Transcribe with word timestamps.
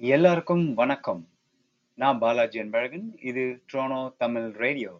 எல்லாருக்கும் 0.00 0.74
வணக்கம். 0.74 1.22
நான் 1.94 2.18
பாலாஜி 2.18 2.58
அன்பழகன். 2.60 3.06
இது 3.30 3.62
ட்ரோனோ 3.72 4.14
தமிழ் 4.16 4.46
ரேடியோ. 4.64 4.92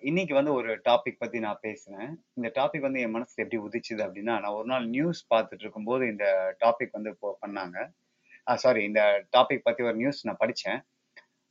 இன்னைக்கு 0.00 0.34
வந்து 0.34 0.52
ஒரு 0.52 0.76
டாபிக் 0.88 1.16
பத்தி 1.18 1.38
நான் 1.38 1.62
பேசுறேன். 1.62 2.10
இந்த 2.34 2.48
டாபிக் 2.58 2.84
வந்து 2.86 3.00
என் 3.00 3.14
மனசுல 3.14 3.44
எப்படி 3.44 3.60
உதிச்சுது 3.62 4.02
அப்படின்னா, 4.06 4.34
நான் 4.42 4.56
ஒரு 4.58 4.68
நாள் 4.72 4.86
நியூஸ் 4.88 5.22
பார்த்துட்டு 5.34 5.64
இருக்கும்போது 5.64 6.06
இந்த 6.06 6.26
டாபிக் 6.64 6.94
வந்து 6.98 7.10
இப்போ 7.10 7.38
பண்ணாங்க. 7.46 7.88
சாரி 8.64 8.84
இந்த 8.84 9.02
டாபிக் 9.36 9.66
பத்தி 9.70 9.84
ஒரு 9.84 9.96
நியூஸ் 9.96 10.20
நான் 10.26 10.42
படித்தேன் 10.44 10.82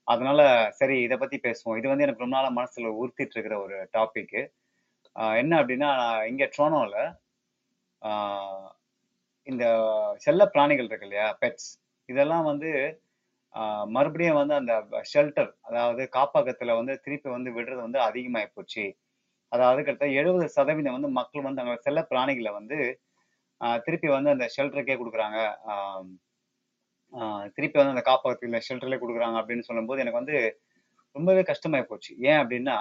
அதனால 0.03 0.47
சரி 0.71 1.01
இதை 1.01 1.17
பத்தி 1.17 1.39
பேசுவோம். 1.43 1.77
இது 1.77 1.93
வந்து 1.93 2.07
எனக்கு 2.07 2.25
ரொம்ப 2.25 2.35
நாளாக 2.37 2.55
மனசுல 2.61 2.95
உறுத்திட்டு 3.01 3.35
இருக்கிற 3.37 3.57
ஒரு 3.63 3.79
டாபிக் 3.97 4.39
என்ன 5.41 5.63
அப்படின்னா, 5.63 5.91
இங்க 6.27 6.49
ட்ரோனோல 6.57 6.95
ஆ 8.01 8.13
இந்த 9.47 9.65
செல்ல 10.25 10.43
பிராணிகள் 10.53 10.87
இருக்கு 10.89 11.07
இல்லையா? 11.07 11.27
பெட்ஸ். 11.41 11.69
இதெல்லாம் 12.09 12.45
வந்து 12.51 12.69
மறுபடியும் 13.95 14.39
வந்து 14.39 14.55
அந்த 14.59 14.73
ஷெல்டர் 15.11 15.51
அதாவது 15.67 16.03
காப்பகத்துல 16.15 16.75
வந்து 16.79 16.93
திருப்பி 17.05 17.29
வந்து 17.29 17.49
விடுறது 17.57 17.81
வந்து 17.85 17.99
அதிகமாயி 18.07 18.47
போச்சு. 18.55 18.85
அதாவது 19.51 19.79
கிட்டத்தட்ட 19.81 20.15
70% 20.19 20.95
வந்து 20.95 21.09
மக்கள் 21.19 21.45
வந்து 21.47 21.59
தங்களோட 21.61 21.81
செல்ல 21.87 22.01
பிராணிகளை 22.11 22.51
வந்து 22.59 22.77
திருப்பி 23.85 24.09
வந்து 24.15 24.33
அந்த 24.35 24.45
ஷெல்டருக்கே 24.55 24.97
கொடுக்குறாங்க 24.99 25.39
திருப்பி 27.57 27.77
வந்து 27.79 27.93
அந்த 27.95 28.03
காப்பகத்துல 28.09 28.61
ஷெல்டர்லேயே 28.67 29.01
கொடுக்குறாங்க 29.01 29.37
அப்படின்னு 29.41 29.67
சொல்லும்போது 29.69 30.01
எனக்கு 30.03 30.21
வந்து 30.21 30.37
ரொம்பவே 31.15 31.43
கஷ்டமாயி 31.49 31.85
போச்சு. 31.89 32.11
ஏன் 32.29 32.39
அப்படின்னா, 32.41 32.77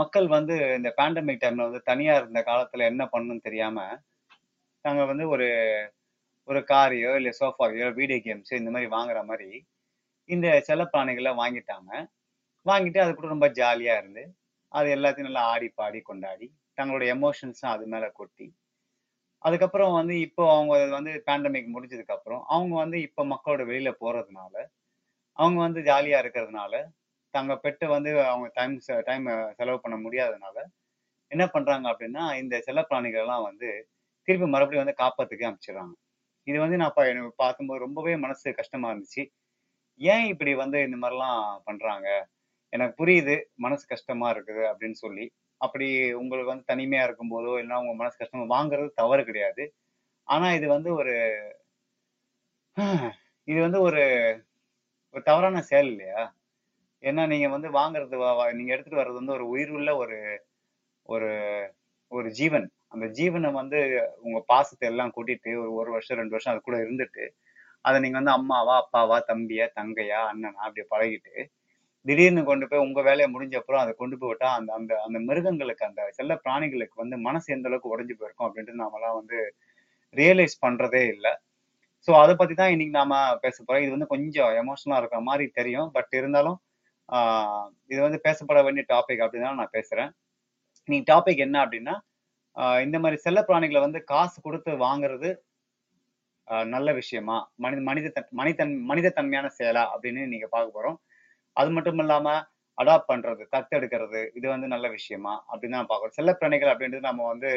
மக்கள் 0.00 0.26
வந்து 0.36 0.54
இந்த 0.78 0.90
பேண்டமிக் 0.98 1.42
டைம்ல 1.42 1.66
வந்து 1.68 1.82
தனியா 1.90 2.14
இருந்த 2.20 2.40
காலத்துல 2.48 2.86
என்ன 2.92 3.04
பண்ணணும்னு 3.12 3.46
தெரியாம, 3.48 3.78
நாங்கள் 4.86 5.10
வந்து 5.10 5.24
ஒரு 5.34 5.46
ஒரு 6.48 6.60
காரையோ, 6.70 7.10
இல்லை 7.20 7.32
சோஃபாவையோ, 7.38 7.86
வீடியோ 7.98 8.18
கேம்ஸ் 8.26 8.52
இந்த 8.58 8.70
மாதிரி 8.74 8.88
வாங்குற 8.94 9.20
மாதிரி 9.30 9.48
இந்த 10.28 10.46
செல்லப்பிராணிகளை 10.68 11.32
வாங்கிட்டாங்க. 11.40 11.90
வாங்கிட்டு 12.66 12.98
அது 13.04 13.12
கூட 13.14 13.28
ரொம்ப 13.34 13.48
ஜாலியாக 13.58 14.00
இருந்து, 14.02 14.24
அது 14.72 14.88
எல்லாத்தையும் 14.96 15.28
நல்லா 15.28 15.44
ஆடி, 15.52 15.68
பாடி, 15.80 16.00
கொண்டாடி, 16.02 16.46
தங்களுடைய 16.78 17.10
எமோஷன்ஸும் 17.16 17.72
அது 17.74 17.84
மேலே 17.94 18.08
கொட்டி, 18.20 18.46
அதுக்கப்புறம் 19.42 19.96
வந்து 19.98 20.14
இப்போ 20.26 20.44
அவங்க 20.54 20.74
வந்து 20.98 21.12
பேண்டமிக் 21.28 21.74
முடிஞ்சதுக்கப்புறம், 21.74 22.42
அவங்க 22.54 22.74
வந்து 22.84 22.98
இப்போ 23.08 23.24
மக்களோட 23.34 23.62
வெளியில் 23.70 24.00
போகிறதுனால 24.02 24.54
அவங்க 25.38 25.58
வந்து 25.66 25.80
ஜாலியாக 25.82 26.22
இருக்கிறதுனால, 26.24 26.74
தங்க 27.34 27.52
பெட்டை 27.64 27.86
வந்து 27.96 28.10
அவங்க 28.30 28.48
டைம் 28.58 28.74
டைம் 29.08 29.26
செலவு 29.58 29.78
பண்ண 29.84 29.96
முடியாததுனால, 29.98 30.58
என்ன 31.30 31.44
பண்ணுறாங்க 31.54 31.86
அப்படின்னா, 31.92 32.24
இந்த 32.42 32.56
செல்லப்பிராணிகளெல்லாம் 32.66 33.46
வந்து 33.50 33.68
திருப்பி 34.28 34.46
மறுபடியும் 34.46 34.84
வந்து 34.84 35.00
காப்பாத்துக்கு 35.02 35.46
அனுப்பிச்சுடுறாங்க. 35.48 35.94
இது 36.46 36.58
வந்து 36.64 36.76
நான் 36.76 36.96
எனக்கு 37.12 37.34
பார்க்கும்போது 37.36 37.84
ரொம்பவே 37.86 38.14
மனசு 38.16 38.54
கஷ்டமா 38.54 38.88
இருந்துச்சு. 38.92 39.22
ஏன் 40.00 40.26
இப்படி 40.26 40.52
வந்து 40.54 40.78
இந்த 40.86 40.96
மாதிரிலாம் 41.02 41.40
பண்றாங்க? 41.64 42.08
எனக்கு 42.72 42.94
புரியுது, 43.00 43.34
மனசு 43.56 43.84
கஷ்டமா 43.86 44.28
இருக்குது 44.34 44.64
அப்படின்னு 44.70 44.98
சொல்லி. 45.04 45.26
அப்படி 45.60 45.86
உங்களுக்கு 46.14 46.52
வந்து 46.54 46.70
தனிமையா 46.72 47.02
இருக்கும்போதோ, 47.08 47.52
இல்லைன்னா 47.60 47.80
உங்க 47.82 47.94
மனசு 47.94 48.16
கஷ்டமா 48.18 48.46
வாங்குறது 48.56 48.90
தவறு 48.94 49.22
கிடையாது. 49.24 49.64
ஆனா 50.28 50.48
இது 50.52 50.66
வந்து 50.68 50.90
ஒரு 50.94 51.14
இது 53.48 53.58
வந்து 53.60 53.80
ஒரு 53.80 54.02
ஒரு 55.14 55.22
தவறான 55.22 55.62
செயல் 55.62 55.90
இல்லையா? 55.90 56.22
ஏன்னா 57.02 57.22
நீங்க 57.26 57.48
வந்து 57.48 57.68
வாங்குறது 57.70 58.16
நீங்க 58.54 58.70
எடுத்துட்டு 58.74 59.00
வர்றது 59.02 59.20
வந்து 59.20 59.36
ஒரு 59.38 59.46
உயிருள்ள 59.48 59.90
ஒரு 59.96 60.18
ஒரு 61.08 61.30
ஒரு 62.12 62.28
ஜீவன். 62.38 62.66
அந்த 62.94 63.06
ஜீவனை 63.18 63.50
வந்து 63.60 63.78
உங்க 64.26 64.38
பாசத்தை 64.52 64.86
எல்லாம் 64.90 65.12
கூட்டிட்டு 65.16 65.50
ஒரு 65.62 65.70
ஒரு 65.80 65.90
வருஷம், 65.96 66.18
ரெண்டு 66.20 66.34
வருஷம் 66.36 66.52
அது 66.54 66.60
கூட 66.68 66.76
இருந்துட்டு, 66.84 67.24
அதை 67.84 67.96
நீங்க 68.04 68.16
வந்து 68.20 68.36
அம்மாவா, 68.38 68.74
அப்பாவா, 68.82 69.18
தம்பியா, 69.30 69.66
தங்கையா, 69.78 70.20
அண்ணனா 70.32 70.60
அப்படி 70.66 70.84
பழகிட்டு, 70.94 71.34
திடீர்னு 72.06 72.42
கொண்டு 72.50 72.66
போய் 72.70 72.84
உங்க 72.86 73.00
வேலையை 73.08 73.28
முடிஞ்ச 73.34 73.54
அப்புறம் 73.60 73.82
அதை 73.84 73.92
கொண்டு 74.02 74.16
போய் 74.20 74.30
விட்டா, 74.32 74.50
அந்த 74.58 74.70
அந்த 74.78 74.92
அந்த 75.06 75.18
மிருகங்களுக்கு, 75.28 75.84
அந்த 75.90 76.02
செல்ல 76.18 76.34
பிராணிகளுக்கு 76.44 76.96
வந்து 77.04 77.18
மனசு 77.28 77.48
எந்த 77.56 77.68
அளவுக்கு 77.70 77.92
உடஞ்சு 77.94 78.16
போயிருக்கும் 78.20 78.48
அப்படின்ட்டு 78.48 78.80
நாமெல்லாம் 78.82 79.18
வந்து 79.20 79.38
ரியலைஸ் 80.14 80.56
பண்றதே 80.66 81.04
இல்லை 81.14 81.32
ஸோ 82.08 82.12
அதை 82.22 82.34
பத்தி 82.40 82.54
தான் 82.60 82.72
இன்னைக்கு 82.74 82.94
நாம 82.98 83.14
பேச 83.44 83.56
போறோம். 83.62 83.84
இது 83.84 83.92
வந்து 83.94 84.08
கொஞ்சம் 84.12 84.52
எமோஷனலா 84.62 84.98
இருக்கிற 85.00 85.20
மாதிரி 85.28 85.46
தெரியும். 85.58 85.88
பட் 85.96 86.12
இருந்தாலும், 86.18 86.58
இது 87.92 88.00
வந்து 88.06 88.20
பேசப்பட 88.26 88.60
வேண்டிய 88.66 88.84
டாபிக் 88.92 89.22
அப்படின்னு 89.24 89.60
நான் 89.62 89.74
பேசுறேன். 89.78 90.10
இன்னைக்கு 90.88 91.08
டாபிக் 91.12 91.42
என்ன 91.46 91.56
அப்படின்னா, 91.64 91.94
இந்த 92.86 92.96
மாதிரி 93.02 93.18
செல்ல 93.24 93.40
பிராணிகளை 93.48 93.80
வந்து 93.86 94.00
காசு 94.12 94.38
கொடுத்து 94.46 94.70
வாங்குறது 94.86 95.28
நல்ல 96.74 96.88
விஷயமா? 97.00 97.36
மனித 97.64 97.80
மனித 97.88 98.08
தன் 98.16 98.28
மனிதன் 98.40 98.74
மனித 98.90 99.08
தன்மையான 99.18 99.46
செயலா? 99.58 99.84
அப்படின்னு 99.94 100.22
நீங்க 100.32 100.46
பார்க்க 100.54 100.76
போறோம். 100.76 100.98
அது 101.56 101.70
மட்டும் 101.76 102.00
இல்லாம 102.04 102.28
அடாப்ட் 102.78 103.10
பண்றது, 103.12 103.42
தத்தெடுக்கிறது 103.54 104.20
இது 104.38 104.46
வந்து 104.54 104.68
நல்ல 104.74 104.86
விஷயமா? 104.96 105.34
அப்படின்னு 105.50 105.78
தான் 105.78 105.90
பார்க்குறோம் 105.92 106.16
செல்லப்பிராணிகள் 106.18 106.72
அப்படின்றது 106.72 107.08
நம்ம 107.10 107.26
வந்து 107.32 107.50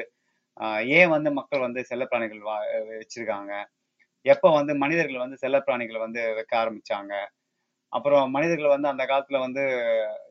ஏன் 0.99 1.11
வந்து 1.15 1.29
மக்கள் 1.39 1.65
வந்து 1.67 1.81
செல்லப்பிராணிகள் 1.91 2.41
வா 2.49 2.57
வச்சிருக்காங்க? 2.93 3.53
எப்ப 4.25 4.47
வந்து 4.59 4.73
மனிதர்கள் 4.83 5.23
வந்து 5.25 5.39
செல்லப்பிராணிகளை 5.43 5.99
வந்து 6.05 6.21
வைக்க 6.39 6.53
ஆரம்பிச்சாங்க? 6.63 7.13
அப்புறம் 7.93 8.25
மனிதர்கள் 8.37 8.75
வந்து 8.75 8.89
அந்த 8.93 9.03
காலத்துல 9.11 9.39
வந்து 9.45 9.63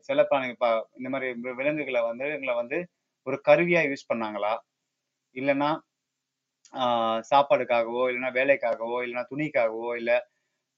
செல்லப்பிராணிகள் 0.07 0.61
ப 0.63 0.67
இந்த 0.99 1.09
மாதிரி 1.15 1.27
விலங்குகளை 1.61 2.01
வந்து 2.11 2.25
எங்களை 2.37 2.55
வந்து 2.61 2.79
ஒரு 3.27 3.37
கருவியா 3.47 3.81
யூஸ் 3.87 4.09
பண்ணாங்களா? 4.13 4.53
இல்லன்னா, 5.35 5.69
சாப்பாடுக்காகவோ, 7.31 8.03
இல்லன்னா 8.11 8.31
வேலைக்காகவோ, 8.37 8.97
இல்லன்னா 9.05 9.23
துணிக்காகவோ, 9.31 9.89
இல்ல 9.95 10.11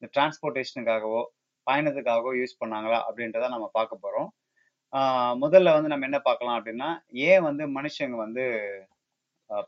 இந்த 0.02 0.08
டிரான்ஸ்போர்டேஷனுக்காகவோ, 0.16 1.22
பயணத்துக்காகவோ 1.68 2.32
யூஸ் 2.40 2.60
பண்ணாங்களா? 2.62 3.00
அப்படின்றத 3.10 3.50
நம்ம 3.50 3.70
பார்க்க 3.74 4.04
போறோம். 4.06 4.30
முதல்ல 5.44 5.74
வந்து 5.76 5.92
நம்ம 5.94 6.08
என்ன 6.10 6.20
பார்க்கலாம் 6.20 6.58
அப்படின்னா, 6.58 6.90
ஏன் 7.28 7.44
வந்து 7.44 7.64
மனுஷங்க 7.78 8.18
வந்து 8.26 8.44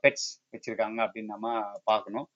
பெட்ஸ் 0.03 0.29
வச்சிருக்காங்க 0.53 0.99
அப்படின்னு 1.05 1.33
நம்ம 1.35 1.47
பார்க்கணும். 1.83 2.27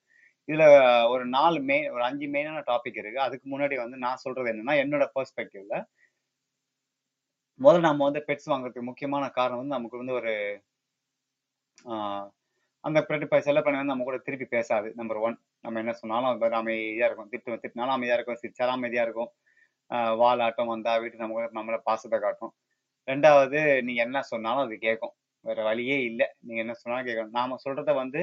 இதுல 0.50 0.66
ஒரு 1.10 1.26
நாலு 1.28 1.60
மெயின் 1.62 1.88
ஒரு 1.92 2.04
அஞ்சு 2.04 2.28
மெயினான 2.28 2.60
டாபிக் 2.72 3.00
இருக்கு. 3.02 3.20
அதுக்கு 3.20 3.48
முன்னாடி 3.54 3.76
வந்து 3.84 3.98
நான் 3.98 4.24
சொல்றது 4.26 4.50
என்னன்னா, 4.54 4.76
என்னோட 4.84 5.06
பெர்ஸ்பெக்டிவ்ல 5.16 5.78
முதல்ல 7.60 7.86
நம்ம 7.88 8.06
வந்து 8.10 8.22
பெட்ஸ் 8.28 8.50
வாங்குறதுக்கு 8.52 8.90
முக்கியமான 8.90 9.26
காரணம் 9.40 9.60
வந்து 9.62 9.76
நமக்கு 9.78 10.02
வந்து 10.02 10.16
ஒரு 10.20 10.34
அந்த 12.84 13.00
பெட் 13.10 13.26
செல்ல 13.48 13.60
பண்ணி 13.64 13.80
வந்து 13.80 13.94
நம்ம 13.94 14.06
கூட 14.10 14.18
திருப்பி 14.28 14.48
பேசாது. 14.56 14.88
நம்பர் 15.00 15.20
ஒன் 15.28 15.38
நம்ம 15.66 15.80
என்ன 15.84 15.94
சொன்னாலும் 16.02 16.30
அது 16.32 16.56
அமைதியாக 16.62 17.10
இருக்கும். 17.10 17.30
திட்டு 17.34 17.60
திட்டினாலும் 17.64 17.96
அமைதியாக 17.98 18.18
இருக்கும். 18.20 18.40
சிரிச்சாலும் 18.44 18.78
அமைதியாக 18.80 19.08
இருக்கும். 19.08 19.32
வால் 19.92 20.20
வாலாட்டம் 20.22 20.72
வந்தால் 20.74 21.00
வீட்டு 21.02 21.22
நம்ம 21.22 21.36
கூட 21.38 21.48
நம்மளை 21.60 21.80
பாசத்தை 21.90 22.18
காட்டும். 22.26 22.54
ரெண்டாவது 23.08 23.60
நீங்கள் 23.88 24.06
என்ன 24.08 24.20
சொன்னாலும் 24.32 24.66
அது 24.68 24.78
கேட்கும். 24.88 25.14
வேற 25.46 25.60
வழியே 25.70 25.98
இல்லை 26.10 26.28
நீங்கள் 26.46 26.64
என்ன 26.66 26.76
சொன்னாலும் 26.82 27.08
கேட்கும். 27.10 27.34
நாம 27.40 27.58
சொல்கிறத 27.66 27.92
வந்து 28.04 28.22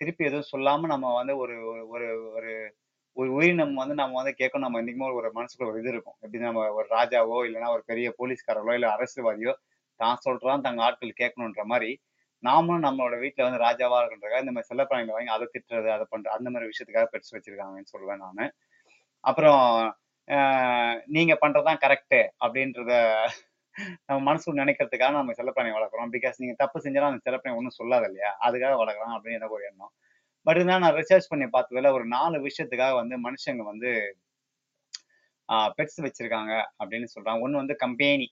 திருப்பி 0.00 0.22
எதுவும் 0.28 0.50
சொல்லாமல் 0.52 0.92
நம்ம 0.94 1.06
வந்து 1.20 1.34
ஒரு 1.44 1.56
ஒரு 1.94 2.06
ஒரு 2.36 2.52
ஒரு 3.16 3.30
உயிரினம் 3.32 3.74
வந்து 3.74 3.94
நம்ம 3.94 4.16
வந்து 4.20 4.34
கேட்கணும் 4.38 4.64
நம்ம 4.66 4.80
என்னைக்குமே 4.82 5.08
ஒரு 5.18 5.28
மனசுக்குள்ள 5.34 5.70
ஒரு 5.70 5.80
இது 5.80 5.90
இருக்கும். 5.90 6.16
எப்படின்னா 6.22 6.48
நம்ம 6.50 6.62
ஒரு 6.78 6.86
ராஜாவோ, 6.90 7.38
இல்லன்னா 7.48 7.68
ஒரு 7.68 7.82
பெரிய 7.86 8.08
போலீஸ்காரரோ, 8.18 8.72
இல்ல 8.78 8.88
அரசியல்வாதியோ 8.96 9.52
தான் 10.00 10.22
சொல்றான் 10.26 10.64
தங்க 10.66 10.82
ஆட்கள் 10.82 11.18
கேட்கணுன்ற 11.20 11.64
மாதிரி 11.72 11.90
நாமளும் 12.42 12.84
நம்மளோட 12.86 13.16
வீட்டில் 13.24 13.46
வந்து 13.46 13.60
ராஜாவா 13.64 13.98
இருக்கணுன்றதுக்காக 14.00 14.44
இந்த 14.44 14.52
மாதிரி 14.54 14.70
செல்லப்பிராணிகளை 14.70 15.14
வாங்கி 15.16 15.32
அதை 15.34 15.46
திட்டுறது, 15.52 15.88
அதை 15.96 16.04
பண்றது 16.12 16.36
அந்த 16.36 16.48
மாதிரி 16.50 16.70
விஷயத்துக்காக 16.70 17.06
பெருசு 17.12 17.34
வச்சிருக்காங்கன்னு 17.36 17.92
சொல்லுவேன் 17.94 18.22
நானு. 18.24 18.46
அப்புறம் 19.24 19.62
நீங்க 21.08 21.34
பண்றதுதான் 21.42 21.82
கரெக்டு 21.84 22.20
அப்படின்றத 22.44 22.92
நம்ம 24.08 24.18
மனசுக்கு 24.28 24.60
நினைக்கிறதுக்காக 24.62 25.14
நம்ம 25.18 25.34
செல்லப்பிராணி 25.38 25.72
வளர்க்குறோம். 25.76 26.12
பிகாஸ் 26.16 26.40
நீங்க 26.42 26.54
தப்பு 26.62 26.78
செஞ்சாலும் 26.84 27.10
அந்த 27.10 27.22
செல்லப்பிராணி 27.26 27.58
ஒண்ணும் 27.60 27.78
சொல்லாது 27.80 28.06
இல்லையா? 28.10 28.30
அதுக்காக 28.46 28.74
வளர்க்குறோம் 28.82 29.14
அப்படின்னு 29.16 29.38
எனக்கு 29.40 29.58
ஒரு 29.58 29.66
எண்ணம். 29.70 29.92
பட் 30.46 30.56
இருந்தாலும் 30.56 30.86
நான் 30.86 30.98
ரிசர்ச் 31.00 31.28
பண்ணி 31.28 31.46
பார்த்ததுல 31.46 31.92
ஒரு 31.92 32.06
நாலு 32.06 32.38
விஷயத்துக்காக 32.48 32.94
வந்து 32.94 33.16
மனுஷங்க 33.26 33.64
வந்து 33.72 33.92
பெட்ஸ் 35.78 36.00
வச்சிருக்காங்க 36.02 36.52
அப்படின்னு 36.84 37.06
சொல்றாங்க. 37.14 37.40
ஒன்று 37.40 37.56
வந்து 37.56 37.76
கம்பெனி 37.76 38.28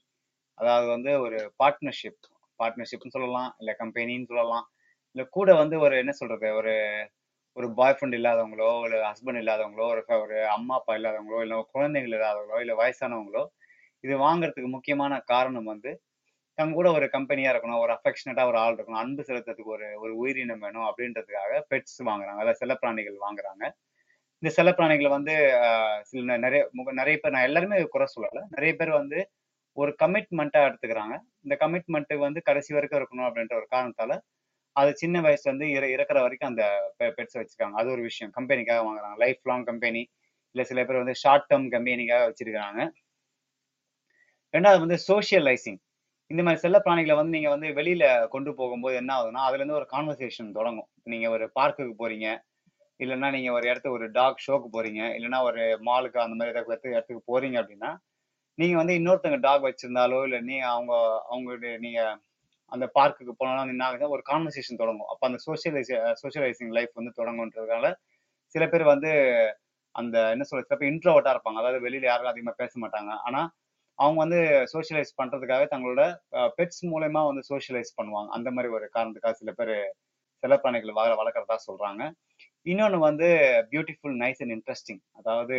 அதாவது 0.58 0.88
வந்து 0.88 1.20
ஒரு 1.20 1.38
பார்ட்னர்ஷிப். 1.64 2.22
பார்ட்னர்ஷிப்னு 2.60 3.14
சொல்லலாம். 3.16 3.54
இல்லை 3.58 3.74
கம்பெனின்னு 3.78 4.26
சொல்லலாம். 4.26 4.66
இல்லை 5.14 5.28
கூட 5.30 5.54
வந்து 5.54 5.80
ஒரு 5.80 5.96
என்ன 5.98 6.12
சொல்றது? 6.12 6.54
ஒரு 6.54 6.74
ஒரு 7.56 7.68
பாய் 7.74 7.96
ஃப்ரெண்ட் 7.98 8.18
இல்லாதவங்களோ, 8.18 8.80
ஒரு 8.82 8.96
ஹஸ்பண்ட் 9.02 9.40
இல்லாதவங்களோ, 9.44 9.86
ஒரு 9.92 10.04
ஒரு 10.22 10.48
அம்மா, 10.48 10.74
அப்பா 10.76 10.94
இல்லாதவங்களோ, 10.96 11.40
இல்லை 11.40 11.66
குழந்தைகள் 11.72 12.12
இல்லாதவங்களோ, 12.12 12.60
இல்லை 12.60 12.76
வயசானவங்களோ, 12.76 13.44
இது 14.04 14.18
வாங்குறதுக்கு 14.18 14.68
முக்கியமான 14.68 15.20
காரணம் 15.32 15.64
வந்து, 15.64 15.92
தங்க 16.58 16.74
கூட 16.74 16.88
ஒரு 16.92 17.06
கம்பெனியா 17.10 17.50
இருக்கணும். 17.52 17.82
ஒரு 17.84 17.92
அஃபெக்ஷனட்டா 17.96 18.44
ஒரு 18.50 18.58
ஆள் 18.58 18.76
இருக்கணும். 18.76 19.02
அன்பு 19.02 19.22
செலுத்துறதுக்கு 19.28 19.74
ஒரு 19.76 19.86
ஒரு 20.02 20.12
உயிரினம் 20.22 20.62
வேணும் 20.64 20.86
அப்படின்றதுக்காக 20.88 21.52
பெட்ஸ் 21.70 22.00
வாங்குறாங்க. 22.10 22.40
அதாவது 22.42 22.60
செல்லப்பிராணிகள் 22.62 23.18
வாங்குறாங்க. 23.26 23.64
இந்த 24.42 24.50
செல்லப்பிராணிகள 24.56 25.08
வந்து 25.16 25.34
சில 26.10 26.36
நிறைய 26.38 26.62
முக 26.78 26.90
பேர் 27.22 27.34
நான் 27.36 27.48
எல்லாருமே 27.48 27.78
குறை 27.94 28.06
சொல்லல. 28.14 28.42
நிறைய 28.54 28.72
பேர் 28.76 28.92
வந்து 29.00 29.18
ஒரு 29.76 29.92
கமிட்மெண்ட்டா 30.02 30.60
எடுத்துக்கிறாங்க. 30.68 31.14
இந்த 31.44 31.54
கமிட்மெண்ட்டு 31.60 32.16
வந்து 32.18 32.40
கடைசி 32.42 32.70
வரைக்கும் 32.74 33.00
இருக்கணும் 33.00 33.28
அப்படின்ற 33.28 33.54
ஒரு 33.60 33.68
காரணத்தால, 33.74 34.12
அது 34.76 34.90
சின்ன 34.96 35.16
வயசுல 35.20 35.50
இருந்து 35.50 35.68
இற 35.70 35.84
இறக்குற 35.88 36.18
வரைக்கும் 36.22 36.50
அந்த 36.52 36.64
பெட்ஸை 37.18 37.38
வச்சிருக்காங்க 37.40 37.78
அது 37.82 37.90
ஒரு 37.90 38.02
விஷயம் 38.02 38.32
கம்பெனிக்காக 38.38 38.80
வாங்குறாங்க 38.88 39.18
லைஃப் 39.18 39.48
லாங் 39.50 39.64
கம்பெனி 39.64 40.02
இல்ல 40.54 40.62
சில 40.64 40.84
பேர் 40.84 41.02
வந்து 41.02 41.16
ஷார்ட் 41.16 41.48
டேர்ம் 41.50 41.68
கம்பெனிக்காக 41.74 42.24
வச்சிருக்காங்க 42.30 42.80
ரெண்டாவது 44.54 44.80
வந்து 44.84 44.98
சோஷியலைசிங் 45.08 45.80
இந்த 46.30 46.42
மாதிரி 46.42 46.62
செல்ல 46.62 46.78
பிராணிகளை 46.78 47.14
வந்து 47.18 47.34
நீங்க 47.36 47.48
வந்து 47.48 47.68
வெளியில 47.76 48.04
கொண்டு 48.28 48.50
போகும்போது 48.54 48.94
என்ன 49.00 49.10
ஆகுதுன்னா 49.16 49.42
அதுல 49.46 49.60
இருந்து 49.60 49.78
ஒரு 49.78 49.86
கான்வர்சேஷன் 49.92 50.56
தொடங்கும். 50.58 50.88
நீங்க 51.12 51.26
ஒரு 51.30 51.46
பார்க்குக்கு 51.58 51.94
போறீங்க. 52.02 52.26
இல்லைன்னா 53.00 53.28
நீங்க 53.36 53.50
ஒரு 53.52 53.64
இடத்துக்கு 53.70 53.98
ஒரு 53.98 54.08
டாக் 54.18 54.44
ஷோக்கு 54.46 54.68
போறீங்க. 54.76 55.02
இல்லைன்னா 55.16 55.40
ஒரு 55.48 55.60
மாலுக்கு 55.88 56.18
அந்த 56.24 56.36
மாதிரி 56.38 56.52
இடத்துக்கு 56.54 56.94
இடத்துக்கு 56.94 57.22
போறீங்க 57.32 57.58
அப்படின்னா 57.62 57.90
நீங்க 58.58 58.76
வந்து 58.80 58.94
இன்னொருத்தங்க 59.00 59.38
டாக் 59.46 59.66
வச்சிருந்தாலோ 59.68 60.20
இல்லை 60.26 60.40
நீ 60.48 60.56
அவங்க 60.70 60.92
அவங்களுடைய 61.32 61.72
நீங்க 61.78 62.00
அந்த 62.72 62.86
பார்க்குக்கு 62.98 63.34
போனாலும் 63.40 63.72
என்ன 63.74 63.84
ஆகுதுன்னா 63.86 64.14
ஒரு 64.16 64.24
கான்வர்சேஷன் 64.30 64.80
தொடங்கும். 64.82 65.10
அப்ப 65.12 65.22
அந்த 65.28 65.40
சோஷியலைஸ் 65.46 65.92
சோஷியலைசிங் 66.22 66.74
லைஃப் 66.78 66.92
வந்து 67.00 67.12
தொடங்குன்றதுனால 67.20 67.86
சில 68.54 68.64
பேர் 68.68 68.84
வந்து 68.92 69.10
அந்த 69.94 70.16
என்ன 70.34 70.44
சொல்ற 70.50 70.62
சில 70.68 70.76
பேர் 70.78 70.92
இன்ட்ரோவர்ட்டா 70.94 71.32
இருப்பாங்க. 71.34 71.60
அதாவது 71.62 71.80
வெளியில 71.86 72.06
யாரும் 72.08 72.32
அதிகமா 72.32 72.54
பேச 72.62 72.72
மாட்டாங்க. 72.84 73.12
ஆனா 73.28 73.42
அவங்க 74.00 74.18
வந்து 74.24 74.40
சோஷியலைஸ் 74.72 75.12
பண்றதுக்காக 75.20 75.64
தங்களோட 75.72 76.02
பெட்ஸ் 76.58 76.82
மூலயமா 76.92 77.22
வந்து 77.30 77.42
சோஷியலைஸ் 77.50 77.90
பண்ணுவாங்க. 77.98 78.28
அந்த 78.36 78.48
மாதிரி 78.56 78.68
ஒரு 78.76 78.86
காரணத்துக்காக 78.96 79.36
சில 79.42 79.52
பேர் 79.58 79.74
செல்லப்பிராணிகள் 80.42 80.98
வள 80.98 81.10
வளர்க்குறதா 81.20 81.56
சொல்றாங்க. 81.68 82.02
இன்னொன்று 82.66 82.98
வந்து 83.08 83.28
பியூட்டிஃபுல் 83.72 84.16
நைஸ் 84.22 84.40
அண்ட் 84.44 84.54
இன்ட்ரெஸ்டிங் 84.56 85.02
அதாவது 85.20 85.56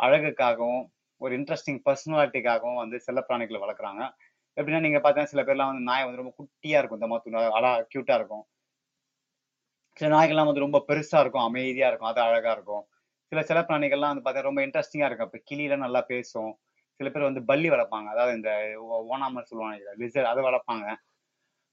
அழகுக்காகவும் 0.00 0.84
ஒரு 1.20 1.32
இன்ட்ரெஸ்டிங் 1.38 1.80
பர்சனாலிட்டிக்காகவும் 1.88 2.80
வந்து 2.82 2.96
செல்லப்பிராணிகளை 3.06 3.60
வளர்க்குறாங்க. 3.64 4.02
எப்படின்னா 4.56 4.80
நீங்க 4.86 4.98
பார்த்தீங்கன்னா 4.98 5.32
சில 5.34 5.42
பேர்லாம் 5.42 5.70
வந்து 5.72 5.88
நாய் 5.90 6.06
வந்து 6.06 6.22
ரொம்ப 6.22 6.34
குட்டியா 6.40 6.78
இருக்கும். 6.80 7.00
இந்த 7.00 7.10
மாதிரி 7.12 7.36
அழகா 7.58 7.72
கியூட்டா 7.92 8.16
இருக்கும். 8.20 8.44
சில 9.96 10.08
நாய்கள்லாம் 10.14 10.48
வந்து 10.48 10.64
ரொம்ப 10.64 10.78
பெருசா 10.88 11.18
இருக்கும் 11.20 11.46
அமைதியா 11.48 11.88
இருக்கும் 11.88 12.10
அது 12.10 12.20
அழகா 12.20 12.52
இருக்கும். 12.52 12.84
சில 13.32 13.40
செல்லப்பிராணிகள்லாம் 13.48 14.12
வந்து 14.12 14.24
பார்த்தா 14.26 14.48
ரொம்ப 14.48 14.60
இன்ட்ரெஸ்டிங்கா 14.66 15.08
இருக்கும். 15.08 15.28
இப்போ 15.30 15.40
கிளியில 15.50 15.76
நல்லா 15.76 16.00
பேசும். 16.12 16.52
சில 16.96 17.10
பேர் 17.10 17.22
வந்து 17.22 17.44
பல்லி 17.44 17.70
வளர்ப்பாங்க. 17.70 18.04
அதாவது 18.04 18.36
இந்த 18.36 18.74
ஓ- 18.80 19.42
சொல்லுவாங்க 19.44 19.94
லிசர் 19.98 20.22
அதை 20.22 20.44
வளர்ப்பாங்க. 20.44 20.94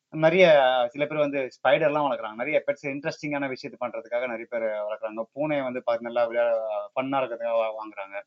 நிறைய 0.09 0.47
சில 0.89 1.05
பேர் 1.05 1.17
வந்து 1.17 1.39
ஸ்பைடர்லாம் 1.39 2.01
வளர்க்குறாங்க. 2.01 2.33
நிறைய 2.33 2.63
பெட்ஸ் 2.67 2.87
இன்ட்ரெஸ்டிங்கான 2.87 3.47
விஷயத்தை 3.47 3.89
பண்றதுக்காக 3.89 4.19
நிறைய 4.19 4.45
பேர் 4.49 4.61
வளர்க்குறாங்க. 4.61 5.23
பூனையை 5.35 5.63
வந்து 5.63 5.83
பார்த்து 5.83 6.05
நல்லா 6.05 6.25
விளையாட 6.25 6.57
ஃபன்னாக 6.95 7.23
இருக்கிறதுக்காக 7.23 7.73
வாங்குறாங்க. 7.73 8.21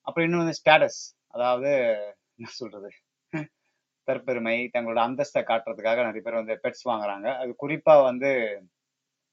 அப்புறம் 0.00 0.30
இன்னும் 0.30 0.44
வந்து 0.44 0.58
ஸ்டேட்டஸ் 0.64 1.20
அதாவது 1.26 1.70
என்ன 2.36 2.50
சொல்றது? 2.50 2.90
தற்பெருமை 4.06 4.68
தங்களோட 4.78 5.00
அந்தஸ்தை 5.00 5.38
காட்டுறதுக்காக 5.38 5.94
நிறைய 5.94 6.20
பேர் 6.20 6.34
வந்து 6.34 6.60
பெட்ஸ் 6.62 6.88
வாங்குறாங்க. 6.88 7.36
அது 7.38 7.56
குறிப்பா 7.62 8.02
வந்து 8.02 8.62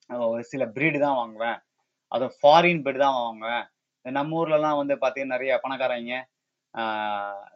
ஒரு 0.08 0.44
சில 0.44 0.66
ப்ரீடு 0.66 1.00
தான் 1.00 1.16
வாங்குவேன். 1.16 1.60
அதுவும் 2.08 2.34
ஃபாரின் 2.44 2.82
பிரீடு 2.82 2.98
தான் 2.98 3.14
வாங்குவேன். 3.14 3.66
நம்ம 4.02 4.46
ஊர்லலாம் 4.46 4.86
வந்து 4.86 4.96
பார்த்தீங்கன்னா 4.96 5.26
நிறைய 5.26 5.60
பணக்காரங்க 5.64 6.26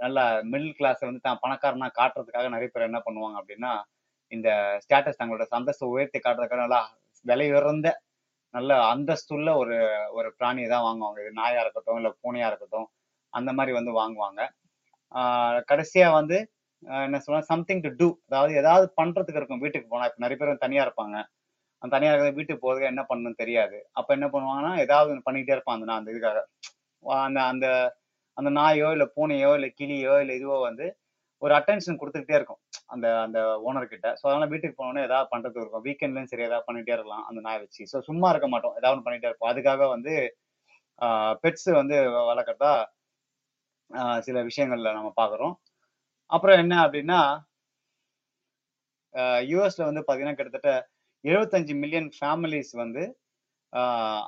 நல்ல 0.04 0.20
மிடில் 0.52 0.78
கிளாஸ் 0.80 1.06
வந்து 1.08 1.22
தான் 1.28 1.42
பணக்காரனா 1.44 1.88
காட்டுறதுக்காக 2.00 2.50
நிறைய 2.56 2.70
பேர் 2.72 2.90
என்ன 2.90 3.00
பண்ணுவாங்க 3.06 3.38
அப்படின்னா 3.42 3.74
இந்த 4.32 4.50
ஸ்டேட்டஸ் 4.84 5.20
தங்களோட 5.20 5.46
சந்தஸ்தை 5.54 5.88
உயர்த்தி 5.94 6.20
காட்டுறதுக்காக 6.20 6.64
நல்லா 6.66 6.82
விலை 7.26 7.48
உயர்ந்த 7.54 7.90
நல்ல 8.54 8.74
அந்தஸ்துள்ள 8.94 9.50
ஒரு 9.62 9.78
ஒரு 10.18 10.30
பிராணியை 10.40 10.68
தான் 10.74 10.86
வாங்குவாங்க. 10.88 11.18
இது 11.24 11.32
நாயா 11.40 11.62
இருக்கட்டும் 11.64 11.98
இல்லை 12.00 12.12
பூனையா 12.24 12.48
இருக்கட்டும் 12.52 12.88
அந்த 13.34 13.50
மாதிரி 13.58 13.72
வந்து 13.78 13.92
வாங்குவாங்க. 14.02 14.42
கடைசியா 15.72 16.08
வந்து 16.20 16.38
என்ன 17.06 17.20
சொல்லுவாங்க 17.24 17.48
சம்திங் 17.54 17.84
டு 17.86 17.90
டூ 18.00 18.08
அதாவது 18.30 18.54
ஏதாவது 18.62 18.86
பண்றதுக்கு 19.00 19.40
இருக்கும். 19.42 19.62
வீட்டுக்கு 19.64 19.88
போனா 19.94 20.08
நிறைய 20.24 20.38
பேர் 20.42 20.64
தனியா 20.66 20.84
இருப்பாங்க. 20.88 21.18
அந்த 21.82 21.92
தனியா 21.96 22.12
இருக்கிற 22.12 22.32
வீட்டுக்கு 22.38 22.64
போகிறதுக்கு 22.64 22.92
என்ன 22.94 23.04
பண்ணணும்னு 23.10 23.42
தெரியாது. 23.44 23.78
அப்ப 24.00 24.10
என்ன 24.18 24.28
பண்ணுவாங்கன்னா 24.34 24.74
ஏதாவது 24.86 25.20
பண்ணிக்கிட்டே 25.28 25.56
இருப்பான் 25.58 25.78
அந்த 25.78 25.88
நான் 25.90 26.02
அந்த 26.02 26.12
இதுக்காக. 26.14 26.40
அந்த 27.28 27.40
அந்த 27.52 27.68
அந்த 28.38 28.50
நாயோ 28.60 28.88
இல்லை 28.96 29.08
பூனையோ 29.18 29.52
இல்லை 29.58 29.70
கிளியோ 29.80 30.16
இல்லை 30.24 30.36
இதுவோ 30.40 30.58
வந்து 30.70 30.86
ஒரு 31.42 31.54
அட்டென்ஷன் 31.60 32.00
கொடுத்துக்கிட்டே 32.02 32.38
இருக்கும். 32.40 32.60
அந்த 32.94 33.08
அந்த 33.26 33.40
ஓனர் 33.68 33.92
கிட்ட. 33.94 34.08
ஸோ 34.20 34.24
அதனால 34.30 34.48
வீட்டுக்கு 34.54 34.78
போனோடனே 34.80 35.06
ஏதாவது 35.08 35.28
பண்ணுறது 35.34 35.60
இருக்கும். 35.62 35.84
வீக்கெண்ட்லேயும் 35.88 36.32
சரி 36.32 36.46
ஏதாவது 36.48 36.68
பண்ணிகிட்டே 36.68 36.96
இருக்கலாம். 36.98 37.26
அந்த 37.30 37.40
நாயை 37.48 37.60
வச்சு. 37.64 37.84
ஸோ 37.92 38.00
சும்மா 38.10 38.30
இருக்க 38.34 38.48
மாட்டோம். 38.54 38.76
ஏதாவது 38.80 38.94
ஒன்று 38.96 39.08
பண்ணிட்டே 39.08 39.30
இருப்போம். 39.30 39.52
அதுக்காக 39.54 39.88
வந்து 39.96 40.14
பெட்ஸ் 41.44 41.70
வந்து 41.82 41.96
வளர்க்குறதா 42.30 42.74
சில 44.28 44.38
விஷயங்களில் 44.50 44.96
நம்ம 44.98 45.10
பார்க்குறோம் 45.22 45.54
அப்புறம் 46.30 46.60
என்ன 46.64 46.76
அப்படின்னா 46.86 47.20
யூஎஸ்ல 49.50 49.84
வந்து 49.90 50.02
பார்த்தீங்கன்னா 50.04 50.38
கிட்டத்தட்ட 50.38 50.72
எழுபத்தஞ்சு 51.24 51.74
மில்லியன் 51.82 52.10
ஃபேமிலிஸ் 52.18 52.74
வந்து 52.84 53.04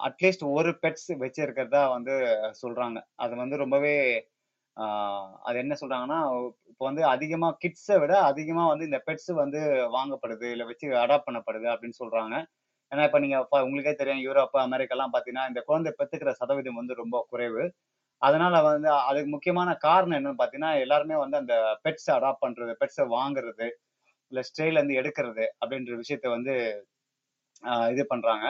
அட்லீஸ்ட் 0.07 0.43
ஒரு 0.51 0.69
பெட்ஸ் 0.81 1.09
வச்சிருக்கிறதா 1.23 1.81
வந்து 1.95 2.13
சொல்றாங்க. 2.63 2.99
அது 3.15 3.35
வந்து 3.35 3.57
ரொம்பவே 3.57 3.95
அது 5.47 5.57
என்ன 5.57 5.75
சொல்றாங்கன்னா 5.81 6.17
இப்போ 6.71 6.83
வந்து 6.85 7.03
அதிகமா 7.05 7.47
கிட்ஸை 7.61 7.95
விட 7.99 8.13
அதிகமா 8.23 8.67
வந்து 8.67 8.85
இந்த 8.85 8.99
பெட்ஸ் 9.07 9.31
வந்து 9.33 9.59
வாங்கப்படுது 9.95 10.47
இல்லை 10.51 10.65
வச்சு 10.65 10.87
அடாப்ட் 11.03 11.27
பண்ணப்படுது 11.27 11.67
அப்படின்னு 11.73 11.99
சொல்றாங்க. 12.03 12.35
ஏன்னா 12.91 13.03
இப்போ 13.03 13.19
நீங்க 13.19 13.37
ப- 13.51 13.63
உங்களுக்கே 13.63 13.93
தெரியும் 13.95 14.23
யூரோப் 14.25 14.55
அமெரிக்காலாம் 14.65 15.13
பார்த்தீங்கன்னா 15.13 15.47
இந்த 15.47 15.61
குழந்தை 15.61 15.91
பெற்றுக்கிற 15.99 16.31
சதவீதம் 16.31 16.79
வந்து 16.81 16.93
ரொம்ப 16.93 17.25
குறைவு. 17.29 17.63
அதனால 18.21 18.61
வந்து 18.61 18.89
அதுக்கு 19.09 19.29
முக்கியமான 19.29 19.69
காரணம் 19.87 20.17
என்னன்னு 20.19 20.41
பார்த்தீங்கன்னா 20.41 20.79
எல்லாருமே 20.79 21.15
வந்து 21.15 21.37
அந்த 21.37 21.55
பெட்ஸை 21.85 22.11
அடாப்ட் 22.17 22.43
பண்றது 22.45 22.73
பெட்ஸை 22.81 23.05
வாங்குறது 23.17 23.67
இல்லை 24.31 24.43
ஸ்ட்ரெயில 24.49 24.79
இருந்து 24.79 24.99
எடுக்கிறது 25.01 25.45
அப்படின்ற 25.61 26.01
விஷயத்த 26.03 26.29
வந்து 26.29 26.55
இது 27.91 28.03
பண்றாங்க. 28.07 28.45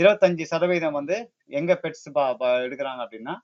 இருபத்தஞ்சு 0.00 0.44
சதவீதம் 0.52 0.98
வந்து 1.00 1.16
எங்க 1.60 1.72
பெட்ஸ் 1.82 2.06
எடுக்கிறாங்க 2.66 3.00
அப்படின்னா 3.06 3.34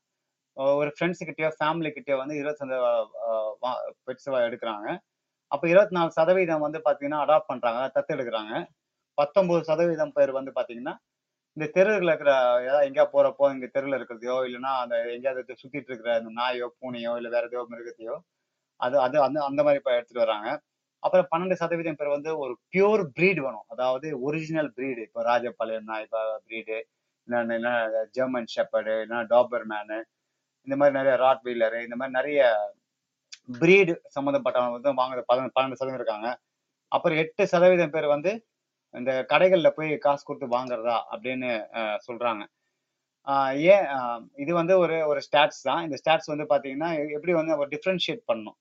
ஒரு 0.77 0.91
ஃப்ரெண்ட்ஸ் 0.95 1.27
கிட்டயோ 1.29 1.51
ஃபேமிலி 1.59 1.91
கிட்டயோ 1.97 2.17
வந்து 2.23 2.37
இருபத்தஞ்சு 2.41 2.77
பெட்ஸ் 4.09 4.29
எடுக்கிறாங்க. 4.49 4.87
அப்போ 5.51 5.65
இருபத்தி 5.73 5.95
நாலு 5.99 6.11
சதவீதம் 6.19 6.65
வந்து 6.67 6.79
பாத்தீங்கன்னா 6.87 7.21
அடாப்ட் 7.25 7.51
பண்றாங்க 7.53 7.81
தத்து 7.97 8.15
எடுக்கிறாங்க. 8.17 8.53
பத்தொன்பது 9.19 9.61
சதவீதம் 9.71 10.15
பேர் 10.17 10.33
வந்து 10.39 10.53
பாத்தீங்கன்னா 10.59 10.95
இந்த 11.57 11.67
தெருவில் 11.77 12.11
இருக்கிற 12.11 12.33
ஏதாவது 12.67 12.87
எங்கேயா 12.89 13.07
போறப்போ 13.15 13.45
இங்க 13.55 13.67
தெருவில் 13.77 13.97
இருக்கிறதையோ 13.99 14.37
இல்லைன்னா 14.49 14.73
அந்த 14.83 14.97
எங்கேயாவது 15.15 15.55
சுத்திட்டு 15.63 15.91
இருக்கிற 15.91 16.11
அந்த 16.21 16.31
நாயோ 16.41 16.67
பூனையோ 16.81 17.13
இல்லை 17.21 17.31
வேற 17.37 17.47
ஏதோ 17.53 17.63
மிருகத்தையோ 17.73 18.17
அது 18.81 18.97
அது 19.05 19.17
அந்த 19.27 19.39
அந்த 19.51 19.61
மாதிரி 19.67 19.81
இப்போ 19.83 19.93
எடுத்துட்டு 19.97 20.25
வராங்க 20.25 20.49
அப்புறம் 21.03 21.29
பன்னெண்டு 21.33 21.57
சதவீதம் 21.63 21.99
பேர் 22.01 22.15
வந்து 22.17 22.31
ஒரு 22.43 22.53
பியூர் 22.73 23.03
breed 23.17 23.39
வேணும். 23.47 23.67
அதாவது 23.75 24.07
ஒரிஜினல் 24.29 24.71
பிரீடு 24.77 25.01
இப்போ 25.09 25.21
ராஜபாளையம் 25.31 25.91
நாய் 25.93 26.09
பிரீடு 26.47 26.79
இல்லைன்னா 27.29 27.75
ஜெர்மன் 28.17 28.51
ஷெப்பர்டு 28.55 28.91
இல்லைன்னா 28.95 29.21
டாபர் 29.33 29.67
மேனு 29.73 29.99
இந்த 30.67 30.75
மாதிரி 30.81 30.95
நிறைய 30.99 31.15
ராட் 31.25 31.43
வீலரு 31.49 31.79
இந்த 31.87 31.97
மாதிரி 32.01 32.17
நிறைய 32.19 32.41
பிரீடு 33.61 33.95
சம்மந்தப்பட்டவங்க 34.17 34.77
வந்து 34.79 34.93
வாங்குற 35.01 35.23
பதினெண்டு 35.31 35.57
பன்னெண்டு 35.57 35.79
சதவீதம் 35.81 36.01
இருக்காங்க. 36.01 36.29
அப்புறம் 36.93 37.19
எட்டு 37.23 37.43
சதவீதம் 37.55 37.95
பேர் 37.97 38.15
வந்து 38.17 38.33
இந்த 38.95 39.13
கடைகளில் 39.33 39.77
போய் 39.79 39.91
காசு 40.07 40.23
கொடுத்து 40.29 40.47
வாங்குறதா 40.57 40.97
அப்படின்னு 41.13 41.51
சொல்கிறாங்க 42.07 42.07
சொல்றாங்க. 42.07 42.45
ஏன் 43.75 43.87
இது 44.43 44.53
வந்து 44.61 44.75
ஒரு 44.85 44.97
ஒரு 45.11 45.21
ஸ்டாட்ஸ் 45.27 45.63
தான். 45.69 45.83
இந்த 45.87 45.97
ஸ்டாட்ஸ் 46.01 46.33
வந்து 46.33 46.47
பார்த்தீங்கன்னா 46.53 46.91
எப்படி 47.17 47.33
வந்து 47.41 47.55
அவர் 47.57 47.73
டிஃப்ரென்ஷியேட் 47.75 48.23
பண்ணணும்? 48.31 48.59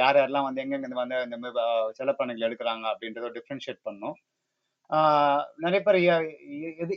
யார் 0.00 0.16
யாரெல்லாம் 0.18 0.46
வந்து 0.48 0.62
எங்கெங்க 0.62 0.98
வந்து 1.02 1.16
இந்த 1.26 1.36
மாதிரி 1.42 1.60
ஆஹ் 1.64 2.44
எடுக்கிறாங்க 2.48 2.84
அப்படின்றத 2.92 3.30
டிஃப்ரென்ஷியேட் 3.38 3.80
பண்ணும். 3.88 4.16
நிறைய 5.64 5.80
பேர் 5.86 5.98
எது 6.84 6.94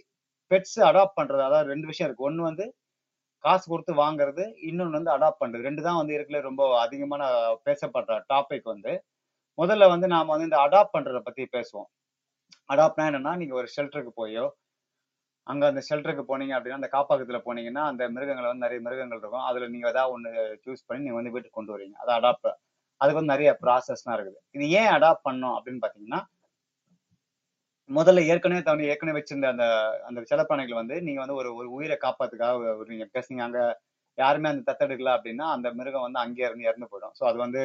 பெட்ஸ் 0.51 0.77
அடாப்ட் 0.89 1.17
பண்றது 1.19 1.43
அதாவது 1.47 1.71
ரெண்டு 1.73 1.87
விஷயம் 1.91 2.07
இருக்கு. 2.09 2.27
ஒன்று 2.29 2.49
வந்து 2.49 2.65
காசு 3.43 3.65
கொடுத்து 3.71 3.93
வாங்குறது 4.03 4.43
இன்னொன்று 4.69 4.97
வந்து 4.99 5.13
அடாப்ட் 5.15 5.41
பண்றது. 5.43 5.67
ரெண்டு 5.69 5.81
தான் 5.87 5.99
வந்து 6.01 6.13
இருக்கிற 6.17 6.39
ரொம்ப 6.49 6.63
அதிகமான 6.83 7.23
பேசப்படுற 7.67 8.19
டாபிக் 8.33 8.67
வந்து. 8.73 8.93
முதல்ல 9.57 9.87
வந்து 9.93 10.07
நாம 10.13 10.31
வந்து 10.33 10.47
இந்த 10.49 10.59
அடாப்ட் 10.65 10.95
பண்றதை 10.95 11.21
பத்தி 11.27 11.43
பேசுவோம். 11.57 11.89
அடாப்ட்னா 12.69 13.05
என்னன்னா 13.09 13.33
நீங்க 13.41 13.53
ஒரு 13.61 13.67
ஷெல்டருக்கு 13.75 14.13
போயோ 14.21 14.45
அங்க 15.47 15.63
அந்த 15.71 15.81
ஷெல்டருக்கு 15.89 16.23
போனீங்க 16.31 16.53
அப்படின்னா 16.57 16.79
அந்த 16.81 16.89
காப்பகத்துல 16.95 17.39
போனீங்கன்னா 17.47 17.83
அந்த 17.91 18.03
மிருகங்களை 18.15 18.47
வந்து 18.51 18.65
நிறைய 18.65 18.79
மிருகங்கள் 18.87 19.19
இருக்கும். 19.19 19.45
அதுல 19.49 19.67
நீங்க 19.73 19.87
ஏதாவது 19.93 20.13
ஒன்று 20.15 20.31
சூஸ் 20.65 20.87
பண்ணி 20.87 21.03
நீங்க 21.05 21.17
வந்து 21.19 21.33
வீட்டுக்கு 21.35 21.59
கொண்டு 21.59 21.75
வரீங்க 21.75 21.95
அதை 22.03 22.13
அடாப்ட் 22.19 22.49
அதுக்கு 23.01 23.19
வந்து 23.19 23.33
நிறைய 23.35 23.51
ப்ராசஸ்லாம் 23.63 24.15
இருக்குது. 24.17 24.39
இது 24.55 24.65
ஏன் 24.79 24.91
அடாப்ட் 24.97 25.27
பண்ணோம் 25.27 25.55
அப்படின்னு 25.57 25.83
பாத்தீங்கன்னா 25.85 26.21
முதல்ல 27.89 28.23
ஏற்கனவே 28.31 28.61
தவணை 28.67 28.87
ஏற்கனவே 28.91 29.17
வச்சிருந்த 29.17 29.49
அந்த 29.53 29.65
அந்த 30.07 30.19
செல்லப்பிராணிகள் 30.29 30.81
வந்து 30.81 30.95
நீங்க 31.07 31.19
வந்து 31.23 31.37
ஒரு 31.41 31.49
ஒரு 31.59 31.67
உயிரை 31.77 31.97
காப்பாத்துக்காக 32.05 32.71
ஒரு 32.81 32.87
பிளஸ் 33.11 33.31
நீங்க 33.33 33.45
அங்க 33.47 33.59
யாருமே 34.17 34.49
அந்த 34.51 34.63
தத்தெடுக்கல 34.69 35.11
அப்படின்னா 35.17 35.45
அந்த 35.55 35.67
மிருகம் 35.79 36.05
வந்து 36.07 36.19
அங்கேயே 36.23 36.47
இருந்து 36.47 36.67
இறந்து 36.69 36.89
போயிடும். 36.91 37.13
ஸோ 37.19 37.23
அது 37.29 37.37
வந்து 37.45 37.61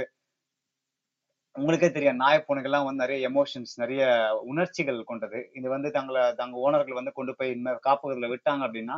உங்களுக்கே 1.56 1.88
தெரியும். 1.96 2.20
நாய் 2.24 2.44
பூனைகள்லாம் 2.46 2.86
வந்து 2.88 3.02
நிறைய 3.04 3.18
எமோஷன்ஸ் 3.30 3.72
நிறைய 3.82 4.02
உணர்ச்சிகள் 4.50 5.00
கொண்டது. 5.10 5.38
இது 5.58 5.66
வந்து 5.74 5.88
தங்களை 5.96 6.22
தங்க 6.40 6.62
ஓனர்கள் 6.66 6.98
வந்து 7.00 7.12
கொண்டு 7.18 7.32
போய் 7.38 7.52
இனிமேல் 7.54 7.84
காப்பகத்துல 7.88 8.30
விட்டாங்க 8.32 8.62
அப்படின்னா 8.68 8.96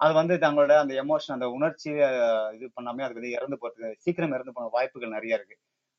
அது 0.00 0.12
வந்து 0.18 0.34
தங்களோட 0.44 0.72
அந்த 0.82 0.94
எமோஷன் 1.02 1.36
அந்த 1.36 1.48
உணர்ச்சியை 1.56 2.06
இது 2.56 2.66
பண்ணாமே 2.76 3.04
அதுக்கு 3.04 3.20
வந்து 3.20 3.36
இறந்து 3.38 3.56
போறதுக்கு 3.62 4.00
சீக்கிரம் 4.04 4.34
இறந்து 4.36 4.54
போன 4.56 4.70
வாய்ப்புகள் 4.76 5.16
நிறைய 5.16 5.38
இருக்கு. 5.38 5.56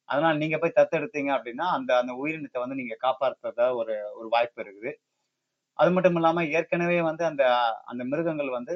அதனால 0.09 0.33
நீங்க 0.41 0.57
போய் 0.59 0.77
தத்தெடுத்தீங்க 0.79 1.31
அப்படின்னா 1.37 1.65
அந்த 1.77 1.91
அந்த 2.01 2.13
உயிரினத்தை 2.21 2.59
வந்து 2.63 2.79
நீங்க 2.81 2.95
காப்பாற்றுறதா 3.05 3.67
ஒரு 3.81 3.93
ஒரு 4.19 4.27
வாய்ப்பு 4.35 4.59
இருக்குது. 4.63 4.91
அது 5.79 5.91
மட்டும் 5.95 6.17
இல்லாம 6.19 6.43
ஏற்கனவே 6.57 6.99
வந்து 7.09 7.23
அந்த 7.31 7.43
அந்த 7.91 8.03
மிருகங்கள் 8.11 8.51
வந்து 8.57 8.75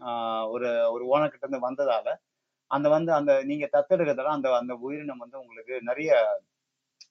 ஆஹ் 0.00 0.46
ஒரு 0.54 0.68
ஒரு 0.94 1.04
ஓனக்கிட்ட 1.12 1.44
இருந்து 1.46 1.66
வந்ததால 1.68 2.08
அந்த 2.70 2.88
வந்து 2.96 3.12
அந்த 3.18 3.32
நீங்க 3.50 3.66
தத்தெடுக்கிறதால 3.74 4.32
அந்த 4.36 4.48
அந்த 4.60 4.74
உயிரினம் 4.86 5.22
வந்து 5.24 5.38
உங்களுக்கு 5.42 5.76
நிறைய 5.90 6.10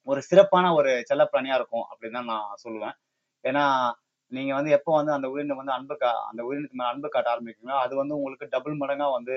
ஒரு 0.08 0.22
சிறப்பான 0.29 0.65
ஒரு 0.79 0.91
செல்லப்பிராணியா 1.10 1.58
இருக்கும் 1.60 1.88
அப்படின்னு 1.91 2.20
தான் 2.20 2.32
நான் 2.34 2.62
சொல்லுவேன். 2.65 2.96
ஏன்னா 3.44 3.65
நீங்க 4.31 4.51
வந்து 4.55 4.72
எப்போ 4.77 4.91
வந்து 4.98 5.12
அந்த 5.15 5.27
உயிரினம் 5.34 5.60
வந்து 5.62 5.75
அன்பு 5.75 5.96
கா 5.98 6.10
அந்த 6.29 6.41
உயிரினத்து 6.48 6.77
மேல 6.79 6.89
அன்பு 6.93 7.10
காட்ட 7.10 7.27
ஆரம்பிக்கிறீங்களோ 7.34 7.77
அது 7.84 7.93
வந்து 8.01 8.15
உங்களுக்கு 8.17 8.48
டபுள் 8.55 8.75
மடங்கா 8.81 9.07
வந்து 9.13 9.36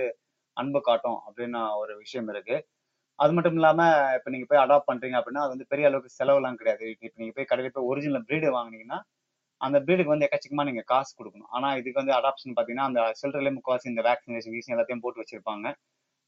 அன்பு 0.57 0.81
காட்டும் 0.83 1.19
அப்படின்னு 1.27 1.61
ஒரு 1.83 1.93
விஷயம் 2.03 2.31
இருக்கு. 2.33 2.57
அது 3.19 3.33
மட்டும் 3.37 3.59
இல்லாம 3.59 3.81
இப்ப 4.19 4.31
நீங்க 4.35 4.47
போய் 4.51 4.63
அடாப்ட் 4.63 4.89
பண்றீங்க 4.91 5.17
அப்படின்னா 5.21 5.45
அது 5.45 5.55
வந்து 5.55 5.69
பெரிய 5.73 5.89
அளவுக்கு 5.91 6.17
செலவுலாம் 6.19 6.59
கிடையாது. 6.61 6.85
இப்ப 6.99 7.19
நீங்க 7.23 7.35
போய் 7.39 7.51
கடையில 7.51 7.73
போய் 7.77 7.89
ஒரிஜினல் 7.93 8.27
பிரீடு 8.29 8.51
வாங்குனீங்கன்னா 8.57 9.01
அந்த 9.61 9.79
பிரீடுக்கு 9.87 10.15
வந்து 10.15 10.27
எக்கச்சக்கமா 10.29 10.67
நீங்க 10.69 10.85
காசு 10.93 11.13
கொடுக்கணும். 11.19 11.51
ஆனா 11.57 11.69
இதுக்கு 11.81 12.03
வந்து 12.03 12.17
அடாப்ஷன் 12.19 12.57
பாத்தீங்கன்னா 12.59 12.89
அந்த 12.91 13.03
ஷெல்டர்லயே 13.21 13.55
முக்கால்வாசி 13.57 13.93
இந்த 13.93 14.05
வேக்சினேஷன் 14.09 14.55
கீசன் 14.57 14.77
எல்லாத்தையும் 14.77 15.05
போட்டு 15.05 15.23
வச்சிருப்பாங்க. 15.23 15.67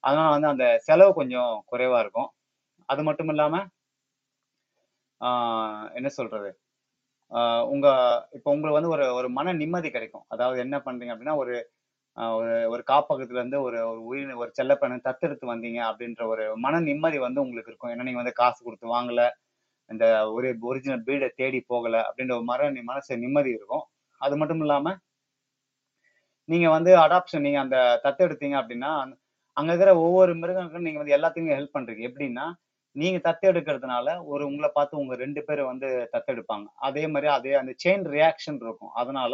அதனால 0.04 0.28
வந்து 0.36 0.50
அந்த 0.54 0.66
செலவு 0.88 1.12
கொஞ்சம் 1.20 1.52
குறைவா 1.72 2.00
இருக்கும். 2.04 2.30
அது 2.88 3.02
மட்டும் 3.08 3.32
இல்லாம 3.34 3.56
என்ன 5.94 6.08
சொல்றது? 6.12 6.50
உங்க 7.72 7.86
இப்போ 8.36 8.48
உங்களுக்கு 8.54 8.78
வந்து 8.78 8.92
ஒரு 8.96 9.04
ஒரு 9.18 9.28
மன 9.38 9.52
நிம்மதி 9.62 9.88
கிடைக்கும். 9.90 10.24
அதாவது 10.34 10.58
என்ன 10.64 10.76
பண்றீங்க 10.86 11.12
அப்படின்னா 11.14 11.36
ஒரு 11.42 11.54
ஒரு 12.36 12.54
ஒரு 12.74 12.82
காப்பகத்துல 12.90 13.40
இருந்து 13.40 13.58
ஒரு 13.66 13.78
ஒரு 13.90 14.00
உயிரின 14.08 14.36
ஒரு 14.42 14.50
செல்லப்பிராணி 14.58 14.98
தத்தெடுத்து 15.06 15.46
வந்தீங்க 15.52 15.80
அப்படின்ற 15.90 16.22
ஒரு 16.32 16.44
மன 16.64 16.80
நிம்மதி 16.88 17.18
வந்து 17.26 17.42
உங்களுக்கு 17.44 17.70
இருக்கும். 17.72 17.92
ஏன்னா 17.94 18.06
நீங்க 18.08 18.20
வந்து 18.22 18.38
காசு 18.42 18.60
கொடுத்து 18.66 18.94
வாங்கல 18.96 19.22
இந்த 19.90 20.06
ஒரு 20.36 20.48
ஒரிஜினல் 20.70 21.04
பீடை 21.08 21.28
தேடி 21.40 21.60
போகல 21.72 21.96
அப்படின்ற 22.08 22.34
ஒரு 22.38 22.46
மர 22.52 22.60
மனசு 22.90 23.22
நிம்மதி 23.24 23.50
இருக்கும். 23.58 23.84
அது 24.20 24.34
மட்டும் 24.40 24.62
இல்லாம 24.66 24.88
நீங்க 26.48 26.68
வந்து 26.76 26.92
அடாப்ஷன் 27.04 27.44
நீங்க 27.46 27.58
அந்த 27.64 27.78
தத்தெடுத்தீங்க 28.04 28.56
அப்படின்னா 28.62 28.92
அங்க 29.56 29.70
இருக்கிற 29.72 29.92
ஒவ்வொரு 30.04 30.32
மிருகங்களுக்கும் 30.40 30.86
நீங்க 30.88 31.00
வந்து 31.02 31.16
எல்லாத்துக்குமே 31.16 31.56
ஹெல்ப் 31.58 31.76
பண்றீங்க. 31.76 32.02
எப்படின்னா 32.10 32.46
நீங்க 32.96 33.18
தத்தெடுக்கிறதுனால 33.26 34.06
ஒரு 34.32 34.42
உங்களை 34.48 34.68
பார்த்து 34.74 35.00
உங்க 35.02 35.14
ரெண்டு 35.22 35.40
பேரும் 35.48 35.70
வந்து 35.72 35.88
தத்தெடுப்பாங்க 36.14 36.66
அதே 36.88 37.04
மாதிரி 37.12 37.28
அதே 37.36 37.52
அந்த 37.60 37.72
செயின் 37.84 38.04
ரியாக்ஷன் 38.16 38.58
இருக்கும். 38.66 38.92
அதனால 39.02 39.32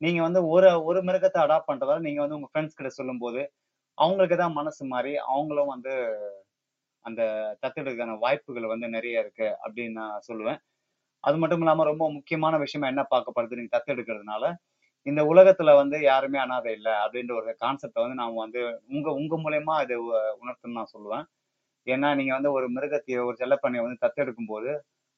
நீங்க 0.00 0.20
வந்து 0.26 0.40
ஒரு 0.54 0.68
ஒரு 0.88 1.00
மிருகத்தை 1.08 1.40
அடாப்ட் 1.44 1.70
பண்றதால 1.70 2.02
நீங்க 2.06 2.20
வந்து 2.24 2.38
உங்க 2.38 2.48
ஃப்ரெண்ட்ஸ் 2.52 2.78
கிட்ட 2.78 2.90
சொல்லும்போது 2.98 3.42
அவங்களுக்கு 3.98 4.36
தான் 4.42 4.56
மனசு 4.60 4.82
மாறி 4.94 5.12
அவங்களும் 5.34 5.72
வந்து 5.74 5.92
அந்த 7.04 7.22
தத்தெடுக்கான 7.64 8.16
வாய்ப்புகள் 8.24 8.72
வந்து 8.74 8.88
நிறைய 8.96 9.22
இருக்கு 9.24 9.48
அப்படின்னு 9.64 9.98
நான் 10.00 10.24
சொல்லுவேன். 10.28 10.60
அது 11.24 11.36
மட்டும் 11.42 11.62
இல்லாம 11.64 11.84
ரொம்ப 11.90 12.04
முக்கியமான 12.16 12.54
விஷயமா 12.64 12.86
என்ன 12.92 13.02
பார்க்கப்படுது 13.14 13.58
நீங்க 13.60 13.72
தத்தெடுக்கிறதுனால 13.76 14.44
இந்த 15.06 15.22
உலகத்துல 15.32 15.70
வந்து 15.80 15.96
யாருமே 16.10 16.38
அனாதை 16.44 16.70
இல்லை 16.78 16.94
அப்படின்ற 17.04 17.32
ஒரு 17.40 17.52
கான்செப்டை 17.64 18.02
வந்து 18.04 18.20
நாம 18.22 18.38
வந்து 18.44 18.60
உங்க 18.94 19.08
உங்க 19.20 19.36
மூலயமா 19.44 19.76
இது 19.86 19.96
உணர்த்துன்னு 20.42 20.78
நான் 20.80 20.94
சொல்லுவேன். 20.94 21.24
ஏன்னா 21.86 22.08
நீங்க 22.18 22.32
வந்து 22.36 22.50
ஒரு 22.56 22.66
மிருகத்தை 22.76 23.16
ஒரு 23.28 23.36
செல்லப்பிராணியை 23.42 23.84
வந்து 23.86 24.02
தத்தெடுக்கும் 24.04 24.50
போது 24.52 24.70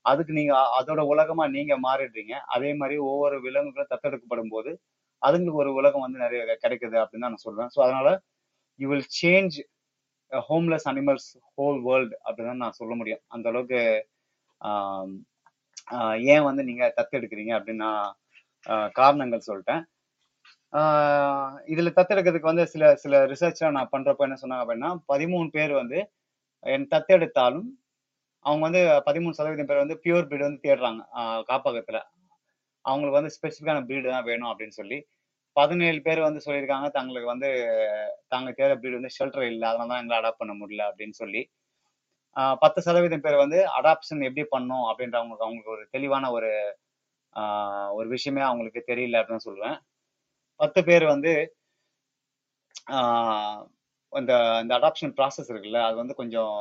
அதுக்கு 0.04 0.32
நீங்க 0.38 0.52
அதோட 0.78 1.00
உலகமா 1.12 1.44
நீங்க 1.56 1.74
மாறிடுறீங்க. 1.86 2.34
அதே 2.54 2.70
மாதிரி 2.80 2.96
ஒவ்வொரு 3.10 3.36
விலங்குகளும் 3.46 3.92
தத்தெடுக்கப்படும் 3.92 4.52
போது 4.54 4.70
அதுங்களுக்கு 5.22 5.62
ஒரு 5.64 5.72
உலகம் 5.80 6.04
வந்து 6.06 6.22
நிறைய 6.24 6.40
கிடைக்குது 6.64 6.96
அப்படின்னு 7.02 7.26
தான் 7.26 7.34
நான் 7.34 7.46
சொல்றேன் 7.46 7.70
ஸோ 7.74 7.80
அதனால 7.86 8.08
you 8.80 8.88
will 8.92 9.08
change 9.20 9.56
homeless 10.32 10.86
animals 10.92 11.28
whole 11.56 11.78
world 11.86 12.14
அப்படின்னு 12.26 12.52
தான் 12.52 12.62
நான் 12.64 12.78
சொல்ல 12.80 12.94
முடியும். 13.00 13.22
அந்த 13.34 13.46
அளவுக்கு 13.52 13.80
ஆஹ் 14.60 15.12
ஏன் 16.34 16.46
வந்து 16.48 16.62
நீங்க 16.70 16.84
தத்தெடுக்கிறீங்க 16.98 17.52
அப்படின்னு 17.58 17.84
நான் 17.86 18.06
காரணங்கள் 18.98 19.48
சொல்லிட்டேன். 19.48 19.82
இதுல 21.72 21.90
தத்தெடுக்கிறதுக்கு 21.98 22.50
வந்து 22.50 22.64
சில 22.72 22.84
சில 23.04 23.20
ரிசர்ச்லாம் 23.32 23.76
நான் 23.78 23.92
பண்றப்ப 23.94 24.26
என்ன 24.28 24.38
சொன்னாங்க 24.42 24.64
அப்படின்னா 24.64 24.90
பதிமூணு 25.12 25.48
பேர் 25.56 25.72
வந்து 25.82 25.98
என் 26.64 26.88
தத்தெடுத்தாலும் 26.94 27.68
அவங்க 28.44 28.62
வந்து 28.68 28.82
பதிமூணு 29.06 29.36
சதவீதம் 29.38 29.68
பேர் 29.70 29.84
வந்து 29.84 29.96
பியூர் 30.04 30.28
பிரீடு 30.30 30.46
வந்து 30.48 30.64
தேடுறாங்க 30.66 31.02
காப்பகத்தில். 31.50 32.00
அவங்களுக்கு 32.84 33.18
வந்து 33.20 33.32
ஸ்பெசிஃபிக்கான 33.36 33.80
பிரீடு 33.88 34.06
தான் 34.14 34.26
வேணும் 34.30 34.50
அப்படின்னு 34.52 34.76
சொல்லி. 34.80 34.98
பதினேழு 35.56 36.00
பேர் 36.06 36.20
வந்து 36.26 36.40
சொல்லியிருக்காங்க 36.46 36.88
தங்களுக்கு 36.96 37.28
வந்து 37.32 37.48
தாங்க 38.32 38.50
தேட 38.58 38.72
பிரீடு 38.80 38.98
வந்து 38.98 39.14
ஷெல்டர் 39.16 39.46
இல்லை 39.52 39.66
அதனால 39.70 39.88
தான் 39.92 40.02
எங்களை 40.02 40.18
அடாப்ட் 40.20 40.42
பண்ண 40.42 40.54
முடியல 40.60 40.84
அப்படின்னு 40.90 41.16
சொல்லி. 41.22 41.42
பத்து 42.62 42.80
சதவீதம் 42.86 43.24
பேர் 43.26 43.42
வந்து 43.44 43.58
அடாப்ஷன் 43.78 44.26
எப்படி 44.28 44.44
பண்ணும் 44.54 44.86
அப்படின்ற 44.90 45.16
அவங்களுக்கு 45.20 45.46
அவங்களுக்கு 45.46 45.74
ஒரு 45.76 45.84
தெளிவான 45.96 46.30
ஒரு 46.36 46.50
ஒரு 47.98 48.08
விஷயமே 48.14 48.42
அவங்களுக்கு 48.48 48.82
தெரியல 48.90 49.20
அப்படின்னு 49.20 49.46
சொல்லுவேன் 49.48 49.78
பத்து 50.60 50.80
பேர் 50.88 51.04
வந்து 51.14 51.32
அந்த 54.20 54.32
இந்த 54.64 54.72
அடாப்ஷன் 54.78 55.14
ப்ராசஸ் 55.18 55.50
இருக்குல்ல 55.52 55.80
அது 55.88 55.96
வந்து 56.02 56.14
கொஞ்சம் 56.20 56.54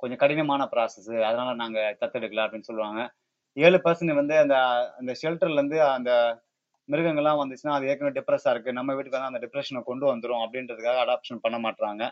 கொஞ்சம் 0.00 0.20
கடினமான 0.22 0.62
ப்ராசஸ் 0.74 1.10
அதனால 1.28 1.50
நாங்க 1.62 1.78
தத்தெடுக்கல 2.02 2.44
அப்படின்னு 2.44 2.68
சொல்லுவாங்க. 2.70 3.00
ஏழு 3.56 3.78
பர்சன்ட் 3.86 4.20
வந்து 4.20 4.34
அந்த 4.44 4.56
அந்த 5.00 5.12
ஷெல்டர்ல 5.22 5.60
இருந்து 5.60 5.78
அந்த 5.96 6.10
மிருகங்கள்லாம் 6.88 7.40
வந்துச்சுன்னா 7.42 7.76
அது 7.78 7.88
ஏற்கனவே 7.90 8.16
டிப்ரெஸ்ஸா 8.18 8.52
இருக்கு. 8.54 8.76
நம்ம 8.78 8.90
வீட்டுக்கு 8.96 9.18
வந்து 9.18 9.30
அந்த 9.32 9.40
டிப்ரெஷனை 9.44 9.80
கொண்டு 9.90 10.06
வந்துரும் 10.12 10.42
அப்படின்றதுக்காக 10.44 11.00
அடாப்ஷன் 11.06 11.42
பண்ண 11.46 11.58
மாட்டாங்க 11.66 12.04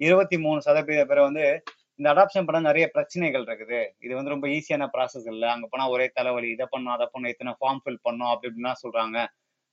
இருபத்தி 0.00 0.36
மூணு 0.44 0.60
சதவீத 0.66 1.02
பேர் 1.10 1.26
வந்து 1.28 1.44
இந்த 2.00 2.08
அடாப்ஷன் 2.14 2.46
பண்ண 2.48 2.60
நிறைய 2.68 2.86
பிரச்சனைகள் 2.94 3.44
இருக்குது. 3.48 3.80
இது 4.06 4.12
வந்து 4.18 4.32
ரொம்ப 4.34 4.46
ஈஸியான 4.56 4.84
ப்ராசஸ் 4.94 5.28
இல்லை. 5.34 5.48
அங்கே 5.54 5.68
போனால் 5.72 5.92
ஒரே 5.94 6.06
தலைவலி 6.18 6.48
இதை 6.56 6.66
பண்ணோம் 6.74 6.94
அதை 6.96 7.06
பண்ணோம் 7.14 7.32
இத்தனை 7.34 7.52
ஃபார்ம் 7.60 7.82
ஃபில் 7.84 8.00
பண்ணோம் 8.08 8.32
அப்படி 8.32 8.48
இப்படின்னா 8.50 8.74
சொல்றாங்க. 8.84 9.18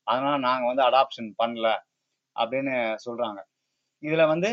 அதனால 0.07 0.35
நாங்கள் 0.47 0.71
வந்து 0.71 0.85
அடாப்ஷன் 0.89 1.31
பண்ணல 1.41 1.69
அப்படின்னு 2.35 2.75
சொல்றாங்க. 3.07 3.39
இதுல 4.03 4.27
வந்து 4.27 4.49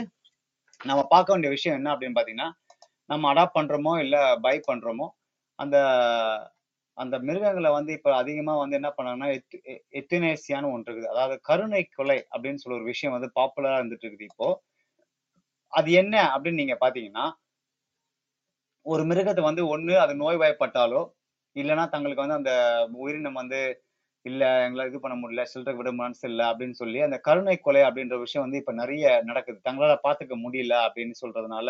நம்ம 0.81 1.01
பார்க்க 1.07 1.33
வேண்டிய 1.33 1.51
விஷயம் 1.51 1.77
என்ன 1.77 1.95
அப்படின்னு 1.95 2.19
பாத்தீங்கன்னா 2.19 2.49
நம்ம 3.07 3.33
அடாப்ட் 3.33 3.59
பண்றோமோ 3.59 3.93
இல்ல 3.99 4.17
பை 4.41 4.57
பண்றோமோ 4.69 5.07
அந்த 5.59 5.77
அந்த 6.99 7.17
மிருகங்களை 7.19 7.71
வந்து 7.71 7.93
இப்ப 7.93 8.17
அதிகமா 8.17 8.55
வந்து 8.57 8.77
என்ன 8.77 8.89
பண்ணாங்கன்னா 8.97 9.29
எத்தினேசியான்னு 9.91 10.73
ஒன்று 10.73 10.89
இருக்குது. 10.89 11.11
அதாவது 11.11 11.35
கருணை 11.41 11.83
கொலை 11.85 12.17
அப்படின்னு 12.31 12.55
சொல்ல 12.55 12.79
ஒரு 12.79 12.85
விஷயம் 12.85 13.15
வந்து 13.17 13.29
பாப்புலரா 13.35 13.77
இருந்துட்டு 13.81 14.07
இருக்குது 14.07 14.29
இப்போ. 14.31 14.49
அது 15.73 15.93
என்ன 15.93 16.15
அப்படின்னு 16.35 16.61
நீங்க 16.63 16.77
பாத்தீங்கன்னா 16.81 17.27
ஒரு 18.87 19.03
மிருகத்தை 19.05 19.41
வந்து 19.41 19.63
ஒண்ணு 19.77 19.95
அது 19.97 20.15
நோய்வாய்ப்பட்டாலோ 20.15 21.03
இல்லைன்னா 21.57 21.85
தங்களுக்கு 21.89 22.25
வந்து 22.27 22.39
அந்த 22.41 22.53
உயிரினம் 22.97 23.33
வந்து 23.33 23.61
இல்ல 24.27 24.69
எங்களால 24.69 24.87
இது 24.89 25.01
பண்ண 25.01 25.29
முடியல 25.29 25.43
சில்லறை 25.43 25.77
விட 25.77 25.93
மனசு 25.93 26.29
இல்ல 26.29 26.45
அப்படின்னு 26.45 26.71
சொல்லி 26.71 27.01
அந்த 27.01 27.19
கருணை 27.19 27.57
கொலை 27.57 27.83
அப்படின்ற 27.83 28.19
விஷயம் 28.19 28.47
வந்து 28.49 28.57
இப்ப 28.57 28.73
நிறைய 28.73 29.23
நடக்குது. 29.25 29.61
தங்களால 29.65 29.97
பாத்துக்க 30.03 30.35
முடியல 30.45 30.75
அப்படின்னு 30.87 31.13
சொல்றதுனால 31.21 31.69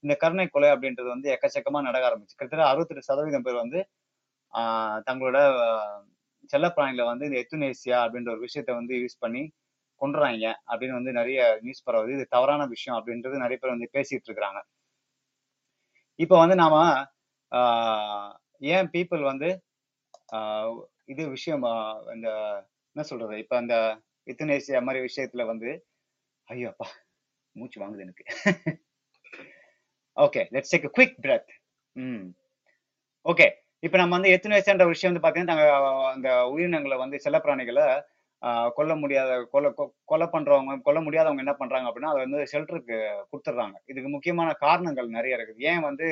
இந்த 0.00 0.14
கருணை 0.16 0.46
கொலை 0.46 0.70
அப்படின்றது 0.70 1.08
வந்து 1.08 1.28
எக்கச்சக்கமா 1.32 1.80
நடக்க 1.82 2.08
ஆரம்பிச்சு. 2.08 2.36
கிட்டத்தட்ட 2.36 2.68
அறுபத்தெட்டு 2.68 3.02
சதவீதம் 3.02 3.42
பேர் 3.42 3.54
வந்து 3.54 3.80
ஆஹ் 4.52 5.00
தங்களோட 5.06 5.38
ஆஹ் 6.46 7.04
வந்து 7.04 7.26
இந்த 7.26 7.38
எத்துனேசியா 7.42 7.98
அப்படின்ற 8.04 8.30
ஒரு 8.30 8.46
விஷயத்த 8.46 8.74
வந்து 8.74 8.94
யூஸ் 8.96 9.18
பண்ணி 9.18 9.42
கொண்டுறாங்க 10.00 10.54
அப்படின்னு 10.66 10.92
வந்து 10.92 11.12
நிறைய 11.12 11.58
நியூஸ் 11.62 11.88
பரவுது. 11.90 12.12
இது 12.12 12.26
தவறான 12.30 12.66
விஷயம் 12.66 12.98
அப்படின்றது 13.00 13.42
நிறைய 13.44 13.58
பேர் 13.58 13.74
வந்து 13.76 13.90
பேசிட்டு 13.92 14.26
இருக்கிறாங்க. 14.30 14.60
இப்போ 16.18 16.38
வந்து 16.38 16.54
நாம 16.54 16.76
ஏன் 18.58 18.88
பீப்புள் 18.92 19.22
வந்து 19.22 19.48
இது 21.12 21.22
விஷயம் 21.30 21.64
அந்த 21.66 21.78
இந்த 22.16 22.28
என்ன 22.96 23.04
சொல்றது? 23.10 23.34
இப்ப 23.38 23.54
அந்த 23.56 23.74
இத்தனேசியா 24.26 24.80
மாதிரி 24.82 25.00
விஷயத்துல 25.06 25.44
வந்து 25.46 25.70
ஐயோ 26.48 26.68
அப்பா 26.68 26.86
மூச்சு 27.56 27.78
வாங்குது 27.80 28.04
எனக்கு. 28.06 28.24
Okay 30.16 30.42
let's 30.54 30.72
take 30.74 30.86
quick 30.90 31.18
breath 31.24 31.50
hmm. 31.96 32.24
Okay 33.26 33.46
இப்போ 33.82 33.96
நம்ம 33.98 34.14
வந்து 34.16 34.32
எத்தனேசியான்ற 34.34 34.84
விஷயம் 34.88 35.10
வந்து 35.10 35.24
பாத்தீங்கன்னா 35.24 35.54
நாங்கள் 35.54 35.72
அந்த 36.14 36.28
உயிரினங்களை 36.52 36.96
வந்து 36.98 37.16
செல்லப்பிராணிகளை 37.24 37.86
ஆஹ் 38.42 38.70
கொல்ல 38.70 38.92
முடியாத 38.96 39.32
கொலை 39.52 39.68
கொல்ல 39.70 39.90
கொலை 40.04 40.26
பண்றவங்க 40.26 40.74
கொல்ல 40.86 41.00
முடியாதவங்க 41.00 41.44
என்ன 41.44 41.54
பண்றாங்க 41.54 41.88
அப்படின்னா 41.88 42.12
அதை 42.12 42.20
வந்து 42.24 42.40
ஷெல்டருக்கு 42.52 42.96
கொடுத்துட்றாங்க. 43.30 43.76
இதுக்கு 43.86 44.08
முக்கியமான 44.08 44.50
காரணங்கள் 44.64 45.08
நிறைய 45.08 45.38
இருக்குது. 45.38 45.60
ஏன் 45.70 45.84
வந்து 45.88 46.06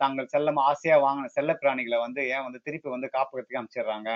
தாங்கள் 0.00 0.30
செல்லம் 0.32 0.60
ஆசையா 0.70 0.96
வாங்கின 1.06 1.30
செல்ல 1.36 1.52
பிராணிகளை 1.62 1.98
வந்து 2.00 2.20
ஏன் 2.34 2.46
வந்து 2.46 2.60
திருப்பி 2.64 2.88
வந்து 2.88 3.08
காப்பகத்துக்கு 3.12 3.60
அமைச்சிடுறாங்க 3.60 4.10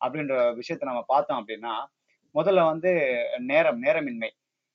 அப்படின்ற 0.00 0.34
விஷயத்த 0.60 0.90
நம்ம 0.90 1.02
பார்த்தோம் 1.06 1.40
அப்படின்னா 1.40 1.74
முதல்ல 2.34 2.64
வந்து 2.72 2.90
நேரம் 3.50 3.78
நேரமின்மை. 3.82 4.30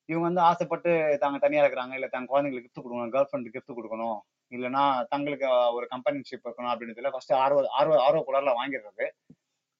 இவங்க 0.09 0.25
வந்து 0.27 0.41
ஆசைப்பட்டு 0.41 0.91
தாங்க 1.19 1.37
தனியா 1.37 1.63
இருக்கிறாங்க 1.63 1.93
இல்ல 1.93 2.07
தங்க 2.07 2.27
குழந்தைங்களுக்கு 2.33 2.67
கிஃப்ட் 2.67 2.83
கொடுக்கணும் 2.85 3.13
கேர்ள் 3.15 3.29
ஃப்ரெண்டு 3.29 3.53
கிஃப்ட் 3.55 3.77
கொடுக்கணும் 3.77 4.17
இல்லைன்னா 4.51 4.83
தங்களுக்கு 5.09 5.47
ஒரு 5.77 5.85
கம்பெனிஷிப் 5.93 6.45
இருக்கணும் 6.47 6.71
அப்படின்றதுல 6.71 7.11
ஃபர்ஸ்ட் 7.13 7.33
ஆர்வ 7.43 7.59
ஆர்வ 7.79 7.99
ஆர்வ 8.07 8.21
குளரில் 8.29 8.57
வாங்கிடுறது. 8.59 9.05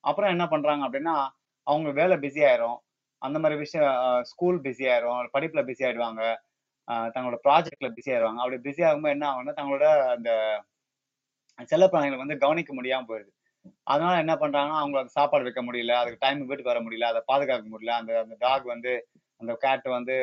அப்புறம் 0.03 0.31
என்ன 0.35 0.45
பண்றாங்க 0.47 0.83
அப்படின்னா 0.87 1.15
அவங்க 1.67 1.89
வேலை 1.99 2.15
பிஸி 2.17 2.41
ஆயிரும். 2.49 2.77
அந்த 3.21 3.37
மாதிரி 3.39 3.57
விஷயம் 3.59 3.91
ஸ்கூல் 4.31 4.57
பிஸி 4.61 4.85
ஆயிரும் 4.93 5.19
படிப்புல 5.35 5.61
பிஸி 5.69 5.83
ஆயிடுவாங்க. 5.87 6.21
தங்களோட 7.15 7.37
ப்ராஜெக்ட்ல 7.45 7.89
பிஸி 7.95 8.11
ஆயிருவாங்க. 8.13 8.41
அப்படி 8.43 8.57
பிஸி 8.65 8.81
ஆகும்போது 8.87 9.15
என்ன 9.15 9.25
ஆகும்னா 9.31 9.53
தங்களோட 9.59 9.85
அந்த 10.15 10.29
செல்ல 11.69 11.85
பிராணிகளை 11.87 12.19
வந்து 12.23 12.37
கவனிக்க 12.43 12.71
முடியாம 12.73 13.07
போயிடுது 13.09 13.31
அதனால 13.87 14.13
என்ன 14.23 14.33
பண்றாங்கன்னா 14.35 14.79
அவங்களுக்கு 14.81 15.17
சாப்பாடு 15.17 15.45
வைக்க 15.47 15.61
முடியல 15.63 15.95
அதுக்கு 16.01 16.23
டைம் 16.23 16.39
வீட்டுக்கு 16.41 16.71
வர 16.71 16.81
முடியல 16.85 17.09
அதை 17.11 17.21
பாதுகாக்க 17.31 17.65
முடியல. 17.73 17.93
அந்த 18.01 18.13
அந்த 18.23 18.35
டாக் 18.41 18.65
வந்து 18.73 18.93
அந்த 19.41 19.53
கேட் 19.63 19.87
வந்து 19.97 20.15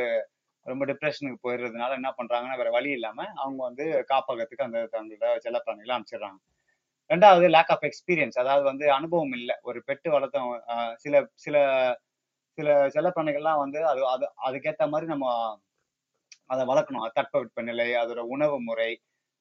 ரொம்ப 0.67 0.85
டிப்ரெஷனுக்கு 0.91 1.41
போயிடுறதுனால 1.45 1.97
என்ன 2.01 2.11
பண்றாங்கன்னா 2.19 2.59
வேற 2.61 2.71
வழி 2.71 2.91
இல்லாம 2.91 3.19
அவங்க 3.43 3.61
வந்து 3.69 3.85
காப்பகத்துக்கு 4.11 4.67
அந்த 4.69 4.81
தங்களோட 4.95 5.31
செல்லப்பிராணிகளை 5.47 5.95
அனுப்பிச்சிடுறாங்க. 5.97 6.39
ரெண்டாவது 7.11 7.47
லேக் 7.55 7.73
ஆஃப் 7.75 7.87
எக்ஸ்பீரியன்ஸ் 7.89 8.39
அதாவது 8.43 8.65
வந்து 8.71 8.87
அனுபவம் 8.99 9.35
இல்லை. 9.39 9.57
ஒரு 9.63 9.79
பெட்டு 9.89 10.09
வளர்த்தவங்க 10.17 10.59
சில 11.05 11.15
சில 11.45 11.57
சில 12.59 12.69
செல்லப்பிராணிகள்லாம் 12.95 13.63
வந்து 13.65 13.81
அது 13.91 14.01
அது 14.15 14.27
அதுக்கேற்ற 14.49 14.85
மாதிரி 14.91 15.07
நம்ம 15.13 15.27
அதை 16.51 16.63
வளர்க்கணும். 16.67 17.07
தட்பவெட்ப 17.17 17.63
நிலை 17.63 17.89
அதோட 18.03 18.21
உணவு 18.35 18.57
முறை 18.61 18.91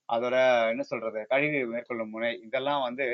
அதோட 0.10 0.36
என்ன 0.70 0.84
சொல்றது 0.84 1.22
கழிவு 1.28 1.60
மேற்கொள்ளும் 1.68 2.10
முறை 2.10 2.32
இதெல்லாம் 2.42 2.82
வந்து 2.82 3.08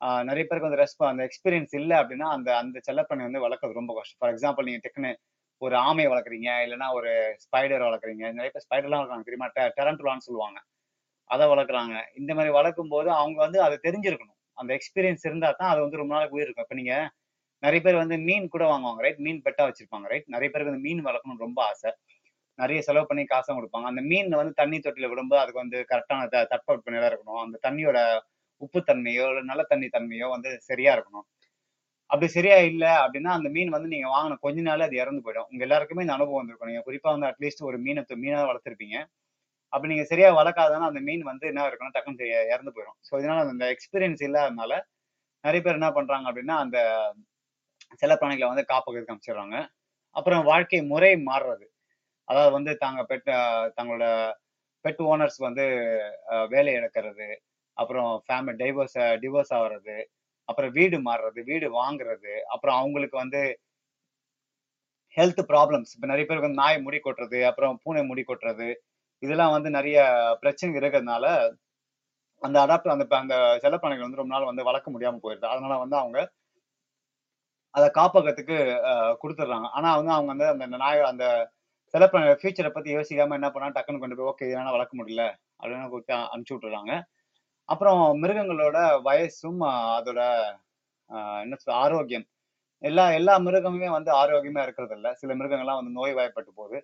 ஆஹ் 0.00 0.22
நிறைய 0.22 0.44
பேருக்கு 0.48 0.68
வந்து 0.68 0.82
ரெஸ்ப 0.82 1.02
அந்த 1.12 1.22
எக்ஸ்பீரியன்ஸ் 1.28 1.74
இல்லை 1.80 1.96
அப்படின்னா 1.98 2.28
அந்த 2.36 2.50
அந்த 2.56 2.76
செல்லப்பண்ணை 2.88 3.24
வந்து 3.28 3.42
வளர்க்கறது 3.46 3.80
ரொம்ப 3.80 3.92
கஷ்டம். 3.94 4.18
ஃபார் 4.18 4.32
எக்ஸாம்பிள் 4.34 4.68
நீங்க 4.68 4.80
டெக்குன்னு 4.84 5.10
ஒரு 5.62 5.74
ஆமையை 5.88 6.08
வளர்க்குறீங்க 6.12 6.50
இல்லைன்னா 6.66 6.86
ஒரு 6.92 7.10
ஸ்பைடர் 7.44 7.84
வளர்க்குறீங்க. 7.88 8.24
நிறைய 8.38 8.50
பேர் 8.54 8.66
ஸ்பைடர்லாம் 8.66 9.00
வளர்க்குறாங்க 9.00 9.26
தெரியுமா? 9.28 9.48
டெரண்ட்லான்னு 9.78 10.26
சொல்லுவாங்க. 10.28 10.58
அதை 11.30 11.46
வளர்க்குறாங்க. 11.46 11.94
இந்த 12.14 12.30
மாதிரி 12.34 12.52
வளர்க்கும் 12.52 12.88
போது 12.88 13.08
அவங்க 13.12 13.38
வந்து 13.38 13.58
அதை 13.62 13.76
தெரிஞ்சிருக்கணும். 13.82 14.38
அந்த 14.58 14.70
எக்ஸ்பீரியன்ஸ் 14.76 15.24
இருந்தா 15.24 15.50
தான் 15.58 15.70
அது 15.72 15.80
வந்து 15.80 15.96
ரொம்ப 15.96 16.12
நாளைக்கு 16.14 16.36
உயிர் 16.36 16.46
இருக்கும். 16.46 16.66
இப்போ 16.68 16.78
நீங்க 16.80 16.94
நிறைய 17.62 17.80
பேர் 17.86 18.02
வந்து 18.02 18.16
மீன் 18.18 18.48
கூட 18.48 18.64
வாங்குவாங்க 18.64 19.02
ரைட் 19.06 19.18
மீன் 19.18 19.42
பெட்டா 19.44 19.62
வச்சிருப்பாங்க 19.62 20.06
ரைட் 20.12 20.28
நிறைய 20.34 20.48
பேருக்கு 20.52 20.72
வந்து 20.72 20.86
மீன் 20.88 21.04
வளர்க்கணும்னு 21.06 21.46
ரொம்ப 21.46 21.60
ஆசை. 21.64 21.90
நிறைய 22.60 22.82
செலவு 22.82 23.06
பண்ணி 23.06 23.24
காசும் 23.24 23.58
கொடுப்பாங்க. 23.58 23.82
அந்த 23.82 24.00
மீன் 24.00 24.28
வந்து 24.28 24.52
தண்ணி 24.52 24.78
தொட்டில 24.78 25.08
விடும்போது 25.08 25.34
அதுக்கு 25.34 25.60
வந்து 25.60 25.86
கரெக்டான 25.88 26.28
த 26.28 26.46
தட்பவெப்பநிலை 26.50 27.06
இருக்கணும். 27.06 27.42
அந்த 27.42 27.58
தண்ணியோட 27.62 28.20
உப்புத்தன்மையோ 28.60 29.26
இல்லை 29.28 29.42
நல்ல 29.42 29.62
தண்ணி 29.62 29.86
தன்மையோ 29.86 30.28
வந்து 30.28 30.60
சரியா 30.60 30.96
இருக்கணும். 30.96 31.26
அப்படி 32.06 32.30
சரியா 32.30 32.56
இல்லை 32.56 32.88
அப்படின்னா 32.88 33.28
அந்த 33.28 33.48
மீன் 33.48 33.68
வந்து 33.68 33.88
நீங்க 33.88 34.08
வாங்கின 34.08 34.36
கொஞ்ச 34.40 34.60
நாள் 34.60 34.80
அது 34.80 34.96
இறந்து 34.96 35.20
போயிடும். 35.20 35.46
உங்க 35.50 35.64
எல்லாருக்குமே 35.64 36.00
இந்த 36.00 36.12
அனுபவம் 36.12 36.46
வந்திருக்கும். 36.46 36.68
நீங்க 36.68 36.90
குறிப்பா 36.90 37.18
வந்து 37.18 37.26
அட்லீஸ்ட் 37.26 37.66
ஒரு 37.66 37.78
மீனை 37.78 38.04
மீனாக 38.08 38.46
வளர்த்துருப்பீங்க. 38.46 39.04
அப்படி 39.68 39.92
நீங்க 39.92 40.08
சரியா 40.08 40.36
வளர்க்காதனா 40.36 40.86
அந்த 40.86 41.00
மீன் 41.00 41.20
வந்து 41.20 41.46
என்ன 41.46 41.68
இருக்கணும் 41.68 41.90
டக்குன்னு 41.94 42.16
தெரிய- 42.16 42.44
இறந்து 42.44 42.72
போயிடும். 42.74 42.98
ஸோ 43.10 43.18
இதனால 43.18 43.38
அந்த 43.38 43.64
எக்ஸ்பீரியன்ஸ் 43.64 44.22
இல்லாதனால 44.22 44.80
நிறைய 45.40 45.64
பேர் 45.64 45.72
என்ன 45.72 45.90
பண்றாங்க 45.90 46.32
அப்படின்னா 46.32 46.56
அந்த 46.56 46.78
சில 47.94 48.14
பிராணிகளை 48.14 48.46
வந்து 48.46 48.64
காப்பகத்துக்கு 48.64 49.14
அமைச்சிடுறாங்க 49.14 49.66
அப்புறம் 50.10 50.44
வாழ்க்கை 50.44 50.82
முறை 50.82 51.14
மாறுறது. 51.14 51.64
அதாவது 52.30 52.52
வந்து 52.56 52.72
தாங்க 52.76 53.00
பெட் 53.02 53.30
தங்களோட 53.78 54.04
பெட் 54.84 55.00
ஓனர்ஸ் 55.06 55.38
வந்து 55.38 55.64
வேலை 56.48 56.72
இழக்கிறது 56.74 57.28
அப்புறம் 57.76 58.10
ஃபேமிலி 58.26 58.54
டைவர்ஸ் 58.62 58.98
டிவோர்ஸ் 59.22 59.52
ஆகுறது 59.58 59.96
அப்புறம் 60.48 60.72
வீடு 60.72 60.96
மாறுறது 61.08 61.40
வீடு 61.44 61.66
வாங்குறது 61.80 62.32
அப்புறம் 62.54 62.78
அவங்களுக்கு 62.78 63.16
வந்து 63.16 63.40
ஹெல்த் 65.16 65.42
ப்ராப்ளம்ஸ் 65.50 65.92
இப்போ 65.94 66.06
நிறைய 66.06 66.24
பேருக்கு 66.26 66.48
வந்து 66.48 66.62
நாய் 66.64 66.84
முடி 66.84 66.98
கொட்டுறது 67.00 67.38
அப்புறம் 67.48 67.78
பூனை 67.84 68.02
முடி 68.10 68.22
கொட்டுறது 68.24 68.68
இதெல்லாம் 69.22 69.54
வந்து 69.56 69.70
நிறைய 69.78 69.98
பிரச்சனை 70.42 70.70
இருக்கிறதுனால 70.80 71.24
அந்த 72.42 72.56
அடாப்டர் 72.64 72.94
அந்த 72.94 73.06
அந்த 73.22 73.34
செல்லப்பிராணிகள் 73.62 74.06
வந்து 74.06 74.20
ரொம்ப 74.20 74.32
நாள் 74.34 74.50
வந்து 74.50 74.68
வளர்க்க 74.68 74.92
முடியாம 74.94 75.20
போயிருது. 75.24 75.46
அதனால 75.52 75.74
வந்து 75.78 75.96
அவங்க 76.02 76.18
அதை 77.74 77.88
காப்பகத்துக்கு 77.98 78.56
கொடுத்துட்றாங்க. 79.22 79.68
ஆனா 79.78 79.88
வந்து 79.98 80.14
அவங்க 80.16 80.30
வந்து 80.34 80.46
அந்த 80.54 80.78
நாய் 80.84 81.08
அந்த 81.10 81.24
செல்லப்பிராணி 81.94 82.34
ஃபியூச்சரை 82.40 82.70
பத்தி 82.74 82.90
யோசிக்காம 82.96 83.36
என்ன 83.38 83.48
பண்ணா 83.52 83.68
டக்குன்னு 83.76 84.02
கொண்டு 84.02 84.16
போய் 84.18 84.28
ஓகே 84.32 84.48
இதனால 84.50 84.72
வளர்க்க 84.76 84.98
முடியல. 85.00 85.22
அப்படின்னு 85.60 85.90
கொடுத்து 85.94 86.52
விட்டுறாங்க. 86.54 86.92
அப்புறம் 87.68 88.00
மிருகங்களோட 88.22 88.78
வயசும் 89.06 89.62
அதோட 89.96 90.20
என்ன 91.44 91.54
சொல்ற 91.62 91.74
ஆரோக்கியம். 91.84 92.26
எல்லா 92.82 93.04
எல்லா 93.18 93.34
மிருகமுமே 93.46 93.88
வந்து 93.96 94.10
ஆரோக்கியமா 94.20 94.62
இருக்கிறது 94.66 94.94
இல்ல 94.98 95.08
சில 95.20 95.34
மிருகங்கள்லாம் 95.38 95.80
வந்து 95.80 95.96
நோய் 95.98 96.14
வாய்ப்பட்டு 96.18 96.52
போகுது. 96.60 96.78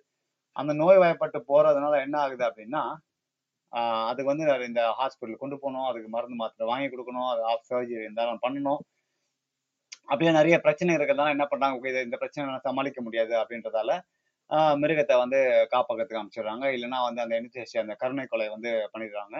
அந்த 0.55 0.71
நோய் 0.81 0.99
வாய்ப்பட்டு 1.03 1.39
போறதுனால 1.51 1.95
என்ன 2.05 2.15
ஆகுது 2.25 2.43
அப்படின்னா 2.49 2.83
அதுக்கு 4.09 4.31
வந்து 4.31 4.67
இந்த 4.69 4.81
ஹாஸ்பிட்டல் 4.99 5.41
கொண்டு 5.43 5.57
போகணும். 5.63 5.87
அதுக்கு 5.89 6.09
மருந்து 6.15 6.37
மாத்திரை 6.41 6.67
வாங்கி 6.71 6.87
கொடுக்கணும். 6.93 7.29
அது 7.33 7.41
ஆஃப் 7.51 7.67
சர்ஜரி 7.71 8.03
இருந்தாலும் 8.07 8.43
பண்ணணும். 8.45 8.81
அப்படியே 10.11 10.31
நிறைய 10.39 10.55
பிரச்சனை 10.65 10.91
இருக்கிறதுனால 10.97 11.33
என்ன 11.35 11.45
பண்றாங்க? 11.51 11.89
இது 11.91 12.05
இந்த 12.07 12.17
பிரச்சனை 12.21 12.59
சமாளிக்க 12.67 13.01
முடியாது 13.07 13.33
அப்படின்றதால 13.41 13.91
மிருகத்தை 14.81 15.17
வந்து 15.17 15.39
காப்பகத்துக்கு 15.71 16.21
அமைச்சிடுறாங்க 16.23 16.65
இல்லைன்னா 16.75 16.99
வந்து 17.03 17.21
அந்த 17.21 17.35
என்ன 17.35 17.49
அந்த 17.81 17.95
கருணை 17.95 18.25
கொலை 18.25 18.49
வந்து 18.49 18.89
பண்ணிடுறாங்க. 18.93 19.37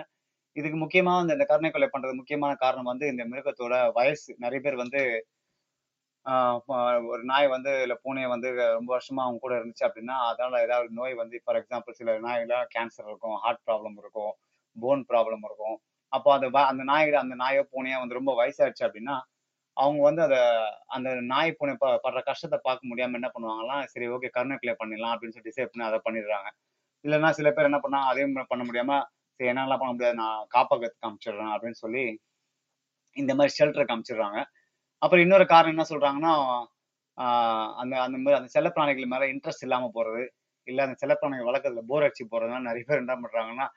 இதுக்கு 0.58 0.78
முக்கியமா 0.78 1.14
வந்து 1.20 1.34
இந்த 1.34 1.46
கருணை 1.46 1.70
கொலை 1.72 1.90
பண்றது 1.94 2.16
முக்கியமான 2.16 2.56
காரணம் 2.56 2.86
வந்து 2.86 3.08
இந்த 3.08 3.26
மிருகத்தோட 3.26 3.94
வயசு. 3.94 4.36
நிறைய 4.38 4.62
பேர் 4.62 4.76
வந்து 4.76 5.02
ஆஹ் 6.26 6.60
ஒரு 7.08 7.24
நாய் 7.24 7.48
வந்து 7.48 7.82
இல்லை 7.82 7.98
பூனையை 8.04 8.28
வந்து 8.28 8.50
ரொம்ப 8.72 8.98
வருஷமா 8.98 9.24
அவங்க 9.26 9.40
கூட 9.40 9.56
இருந்துச்சு 9.60 9.86
அப்படின்னா 9.88 10.16
அதனால 10.30 10.62
ஏதாவது 10.62 10.90
நோய் 10.92 11.14
வந்து 11.14 11.42
ஃபார் 11.44 11.56
எக்ஸாம்பிள் 11.56 11.92
சில 11.92 12.20
நாய்ல 12.20 12.66
கேன்சர் 12.76 13.08
இருக்கும் 13.08 13.36
ஹார்ட் 13.36 13.62
ப்ராப்ளம் 13.68 13.98
இருக்கும் 13.98 14.34
போன் 14.76 15.06
ப்ராப்ளம் 15.10 15.44
இருக்கும். 15.44 15.78
அப்போ 16.14 16.34
அந்த 16.34 16.48
வ- 16.50 16.66
அந்த 16.66 16.84
நாய் 16.84 17.14
அந்த 17.14 17.36
நாயோ 17.36 17.68
பூனையோ 17.72 17.98
வந்து 18.00 18.14
ரொம்ப 18.14 18.34
வயசாயிடுச்சு 18.36 18.86
அப்படின்னா 18.88 19.16
அவங்க 19.78 20.02
வந்து 20.08 20.22
அதை 20.28 20.40
அந்த 20.96 21.10
நாய் 21.32 21.56
பூனை 21.58 21.74
படுற 22.06 22.20
கஷ்டத்தை 22.30 22.58
பார்க்க 22.68 22.90
முடியாம 22.92 23.18
என்ன 23.20 23.30
பண்ணுவாங்கலாம் 23.36 23.84
சரி 23.94 24.08
ஓகே 24.16 24.30
கருணை 24.36 24.56
கிளே 24.58 24.74
பண்ணிடலாம் 24.82 25.14
அப்படின்னு 25.14 25.36
சொல்லி 25.36 25.50
டிசைட் 25.50 25.72
பண்ணி 25.72 25.86
அதை 25.90 26.00
பண்ணிடுறாங்க. 26.08 26.50
இல்லைன்னா 27.06 27.30
சில 27.40 27.50
பேர் 27.52 27.70
என்ன 27.70 27.80
பண்ணாங்க 27.84 28.10
அதையும் 28.12 28.36
பண்ண 28.52 28.64
முடியாம 28.70 28.94
சரி 29.40 29.50
என்னால 29.52 29.78
பண்ண 29.82 29.92
முடியாது 29.94 30.18
நான் 30.22 30.40
காப்பகத்துக்கு 30.56 31.04
காமிச்சிடுறேன் 31.06 31.54
அப்படின்னு 31.56 31.80
சொல்லி 31.84 32.04
இந்த 33.18 33.32
மாதிரி 33.38 33.52
ஷெல்டருக்கு 33.58 33.92
காமிச்சிடுறாங்க. 33.92 34.40
அப்புறம் 35.02 35.24
இன்னொரு 35.26 35.46
காரணம் 35.54 35.74
என்ன 35.76 35.86
சொல்றாங்கன்னா 35.92 36.34
அந்த 37.82 37.94
அந்த 38.06 38.18
மாதிரி 38.18 38.38
அந்த 38.40 38.50
செல்லப்பிராணிகள் 38.56 39.12
மேல 39.14 39.28
இன்ட்ரெஸ்ட் 39.34 39.66
இல்லாம 39.68 39.90
போறது 39.96 40.24
இல்ல 40.68 40.80
அந்த 40.86 40.96
செல்லப்பிராணிகள் 41.02 41.50
வளர்க்கறதுல 41.50 41.84
போர் 41.92 42.06
அடிச்சு 42.08 42.26
போறதுனால 42.32 42.68
நிறைய 42.70 42.84
பேர் 42.90 43.04
என்ன 43.04 43.16
பண்றாங்கன்னா 43.24 43.68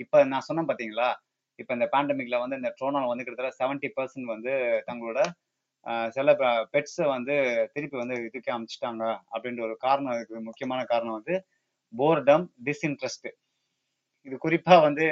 இப்ப 0.00 0.22
நான் 0.24 0.46
சொன்னேன் 0.48 0.68
பாத்தீங்களா 0.70 1.08
இப்ப 1.58 1.70
இந்த 1.74 1.86
பேண்டமிக்ல 1.94 2.36
வந்து 2.42 2.58
இந்த 2.60 2.70
ட்ரோனால் 2.78 3.10
வந்து 3.12 3.24
கிட்டத்தட்ட 3.24 3.58
செவன்டி 3.60 3.88
பர்சன்ட் 3.96 4.32
வந்து 4.34 4.52
தங்களோட 4.88 5.20
சில 6.16 6.32
பெட்ஸை 6.74 7.06
வந்து 7.14 7.34
திருப்பி 7.74 7.96
வந்து 8.02 8.16
இதுக்கே 8.28 8.52
அமைச்சிட்டாங்க 8.56 9.04
அப்படின்ற 9.34 9.62
ஒரு 9.68 9.76
காரணம் 9.86 10.16
இருக்கு 10.16 10.46
முக்கியமான 10.48 10.80
காரணம் 10.92 11.18
வந்து 11.18 11.36
போர்டம் 11.94 12.44
டிஸ்இன்ட்ரெஸ்ட் 12.66 13.28
இது 14.26 14.36
குறிப்பாக 14.38 14.84
வந்து 14.86 15.06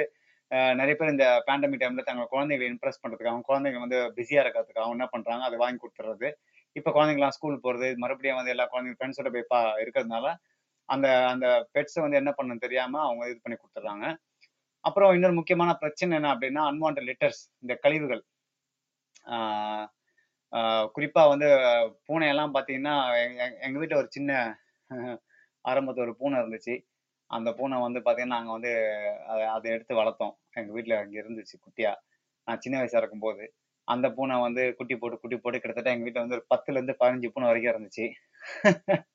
நிறைய 0.79 0.93
பேர் 0.99 1.13
இந்த 1.13 1.25
பேண்டமிக் 1.47 1.81
டைம்ல 1.81 2.03
தங்கள் 2.09 2.31
குழந்தைகளை 2.33 2.67
இம்ப்ரெஸ் 2.73 3.01
பண்றதுக்கு 3.01 3.31
அவங்க 3.31 3.45
குழந்தைங்க 3.49 3.79
வந்து 3.85 3.99
பிஸியாக 4.17 4.43
இருக்கிறதுக்கு 4.43 4.83
அவங்க 4.83 4.97
என்ன 4.97 5.07
பண்ணுறாங்க 5.15 5.43
அதை 5.47 5.57
வாங்கி 5.63 5.79
கொடுத்துறது. 5.81 6.29
இப்போ 6.75 6.89
குழந்தைங்களாம் 6.95 7.35
ஸ்கூல் 7.37 7.63
போகிறது 7.65 7.87
மறுபடியும் 8.03 8.39
வந்து 8.39 8.53
எல்லா 8.55 8.65
குழந்தைங்க 8.71 8.97
ஃப்ரெண்ட்ஸோட 8.99 9.29
போய் 9.35 9.49
பா 9.53 9.59
இருக்கிறதுனால 9.83 10.27
அந்த 10.89 11.07
அந்த 11.33 11.47
பெட்ஸை 11.75 12.01
வந்து 12.05 12.19
என்ன 12.21 12.31
பண்ணணும் 12.37 12.63
தெரியாமல் 12.65 13.05
அவங்க 13.07 13.23
இது 13.31 13.39
பண்ணி 13.43 13.57
கொடுத்துட்றாங்க. 13.59 14.05
அப்புறம் 14.83 15.13
இன்னொரு 15.17 15.35
முக்கியமான 15.39 15.71
பிரச்சனை 15.83 16.17
என்ன 16.19 16.29
அப்படின்னா 16.35 16.61
அன்வான்ட் 16.71 17.01
லிட்டர்ஸ் 17.09 17.41
இந்த 17.63 17.73
கழிவுகள். 17.85 18.23
குறிப்பாக 20.53 20.91
குறிப்பா 20.95 21.23
வந்து 21.33 21.47
பூனையெல்லாம் 22.07 22.53
பாத்தீங்கன்னா 22.55 22.95
எங்க 23.25 23.41
எங்க- 23.65 23.79
வீட்டுல 23.81 23.99
ஒரு 24.01 24.09
சின்ன 24.17 24.31
ஆரம்பத்தில் 25.65 26.05
ஒரு 26.05 26.15
பூனை 26.21 26.37
இருந்துச்சு. 26.41 26.75
அந்த 27.31 27.49
பூனை 27.57 27.77
வந்து 27.85 27.99
பாத்தீங்கன்னா 28.05 28.37
நாங்க 28.37 28.51
வந்து 28.57 28.71
அதை 29.31 29.43
அதை 29.55 29.67
எடுத்து 29.75 29.93
வளர்த்தோம். 30.01 30.35
எங்க 30.59 30.71
வீட்டுல 30.75 30.95
அங்க 31.01 31.15
இருந்துச்சு 31.21 31.55
குட்டியா. 31.59 31.91
நான் 32.47 32.61
சின்ன 32.61 32.77
வயசா 32.81 33.01
இருக்கும்போது. 33.01 33.43
அந்த 33.87 34.07
பூனை 34.17 34.35
வந்து 34.47 34.63
குட்டி 34.79 34.95
போட்டு 34.97 35.17
குட்டி 35.21 35.37
போட்டு 35.37 35.61
கிட்டத்தட்ட 35.61 35.93
எங்க 35.93 36.05
வீட்டுல 36.07 36.23
வந்து 36.25 36.37
ஒரு 36.39 36.45
பத்துல 36.53 36.77
இருந்து 36.79 36.95
பதினஞ்சு 37.01 37.31
பூனை 37.35 37.47
வரைக்கும் 37.49 37.73
இருந்துச்சு. 37.73 38.05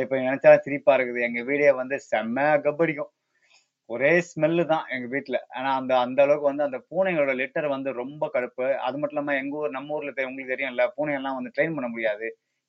இப்ப 0.00 0.14
நினைச்சா 0.20 0.52
சிரிப்பா 0.66 0.92
இருக்குது. 0.98 1.20
எங்க 1.28 1.40
வீடே 1.50 1.70
வந்து 1.80 1.96
செம்ம 2.10 2.38
கப்படிக்கும் 2.66 3.12
ஒரே 3.90 4.10
ஸ்மெல்லு 4.26 4.64
தான் 4.66 4.86
எங்க 4.88 5.06
வீட்ல. 5.06 5.36
ஆனா 5.50 5.70
அந்த 5.76 5.92
அந்த 5.98 6.18
அளவுக்கு 6.22 6.50
வந்து 6.50 6.62
அந்த 6.62 6.78
பூனைகளோட 6.90 7.32
லிட்டர் 7.40 7.68
வந்து 7.68 7.90
ரொம்ப 7.94 8.24
கடுப்பு. 8.34 8.66
அது 8.78 8.96
மட்டும் 8.98 9.16
இல்லாம 9.16 9.36
எங்க 9.38 9.56
ஊர் 9.56 9.70
நம்ம 9.70 9.94
ஊர்ல 9.94 10.12
தெ- 10.12 10.26
உங்களுக்கு 10.26 10.52
தெரியும்ல 10.54 10.84
பூனையெல்லாம் 10.96 11.38
வந்து 11.38 11.52
ட்ரெயின் 11.56 11.76
பண்ண 11.76 11.88
முடியாது. 11.88 12.28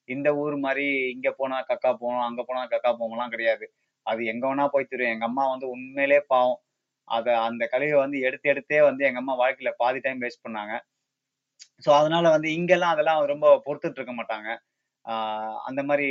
இந்த 0.09 0.29
ஊர் 0.35 0.55
மாதிரி 0.57 0.85
இங்க 1.11 1.31
போனா 1.31 1.57
கக்கா 1.61 1.91
போகணும் 1.93 2.27
அங்க 2.27 2.43
போனா 2.43 2.63
கக்கா 2.67 2.91
போகலாம் 3.01 3.29
கிடையாது. 3.29 3.65
அது 4.05 4.21
எங்க 4.25 4.43
வேணா 4.47 4.67
போய் 4.67 4.91
தெரியும் 4.91 5.13
எங்க 5.13 5.25
அம்மா 5.25 5.45
வந்து 5.49 5.67
உண்மையிலே 5.69 6.19
பாவம். 6.27 6.59
அத 7.07 7.27
அந்த 7.41 7.63
கழிவை 7.67 7.97
வந்து 7.99 8.17
எடுத்து 8.21 8.47
எடுத்தே 8.49 8.79
வந்து 8.83 9.05
எங்க 9.05 9.19
அம்மா 9.19 9.35
வாழ்க்கையில 9.35 9.71
பாதி 9.77 9.99
டைம் 9.99 10.21
வேஸ்ட் 10.21 10.45
பண்ணாங்க. 10.47 10.73
ஸோ 11.83 11.89
அதனால 11.91 12.25
வந்து 12.29 12.49
இங்கெல்லாம் 12.53 12.93
அதெல்லாம் 12.93 13.21
ரொம்ப 13.25 13.47
பொறுத்துட்டு 13.65 13.99
இருக்க 13.99 14.13
மாட்டாங்க. 14.13 14.49
அந்த 15.67 15.81
மாதிரி 15.89 16.07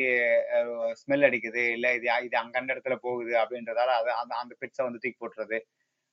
ஸ்மெல் 1.01 1.27
அடிக்குது 1.29 1.63
இல்ல 1.77 1.87
இது 1.99 2.07
இது 2.27 2.37
அங்கண்ட 2.43 2.63
அந்த 2.63 2.75
இடத்துல 2.75 2.97
போகுது 3.07 3.33
அப்படின்றதால 3.43 3.95
அதை 4.01 4.13
அந்த 4.23 4.35
அந்த 4.43 4.53
பெட்ஸை 4.61 4.85
வந்து 4.87 5.01
தூக்கி 5.03 5.19
போட்டுறது. 5.23 5.59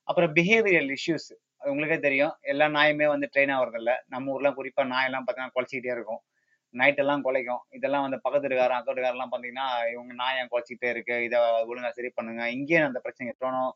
அப்புறம் 0.08 0.32
பிஹேவியல் 0.38 0.90
இஷ்யூஸ் 0.98 1.30
உங்களுக்கே 1.72 1.98
தெரியும். 2.00 2.34
எல்லா 2.52 2.66
நாயுமே 2.78 3.08
வந்து 3.14 3.28
ட்ரெயின் 3.34 3.54
ஆகுறது 3.58 3.96
நம்ம 4.14 4.34
ஊர்லாம் 4.36 4.58
குறிப்பா 4.60 4.84
நாயெல்லாம் 4.94 5.26
பார்த்தீங்கன்னா 5.26 5.56
குலைச்சிக்கிட்டே 5.58 5.94
இருக்கும். 5.98 6.22
நைட்டெல்லாம் 6.74 7.24
குலைக்கும். 7.28 7.62
இதெல்லாம் 7.78 8.06
வந்து 8.06 8.20
பக்கத்து 8.26 8.46
வீட்டுக்காரன் 8.48 8.80
அக்கத்து 8.80 9.02
பார்த்தீங்கன்னா 9.34 9.68
இவங்க 9.94 10.14
நாயம் 10.22 10.42
ஏன் 10.44 10.52
குலைச்சிக்கிட்டே 10.54 10.90
இருக்கு? 10.96 11.18
இதை 11.28 11.40
ஒழுங்காக 11.70 11.94
சரி 12.00 12.12
பண்ணுங்க. 12.18 12.44
இங்கேயே 12.58 12.82
அந்த 12.90 13.00
பிரச்சனை 13.06 13.28
எட்டணும். 13.34 13.74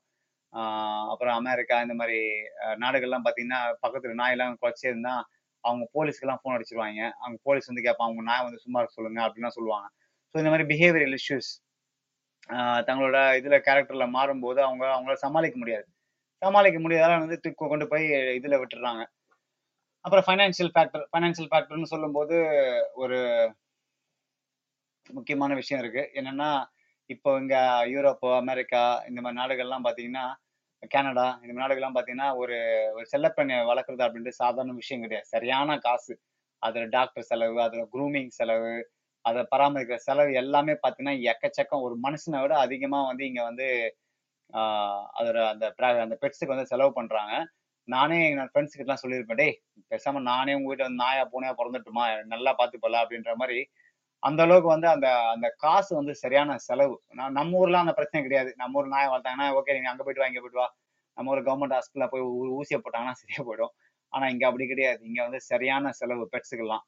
அப்புறம் 1.12 1.36
அமெரிக்கா 1.42 1.76
இந்த 1.86 1.96
மாதிரி 2.02 2.20
நாடுகள்லாம் 2.84 3.26
பார்த்தீங்கன்னா 3.26 3.62
பக்கத்துல 3.84 4.16
நாயெல்லாம் 4.22 4.60
குலைச்சே 4.64 4.92
அவங்க 5.64 5.84
போலீஸ்க்கெல்லாம் 5.96 6.42
ஃபோன் 6.42 6.56
அடிச்சிருவாங்க. 6.58 7.02
அவங்க 7.22 7.38
போலீஸ் 7.48 7.70
வந்து 7.72 7.86
கேட்பாங்க 7.88 8.10
அவங்க 8.10 8.24
நான் 8.32 8.46
வந்து 8.48 8.62
சும்மா 8.66 8.80
இருக்க 8.80 8.98
சொல்லுங்க 9.00 9.22
அப்படின்லாம் 9.26 9.58
சொல்லுவாங்க. 9.58 9.88
ஸோ 10.32 10.38
இந்த 10.42 10.52
மாதிரி 10.54 10.68
பிஹேவியரல் 10.72 11.18
இஷ்யூஸ் 11.20 11.52
தங்களோட 12.88 13.18
இதுல 13.40 13.56
கேரக்டர்ல 13.68 14.06
மாறும்போது 14.18 14.60
அவங்க 14.68 14.84
அவங்களால 14.94 15.20
சமாளிக்க 15.26 15.58
முடியாது. 15.64 15.86
சமாளிக்க 16.42 16.78
முடியாதால 16.84 17.20
வந்து 17.24 17.38
தூக்கி 17.44 17.66
கொண்டு 17.72 17.86
போய் 17.92 18.06
இதுல 18.40 18.58
விட்டுறாங்க. 18.62 19.04
அப்புறம் 20.06 20.26
ஃபைனான்சியல் 20.28 20.72
ஃபேக்டர் 20.76 21.06
ஃபைனான்சியல் 21.12 21.50
ஃபேக்டர்னு 21.52 21.92
சொல்லும்போது 21.94 22.36
ஒரு 23.04 23.18
முக்கியமான 25.10 25.52
விஷயம் 25.62 25.82
இருக்கு. 25.84 26.04
என்னன்னா 26.20 26.50
இப்போ 27.10 27.30
இங்க 27.42 27.56
யூரோப்பு 27.94 28.30
அமெரிக்கா 28.42 28.84
இந்த 29.10 29.20
மாதிரி 29.22 29.40
நாடுகள்லாம் 29.42 29.86
பார்த்தீங்கன்னா 29.86 30.26
கனடா 30.88 31.26
இந்த 31.44 31.54
நாடுகள்லாம் 31.62 31.96
பாத்தீங்கன்னா 31.96 32.30
ஒரு 32.36 32.58
ஒரு 32.94 33.06
செல்லப்பெண்ணை 33.12 33.56
வளர்க்குறது 33.70 34.06
அப்படின்றது 34.06 34.42
சாதாரண 34.42 34.74
விஷயம் 34.74 35.02
கிடையாது. 35.02 35.28
சரியான 35.28 35.78
காசு. 35.78 36.14
அதுல 36.64 36.86
டாக்டர் 36.90 37.24
செலவு 37.24 37.58
அதுல 37.62 37.84
க்ரூமிங் 37.94 38.32
செலவு 38.40 38.72
அதை 39.26 39.42
பராமரிக்கிற 39.52 39.98
செலவு 40.00 40.32
எல்லாமே 40.34 40.74
பாத்தீங்கன்னா 40.84 41.16
எக்கச்சக்கம். 41.32 41.84
ஒரு 41.88 41.96
மனுஷனை 42.04 42.40
விட 42.42 42.54
அதிகமா 42.58 43.00
வந்து 43.08 43.24
இங்க 43.26 43.42
வந்து 43.44 43.68
ஆஹ் 44.54 45.04
அதோட 45.20 45.40
அந்த 45.54 45.66
அந்த 46.06 46.16
பெட்ஸுக்கு 46.22 46.54
வந்து 46.56 46.72
செலவு 46.74 46.92
பண்றாங்க. 46.94 47.34
நானே 47.88 48.18
என் 48.32 48.50
ஃப்ரெண்ட்ஸ் 48.52 48.78
கிட்டலாம் 48.78 49.02
சொல்லியிருப்பேன் 49.04 49.40
டேய் 49.42 49.56
பேசாமல் 49.92 50.26
நானே 50.32 50.54
உங்கள் 50.54 50.70
வீட்டில் 50.72 50.88
வந்து 50.88 51.04
நாயா 51.04 51.24
பூனையா 51.34 51.54
பிறந்துட்டுமா? 51.60 52.06
நல்லா 52.26 52.52
பார்த்துப்பல 52.60 53.02
அப்படின்ற 53.04 53.34
மாதிரி 53.36 53.60
அந்த 54.24 54.40
அளவுக்கு 54.46 54.70
வந்து 54.76 54.88
அந்த 54.94 55.08
அந்த 55.34 55.48
காசு 55.64 55.92
வந்து 56.00 56.14
சரியான 56.24 56.58
செலவு. 56.68 56.96
நம்ம 57.38 57.60
ஊர்ல 57.62 57.84
அந்த 57.84 57.94
பிரச்சனை 58.00 58.22
கிடையாது. 58.28 58.50
நம்ம 58.62 58.80
ஊர் 58.80 58.94
நாயை 58.96 59.08
வளர்த்தாங்கன்னா 59.12 59.48
ஓகே 59.60 59.76
நீங்க 59.78 59.92
அங்க 59.92 60.04
போயிட்டு 60.06 60.24
வா 60.24 60.30
இங்க 60.32 60.42
போயிட்டு 60.44 60.62
வா. 60.64 60.70
நம்ம 61.18 61.32
ஒரு 61.36 61.42
கவர்மெண்ட் 61.48 61.76
ஹாஸ்பிட்டல 61.78 62.08
போய் 62.14 62.26
ஊசியை 62.60 62.80
போட்டாங்கன்னா 62.84 63.20
சரியா 63.22 63.42
போயிடும். 63.50 63.74
ஆனா 64.14 64.26
இங்க 64.34 64.44
அப்படி 64.50 64.66
கிடையாது. 64.74 65.02
இங்க 65.10 65.20
வந்து 65.28 65.40
சரியான 65.52 65.92
செலவு 66.02 66.26
பெட்ஸுக்கெல்லாம் 66.34 66.86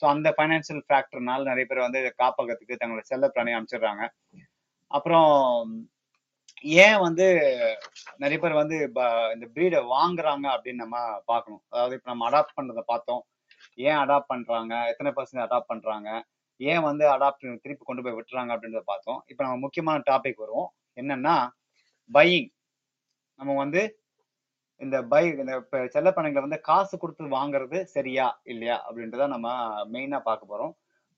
ஸோ 0.00 0.04
அந்த 0.12 0.28
ஃபைனான்சியல் 0.36 0.82
ஃபேக்டர்னால 0.88 1.42
நிறைய 1.50 1.64
பேர் 1.70 1.86
வந்து 1.86 2.00
காப்பகத்துக்கு 2.20 2.78
தங்களோட 2.80 3.02
செல்ல 3.10 3.26
பிராணியை 3.34 3.56
அனுப்பிச்சிடுறாங்க. 3.56 4.04
அப்புறம் 4.90 5.30
ஏன் 6.84 6.98
வந்து 7.06 7.26
நிறைய 8.22 8.38
பேர் 8.42 8.60
வந்து 8.62 8.76
இந்த 9.34 9.46
ப்ரீடை 9.54 9.80
வாங்குறாங்க 9.94 10.46
அப்படின்னு 10.54 10.84
நம்ம 10.84 10.98
பார்க்கணும். 11.30 11.62
அதாவது 11.72 11.96
இப்போ 11.98 12.10
நம்ம 12.12 12.26
அடாப்ட் 12.30 12.56
பண்றதை 12.58 12.84
பார்த்தோம். 12.92 13.22
ஏன் 13.88 14.00
அடாப்ட் 14.02 14.30
பண்றாங்க? 14.32 14.74
எத்தனை 14.92 15.10
பர்சன்ட் 15.18 15.44
அடாப்ட் 15.46 15.70
பண்றாங்க? 15.72 16.10
ஏன் 16.70 16.84
வந்து 16.88 17.04
அடாப்ட் 17.14 17.46
திருப்பி 17.64 17.84
கொண்டு 17.84 18.02
போய் 18.04 18.16
விட்டுறாங்க 18.18 18.50
அப்படின்றத 18.54 18.84
பார்த்தோம். 18.92 19.20
இப்போ 19.30 19.42
நம்ம 19.44 19.58
முக்கியமான 19.64 20.02
டாபிக் 20.10 20.42
வருவோம். 20.44 20.68
என்னன்னா 21.00 21.34
பையிங் 22.10 22.48
நம்ம 23.40 23.56
வந்து 23.62 23.82
இந்த 24.80 24.96
பை 25.10 25.22
இந்த 25.42 25.54
செல்லப்பணங்களை 25.94 26.42
வந்து 26.46 26.60
காசு 26.70 26.94
கொடுத்து 27.02 27.36
வாங்குறது 27.38 27.78
சரியா 27.96 28.26
இல்லையா 28.52 28.76
அப்படின்றத 28.86 29.26
நம்ம 29.34 29.48
மெயினா 29.94 30.18
பார்க்க 30.28 30.52
போறோம். 30.52 30.72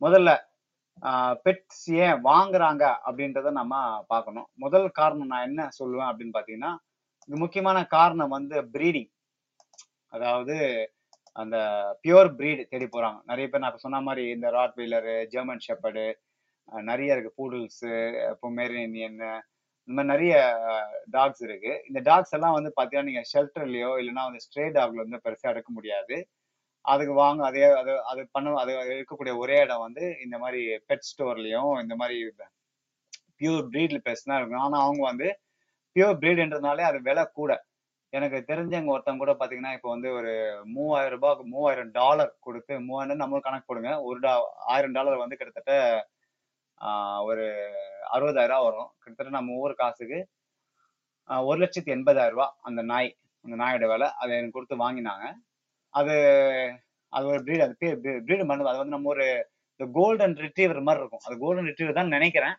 முதல்ல 0.05 0.31
பெட்ஸ் 1.45 1.87
ஏன் 2.05 2.19
வாங்குறாங்க 2.29 2.85
அப்படின்றத 3.07 3.53
நம்ம 3.61 3.75
பார்க்கணும். 4.13 4.49
முதல் 4.65 4.87
காரணம் 4.99 5.33
நான் 5.33 5.47
என்ன 5.49 5.63
சொல்லுவேன் 5.79 6.11
அப்படின்னு 6.11 6.37
பார்த்தீங்கன்னா 6.37 6.73
முக்கியமான 7.29 7.79
காரணம் 7.97 8.35
வந்து 8.37 8.57
ப்ரீடிங் 8.75 9.11
அதாவது 10.13 10.57
அந்த 11.37 11.57
பியூர் 12.03 12.31
breed 12.39 12.61
தேடி 12.73 12.87
போறாங்க. 12.95 13.19
நிறைய 13.31 13.47
பேர் 13.49 13.63
நான் 13.63 13.73
இப்ப 13.73 13.83
சொன்ன 13.87 14.01
மாதிரி 14.09 14.25
இந்த 14.37 14.49
ராட் 14.57 14.77
வீலரு 14.81 15.15
ஜெர்மன் 15.33 15.65
ஷெப்பர்டு 15.67 16.05
நிறைய 16.91 17.15
இருக்கு. 17.15 17.33
பூடல்ஸு 17.39 17.91
பொமேரியன் 18.45 18.95
இந்த 18.99 19.25
மாதிரி 19.89 20.09
நிறைய 20.13 20.35
டாக்ஸ் 21.17 21.43
இருக்கு. 21.47 21.73
இந்த 21.89 22.01
டாக்ஸ் 22.11 22.35
எல்லாம் 22.37 22.57
வந்து 22.59 22.71
பார்த்தீங்கன்னா 22.79 23.09
நீங்கள் 23.11 23.29
ஷெல்டர்லையோ 23.33 23.91
இல்லைன்னா 24.03 24.25
வந்து 24.29 24.45
ஸ்ட்ரே 24.47 24.67
டாக்ல 24.77 25.05
வந்து 25.05 25.21
பெருசாக 25.27 25.53
எடுக்க 25.55 25.71
முடியாது. 25.79 26.17
அதுக்கு 26.85 27.15
வாங்க 27.23 27.43
அதே 27.51 27.65
அது 27.81 27.93
அது 28.13 28.23
பண்ண 28.35 28.55
அது 28.63 28.73
இருக்கக்கூடிய 28.97 29.35
ஒரே 29.43 29.57
இடம் 29.65 29.85
வந்து 29.87 30.05
இந்த 30.25 30.37
மாதிரி 30.45 30.61
பெட் 30.91 31.07
ஸ்டோர்லையும் 31.11 31.71
இந்த 31.83 31.95
மாதிரி 32.03 32.17
பியூர் 33.41 33.69
ப்ரீட்ல 33.73 33.99
பெஸ்ட் 34.09 34.29
தான் 34.31 34.41
இருக்கும் 34.41 34.65
ஆனால் 34.67 34.85
அவங்க 34.87 35.03
வந்து 35.11 35.29
பியூர் 35.97 36.19
ப்ரீடுன்றதுனாலே 36.23 36.85
அது 36.91 36.99
விலை 37.09 37.25
கூட. 37.41 37.53
எனக்கு 38.15 38.39
தெரிஞ்சவங்க 38.49 38.93
ஒருத்தவங்க 38.95 39.23
கூட 39.23 39.33
பாத்தீங்கன்னா 39.39 39.73
இப்போ 39.77 39.89
வந்து 39.93 40.09
ஒரு 40.19 40.33
மூவாயிரம் 40.75 41.15
ரூபாய் 41.17 41.49
மூவாயிரம் 41.53 41.93
டாலர் 41.97 42.33
கொடுத்து 42.47 42.75
மூவாயிரம் 42.87 43.23
நம்மளுக்கு 43.23 43.49
கணக்கு 43.49 43.69
போடுங்க. 43.71 43.93
ஒரு 44.09 44.19
டா 44.25 44.33
ஆயிரம் 44.73 44.97
டாலர் 44.97 45.23
வந்து 45.23 45.39
கிட்டத்தட்ட 45.39 45.73
ஆஹ், 46.79 47.21
ஒரு 47.29 47.45
அறுபதாயிரம் 48.15 48.53
ரூபா 48.53 48.67
வரும். 48.69 48.89
கிட்டத்தட்ட 49.03 49.33
நம்ம 49.37 49.59
ஊர் 49.63 49.81
காசுக்கு 49.81 50.19
ஒரு 51.31 51.59
லட்சத்தி 51.63 51.91
எண்பதாயிரம் 51.95 52.35
ரூபாய் 52.35 52.55
அந்த 52.69 52.81
நாய் 52.91 53.11
அந்த 53.45 53.55
நாயோட 53.61 53.87
விலை. 53.93 54.09
அதை 54.21 54.31
எனக்கு 54.39 54.57
கொடுத்து 54.57 54.77
வாங்கினாங்க. 54.83 55.25
அது 55.95 56.15
அது 57.13 57.25
ஒரு 57.33 57.41
ப்ரீடு 57.47 57.65
அது 57.67 57.75
பேர் 57.83 57.97
ப்ரீடு 58.27 58.45
பண்ணுது 58.49 58.71
அது 58.71 58.81
வந்து 58.83 58.97
நம்ம 58.97 59.11
ஒரு 59.15 59.27
இந்த 59.73 59.87
கோல்டன் 59.97 60.37
ரிட்ரீவர் 60.45 60.87
மாதிரி 60.87 61.03
இருக்கும். 61.03 61.25
அது 61.27 61.37
கோல்டன் 61.43 61.69
ரிட்ரீவர் 61.71 61.99
தான் 61.99 62.15
நினைக்கிறேன். 62.17 62.57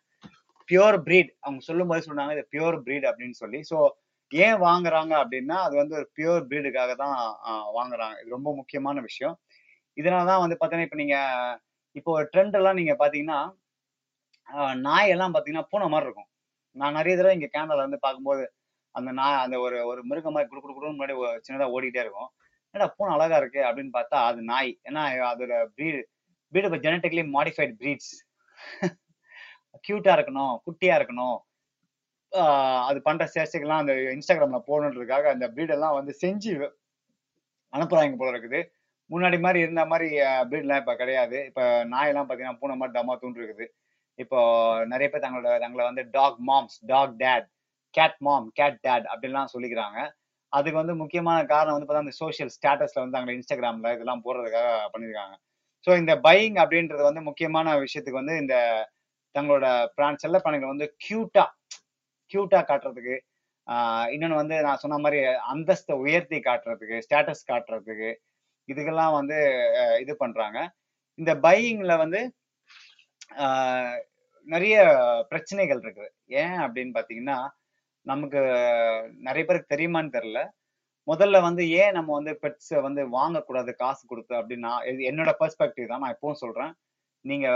பியூர் 0.70 0.98
ப்ரீட் 1.08 1.32
அவங்க 1.44 1.62
சொல்லும் 1.68 1.90
போது 1.92 2.08
சொன்னாங்க 2.08 2.34
இது 2.38 2.44
பியூர் 2.54 2.78
ப்ரீட் 2.86 3.08
அப்படின்னு 3.10 3.38
சொல்லி. 3.42 3.60
ஸோ 3.72 3.78
ஏன் 4.32 4.58
வாங்குறாங்க 4.66 5.14
அப்படின்னா 5.24 5.58
அது 5.66 5.76
வந்து 5.82 5.96
ஒரு 6.00 6.08
பியூர் 6.18 6.48
பிரீடுக்காக 6.50 6.92
தான் 7.04 7.16
வாங்குறாங்க. 7.78 8.16
இது 8.22 8.36
ரொம்ப 8.38 8.50
முக்கியமான 8.60 9.02
விஷயம். 9.10 9.36
இதனால 9.98 10.26
தான் 10.32 10.44
வந்து 10.44 10.58
பார்த்தீங்கன்னா 10.58 10.88
இப்போ 10.90 11.00
நீங்க 11.04 11.18
இப்போ 11.96 12.12
ஒரு 12.18 12.26
ட்ரெண்ட் 12.34 12.58
எல்லாம் 12.60 12.80
நீங்க 12.82 12.94
பாத்தீங்கன்னா 13.02 13.40
நாய் 14.88 15.12
எல்லாம் 15.16 15.34
பாத்தீங்கன்னா 15.36 15.68
பூனை 15.72 15.88
மாதிரி 15.94 16.08
இருக்கும். 16.10 16.30
நான் 16.76 16.98
நிறைய 17.00 17.16
தடவை 17.18 17.36
இங்க 17.38 17.50
கேனடால 17.56 17.86
வந்து 17.88 18.00
பார்க்கும்போது 18.06 18.44
அந்த 18.96 19.12
நாய் 19.20 19.44
அந்த 19.46 19.58
ஒரு 19.66 19.78
ஒரு 19.92 20.02
மிருகம் 20.10 20.36
மாதிரி 20.36 20.50
குடு 20.52 20.62
குடு 20.62 20.76
குடுன்னு 20.76 20.98
முன்னாடி 20.98 21.16
ஒ- 21.24 21.40
சின்னதா 21.46 21.68
ஓடிட்டே 21.76 22.02
இருக்கும். 22.06 22.30
ஏன்னா 22.76 22.88
பூனை 22.98 23.12
அழகா 23.16 23.38
இருக்கு 23.42 23.62
அப்படின்னு 23.70 23.94
பார்த்தா 23.98 24.18
அது 24.30 24.42
நாய். 24.52 24.72
ஏன்னா 24.90 25.02
அதோட 25.32 25.56
ப்ரீடு 25.76 26.00
ப்ரீடு 26.54 26.68
இப்போ 26.70 26.80
ஜெனட்டிக்லி 26.86 27.24
மாடிஃபைட் 27.38 27.74
ப்ரீட்ஸ் 27.82 28.14
க்யூட்டா 29.86 30.12
இருக்கணும் 30.18 30.54
குட்டியா 30.68 30.96
இருக்கணும். 31.00 31.38
அது 32.90 33.00
பண்ற 33.08 33.24
சேஷ்டைகள்லாம் 33.36 33.84
அந்த 33.84 33.94
இன்ஸ்டாகிராம்ல 34.16 34.60
போடணுன்றதுக்காக 34.70 35.30
அந்த 35.36 35.46
பிரீடெல்லாம் 35.56 35.98
வந்து 36.00 36.14
செஞ்சு 36.24 36.52
அனுப்புறாங்க 37.74 38.18
போல 38.22 38.32
இருக்குது. 38.34 38.60
முன்னாடி 39.10 39.38
மாதிரி 39.46 39.60
இருந்த 39.66 39.82
மாதிரி 39.92 40.08
பிரீட்லாம் 40.50 40.82
இப்ப 40.84 40.94
கிடையாது. 41.02 41.38
இப்ப 41.50 41.62
நாயெல்லாம் 41.94 42.28
பாத்தீங்கன்னா 42.30 42.60
பூனை 42.62 42.76
மாதிரி 42.82 42.96
டமா 42.98 43.16
தூண்டுருக்குது 43.24 43.66
இப்போ 44.20 44.40
நிறைய 44.92 45.08
பேர் 45.12 45.24
தங்களோட 45.26 45.50
தங்களை 45.64 45.86
வந்து 45.90 46.04
dog 46.18 46.40
moms 46.50 46.78
dog 46.92 47.16
dad 47.24 47.48
cat 47.98 48.20
mom 48.28 48.48
cat 48.60 48.78
dad 48.88 49.06
அப்படின்லாம் 49.14 49.52
சொல்லிக்கிறாங்க. 49.56 50.00
அதுக்கு 50.54 50.80
வந்து 50.82 50.96
முக்கியமான 51.02 51.38
காரணம் 51.54 51.76
வந்து 51.76 51.88
பார்த்தா 51.88 52.06
அந்த 52.06 52.16
சோஷியல் 52.22 52.52
ஸ்டேட்டஸ்ல 52.56 53.02
வந்து 53.02 53.16
தங்களை 53.18 53.34
இன்ஸ்டாகிராம்ல 53.38 53.92
இதெல்லாம் 53.96 54.24
போடுறதுக்காக 54.26 54.70
பண்ணியிருக்காங்க. 54.94 55.36
ஸோ 55.88 55.92
இந்த 56.02 56.14
பையிங் 56.28 56.58
அப்படின்றது 56.64 57.04
வந்து 57.10 57.22
முக்கியமான 57.30 57.76
விஷயத்துக்கு 57.86 58.22
வந்து 58.22 58.36
இந்த 58.44 58.56
தங்களோட 59.36 59.66
பிராண்ட் 59.98 60.22
செல்ல 60.24 60.40
பிராணிகளை 60.44 60.72
வந்து 60.74 60.88
கியூட்டா 61.06 61.46
கியூட்டா 62.32 62.60
காட்டுறதுக்கு 62.64 63.16
ஆஹ் 63.68 64.08
இன்னொன்னு 64.14 64.36
வந்து 64.36 64.56
நான் 64.62 64.82
சொன்ன 64.82 64.98
மாதிரி 65.00 65.20
அந்தஸ்தை 65.52 65.94
உயர்த்தி 66.04 66.38
காட்டுறதுக்கு 66.42 66.98
ஸ்டேட்டஸ் 67.06 67.48
காட்டுறதுக்கு 67.48 68.10
இதுக்கெல்லாம் 68.70 69.14
வந்து 69.14 69.38
இது 70.02 70.14
பண்றாங்க. 70.16 70.60
இந்த 71.20 71.32
பையிங்ல 71.44 71.94
வந்து 71.98 72.20
ஆஹ், 73.38 73.96
நிறைய 74.48 74.76
பிரச்சனைகள் 75.30 75.80
இருக்குது. 75.80 76.10
ஏன் 76.42 76.58
அப்படின்னு 76.66 76.96
பாத்தீங்கன்னா 76.98 77.38
நமக்கு 78.06 78.40
நிறைய 79.22 79.44
பேருக்கு 79.46 79.74
தெரியுமான்னு 79.74 80.16
தெரியல. 80.18 80.42
முதல்ல 81.08 81.38
வந்து 81.42 81.64
ஏன் 81.80 81.96
நம்ம 81.98 82.14
வந்து 82.14 82.34
பெட்ஸை 82.44 82.80
வந்து 82.82 83.02
வாங்கக்கூடாது 83.16 83.72
காசு 83.76 84.04
கொடுத்து 84.06 84.34
அப்படின்னா 84.40 84.72
இது 84.90 85.02
என்னோட 85.12 85.32
பெர்ஸ்பெக்டிவ் 85.42 85.92
தான் 85.92 86.04
நான் 86.04 86.16
எப்பவும் 86.16 86.42
சொல்றேன். 86.44 86.72
நீங்க 87.26 87.48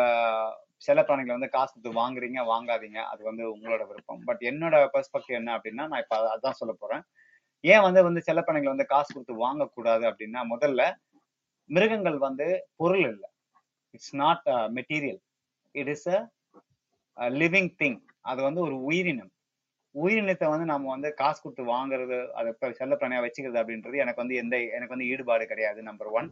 செல்ல 0.82 1.02
பிராணிகளை 1.02 1.36
வந்து 1.38 1.54
காசு 1.56 1.72
கொடுத்து 1.72 2.00
வாங்குறீங்க 2.02 2.40
வாங்காதீங்க. 2.52 3.00
அது 3.12 3.22
வந்து 3.30 3.44
உங்களோட 3.54 3.84
விருப்பம். 3.90 4.22
பட் 4.30 4.44
என்னோட 4.50 4.76
பெர்ஸ்பெக்டிவ் 4.96 5.40
என்ன 5.40 5.56
அப்படின்னா 5.58 5.86
நான் 5.92 6.04
இப்ப 6.06 6.18
அதான் 6.36 6.60
சொல்ல 6.62 6.74
போறேன். 6.74 7.04
ஏன் 7.64 7.84
வந்து 7.88 8.02
வந்து 8.08 8.22
செல்ல 8.28 8.42
பிராணிகளை 8.42 8.72
வந்து 8.74 8.92
காசு 8.94 9.10
கொடுத்து 9.14 9.44
வாங்கக்கூடாது 9.46 10.04
அப்படின்னா 10.12 10.42
முதல்ல 10.54 10.82
மிருகங்கள் 11.70 12.20
வந்து 12.28 12.46
பொருள் 12.76 13.04
இல்லை. 13.10 13.30
It's 13.96 14.16
not 14.24 14.46
material 14.78 15.20
it 15.76 15.92
is 15.96 16.08
a 17.18 17.30
living 17.42 17.72
thing 17.82 18.00
அது 18.22 18.40
வந்து 18.48 18.62
ஒரு 18.68 18.76
உயிரினம். 18.90 19.32
உயிரினத்தை 19.96 20.48
வந்து 20.50 20.66
நம்ம 20.72 20.90
வந்து 20.90 21.10
காசு 21.22 21.40
கொடுத்து 21.42 21.64
வாங்குறது 21.72 22.18
அதை 22.38 22.48
இப்ப 22.54 22.72
செல்ல 22.80 22.96
பிராணியா 22.96 23.22
வச்சுக்கிறது 23.24 23.62
அப்படின்றது 23.62 24.02
எனக்கு 24.04 24.22
வந்து 24.24 24.36
எந்த 24.36 24.56
எனக்கு 24.76 24.96
வந்து 24.96 25.10
ஈடுபாடு 25.14 25.46
கிடையாது 25.52 25.80
நம்பர் 25.90 26.12
ஒன் 26.20 26.28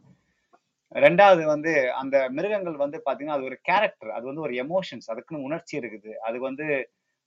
ரெண்டாவது 0.95 1.43
வந்து 1.45 1.71
அந்த 2.01 2.15
மிருகங்கள் 2.29 2.75
வந்து 2.83 2.97
பாத்தீங்கன்னா 3.07 3.37
அது 3.37 3.47
ஒரு 3.49 3.57
கேரக்டர் 3.69 4.11
அது 4.17 4.25
வந்து 4.25 4.43
ஒரு 4.47 4.53
எமோஷன்ஸ் 4.63 5.09
அதுக்குன்னு 5.13 5.45
உணர்ச்சி 5.47 5.73
இருக்குது. 5.81 6.11
அது 6.27 6.37
வந்து 6.39 6.65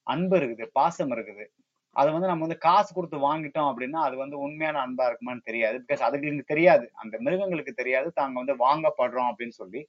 அன்பு 0.06 0.36
இருக்குது 0.40 0.66
பாசம் 0.78 1.12
இருக்குது. 1.16 1.44
அது 1.96 2.08
வந்து 2.14 2.28
நம்ம 2.30 2.44
வந்து 2.46 2.58
காசு 2.68 2.90
கொடுத்து 2.96 3.18
வாங்கிட்டோம் 3.28 3.68
அப்படின்னா 3.70 4.00
அது 4.08 4.16
வந்து 4.16 4.36
உண்மையான 4.46 4.78
அன்பா 4.86 5.04
இருக்குமான்னு 5.10 5.46
தெரியாது. 5.50 5.76
பிகாஸ் 5.84 6.04
அதுங்களுக்கு 6.08 6.52
தெரியாது. 6.54 6.86
அந்த 7.02 7.14
மிருகங்களுக்கு 7.26 7.72
தெரியாது. 7.82 8.08
தாங்க 8.20 8.36
வந்து 8.42 8.56
வாங்கப்படுறோம் 8.66 9.30
அப்படின்னு 9.32 9.56
சொல்லி. 9.62 9.82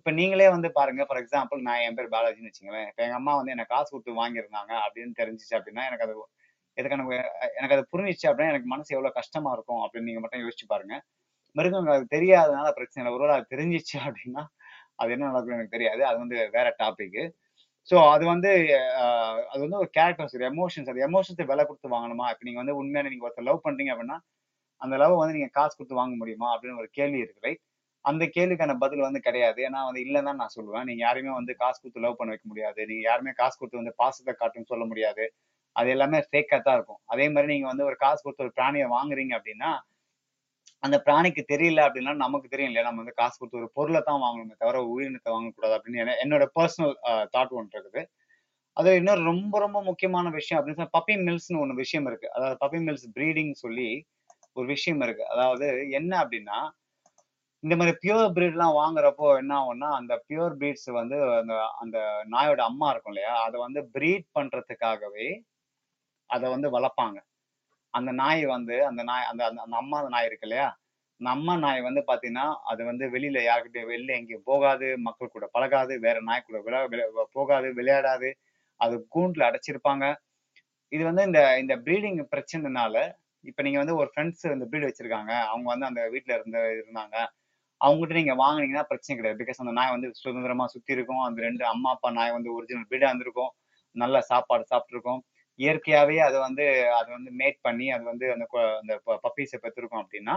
இப்ப 0.00 0.10
நீங்களே 0.20 0.48
வந்து 0.56 0.68
பாருங்க 0.78 1.02
ஃபார் 1.08 1.20
எக்ஸாம்பிள் 1.22 1.60
நான் 1.68 1.82
என் 1.86 1.96
பேர் 1.98 2.12
பாலாஜின்னு 2.14 2.50
வச்சுங்களேன் 2.50 2.88
இப்ப 2.90 3.02
எங்க 3.06 3.16
அம்மா 3.20 3.32
வந்து 3.40 3.54
என்ன 3.56 3.66
காசு 3.74 3.90
கொடுத்து 3.94 4.20
வாங்கியிருந்தாங்க 4.22 4.72
அப்படின்னு 4.86 5.14
தெரிஞ்சிச்சு 5.20 5.54
அப்படின்னா 5.58 5.84
எனக்கு 5.90 6.06
அது 6.06 6.14
எதுக்கு 6.76 6.96
எனக்கு 6.98 7.16
எனக்கு 7.58 7.76
அது 7.76 7.84
புரிஞ்சிச்சு 7.94 8.26
அப்படின்னா 8.30 8.52
எனக்கு 8.54 8.68
மனசு 8.74 8.94
எவ்வளவு 8.96 9.18
கஷ்டமா 9.20 9.52
இருக்கும் 9.56 9.82
அப்படின்னு 9.84 10.08
நீங்க 10.10 10.22
மட்டும் 10.24 10.44
யோசிச்சு 10.44 10.66
பாருங்க. 10.74 10.96
மிருகங்கள் 11.56 11.96
அது 11.96 12.06
தெரியாதனால 12.16 12.68
பிரச்சனை 12.78 13.00
இல்லை. 13.02 13.14
ஒருவேளை 13.16 13.34
அது 13.38 13.52
தெரிஞ்சிச்சு 13.54 13.96
அப்படின்னா 14.06 14.42
அது 15.00 15.12
என்ன 15.14 15.28
நடக்கும் 15.30 15.56
எனக்கு 15.56 15.74
தெரியாது. 15.76 16.02
அது 16.10 16.18
வந்து 16.24 16.36
வேற 16.56 16.68
டாபிக் 16.82 17.20
ஸோ 17.88 17.96
அது 18.14 18.24
வந்து 18.32 18.50
அது 19.52 19.60
வந்து 19.64 19.78
ஒரு 19.82 19.90
கேரக்டர்ஸ் 19.98 20.34
ஒரு 20.38 20.46
எமோஷன்ஸ் 20.52 20.90
அது 20.92 21.00
எமோஷன்ஸை 21.08 21.44
விலை 21.50 21.64
கொடுத்து 21.68 21.88
வாங்கணுமா? 21.94 22.26
இப்போ 22.32 22.44
நீங்க 22.48 22.60
வந்து 22.62 22.74
உண்மையான 22.80 23.10
நீங்க 23.12 23.26
ஒருத்தர் 23.28 23.48
லவ் 23.48 23.64
பண்ணுறீங்க 23.66 23.92
அப்படின்னா 23.94 24.18
அந்த 24.80 24.94
லவ் 25.02 25.14
வந்து 25.20 25.36
நீங்க 25.36 25.50
காசு 25.58 25.72
கொடுத்து 25.76 26.00
வாங்க 26.00 26.14
முடியுமா? 26.22 26.48
அப்படின்னு 26.54 26.80
ஒரு 26.82 26.90
கேள்வி 26.98 27.18
இருக்கு 27.24 27.44
ரைட் 27.46 27.62
அந்த 28.04 28.24
கேள்விக்கான 28.36 28.74
பதில் 28.82 29.06
வந்து 29.06 29.20
கிடையாது. 29.28 29.58
ஏன்னா 29.68 29.80
வந்து 29.88 30.02
இல்லைன்னு 30.06 30.28
தான் 30.30 30.40
நான் 30.42 30.54
சொல்லுவேன். 30.56 30.86
நீங்க 30.88 31.02
யாருமே 31.06 31.32
வந்து 31.40 31.52
காசு 31.62 31.78
கொடுத்து 31.80 32.04
லவ் 32.06 32.18
பண்ண 32.20 32.32
வைக்க 32.34 32.46
முடியாது. 32.52 32.80
நீங்க 32.90 33.04
யாருமே 33.10 33.32
காசு 33.40 33.56
கொடுத்து 33.60 33.80
வந்து 33.82 33.94
பாசத்தை 34.02 34.34
காட்டுன்னு 34.42 34.70
சொல்ல 34.72 34.84
முடியாது. 34.92 35.24
அது 35.76 35.88
எல்லாமே 35.94 36.20
ஃபேக்காக 36.28 36.60
தான் 36.68 36.76
இருக்கும். 36.78 37.00
அதே 37.12 37.26
மாதிரி 37.34 37.48
நீங்க 37.54 37.68
வந்து 37.72 37.84
ஒரு 37.90 37.96
காசு 38.04 38.20
கொடுத்து 38.24 38.46
ஒரு 38.46 38.54
பிராணியை 38.58 38.86
வாங்குறீங்க 38.96 39.34
அப்படின்னா 39.38 39.70
அந்த 40.82 40.96
பிராணிக்கு 41.06 41.42
தெரியல 41.52 41.80
அப்படின்னா 41.86 42.12
நமக்கு 42.24 42.48
தெரியும் 42.52 42.70
இல்லையா? 42.70 42.86
நம்ம 42.88 43.02
வந்து 43.02 43.18
காசு 43.20 43.36
கொடுத்து 43.38 43.60
ஒரு 43.62 43.68
பொருளை 43.78 44.00
தான் 44.08 44.22
வாங்கணுமே 44.24 44.54
தவிர 44.62 44.82
உயிரினத்தை 44.94 45.30
வாங்கக்கூடாது 45.34 45.76
அப்படின்னு 45.78 46.16
என்னோட 46.24 46.44
பர்சனல் 46.58 46.94
தாட் 47.34 47.54
ஒன்று 47.60 47.76
இருக்குது. 47.76 48.02
அது 48.76 48.90
இன்னொரு 49.00 49.22
ரொம்ப 49.30 49.54
ரொம்ப 49.64 49.78
முக்கியமான 49.88 50.26
விஷயம் 50.38 50.58
அப்படின்னு 50.58 50.78
சொன்னா 50.80 50.96
பப்பி 50.98 51.14
மில்ஸ்னு 51.26 51.62
ஒன்று 51.62 51.82
விஷயம் 51.82 52.06
இருக்கு. 52.10 52.28
அதாவது 52.36 52.56
பப்பி 52.64 52.80
மில்ஸ் 52.86 53.06
ப்ரீடிங் 53.16 53.52
சொல்லி 53.64 53.88
ஒரு 54.56 54.66
விஷயம் 54.74 55.02
இருக்கு. 55.06 55.24
அதாவது 55.34 55.66
என்ன 56.00 56.12
அப்படின்னா 56.24 56.58
இந்த 57.62 57.74
மாதிரி 57.78 57.94
பியூர் 58.02 58.34
பிரீட்லாம் 58.36 58.76
வாங்குறப்போ 58.80 59.28
என்ன 59.40 59.52
ஆகும்னா 59.60 59.88
அந்த 60.00 60.14
பியூர் 60.28 60.54
பிரீட்ஸ் 60.60 60.88
வந்து 60.98 61.16
அந்த 61.40 61.54
அந்த 61.82 61.96
நாயோட 62.34 62.60
அம்மா 62.70 62.88
இருக்கும் 62.92 63.14
இல்லையா? 63.14 63.34
அதை 63.46 63.56
வந்து 63.66 63.80
ப்ரீட் 63.96 64.26
பண்றதுக்காகவே 64.38 65.28
அதை 66.30 66.46
வந்து 66.54 66.68
வளர்ப்பாங்க. 66.76 67.18
அந்த 67.94 68.10
நாய் 68.14 68.44
வந்து 68.46 68.76
அந்த 68.86 69.02
நாய் 69.02 69.28
அந்த 69.30 69.42
அந்த 69.46 69.60
அந்த 69.62 69.76
அம்மா 69.76 69.98
நாய் 70.08 70.26
இருக்கு 70.26 70.46
இல்லையா? 70.48 70.68
அந்த 71.20 71.30
அம்மா 71.30 71.54
நாய் 71.56 71.80
வந்து 71.80 72.02
பாத்தீங்கன்னா 72.08 72.46
அது 72.64 72.82
வந்து 72.84 73.04
வெளியில 73.10 73.38
யாருக்கிட்டையும் 73.42 73.90
வெளில 73.92 74.16
எங்கேயும் 74.18 74.44
போகாது 74.44 74.88
மக்கள் 75.06 75.34
கூட 75.36 75.46
பழகாது 75.52 75.94
வேற 76.00 76.18
நாய் 76.22 76.46
கூட 76.46 76.58
விளையா 76.86 77.06
போகாது 77.32 77.68
விளையாடாது. 77.80 78.30
அது 78.80 78.96
கூண்டுல 79.16 79.48
அடைச்சிருப்பாங்க. 79.50 80.04
இது 80.92 81.02
வந்து 81.04 81.22
இந்த 81.24 81.40
இந்த 81.58 81.74
ப்ரீடிங் 81.86 82.20
பிரச்சனைனால 82.34 82.96
இப்ப 83.44 83.62
நீங்க 83.62 83.78
வந்து 83.78 83.96
ஒரு 83.96 84.08
ஃப்ரெண்ட்ஸ் 84.12 84.44
இந்த 84.54 84.66
ப்ரீட் 84.70 84.88
வச்சிருக்காங்க. 84.88 85.32
அவங்க 85.52 85.68
வந்து 85.72 85.88
அந்த 85.90 86.02
வீட்டில் 86.08 86.36
இருந்த 86.38 86.58
இருந்தாங்க. 86.76 87.16
அவங்ககிட்ட 87.80 88.16
நீங்க 88.20 88.34
வாங்கினீங்கன்னா 88.38 88.84
பிரச்சனை 88.84 89.14
கிடையாது. 89.18 89.40
பிகாஸ் 89.42 89.62
அந்த 89.64 89.72
நாய் 89.72 89.94
வந்து 89.96 90.08
சுதந்திரமா 90.22 90.66
சுத்தி 90.66 90.92
இருக்கும். 90.92 91.22
அந்த 91.26 91.40
ரெண்டு 91.42 91.64
அம்மா 91.66 91.90
அப்பா 91.90 92.10
நாய் 92.12 92.36
வந்து 92.38 92.50
ஒரிஜினல் 92.56 92.88
பிரீடா 92.90 93.10
இருந்திருக்கும். 93.10 93.52
நல்ல 93.96 94.16
சாப்பாடு 94.30 94.64
சாப்பிட்ருக்கும் 94.72 95.20
இயற்கையாவே 95.58 96.16
அதை 96.18 96.38
வந்து 96.40 96.64
அதை 96.92 97.08
வந்து 97.12 97.30
மேட் 97.40 97.58
பண்ணி 97.62 97.90
அது 97.90 98.04
வந்து 98.04 98.26
அந்த 98.32 98.46
கொ- 98.52 98.76
அந்த 98.80 98.94
பப்பீஸை 99.24 99.58
பெற்றிருக்கோம் 99.64 100.04
அப்படின்னா 100.04 100.36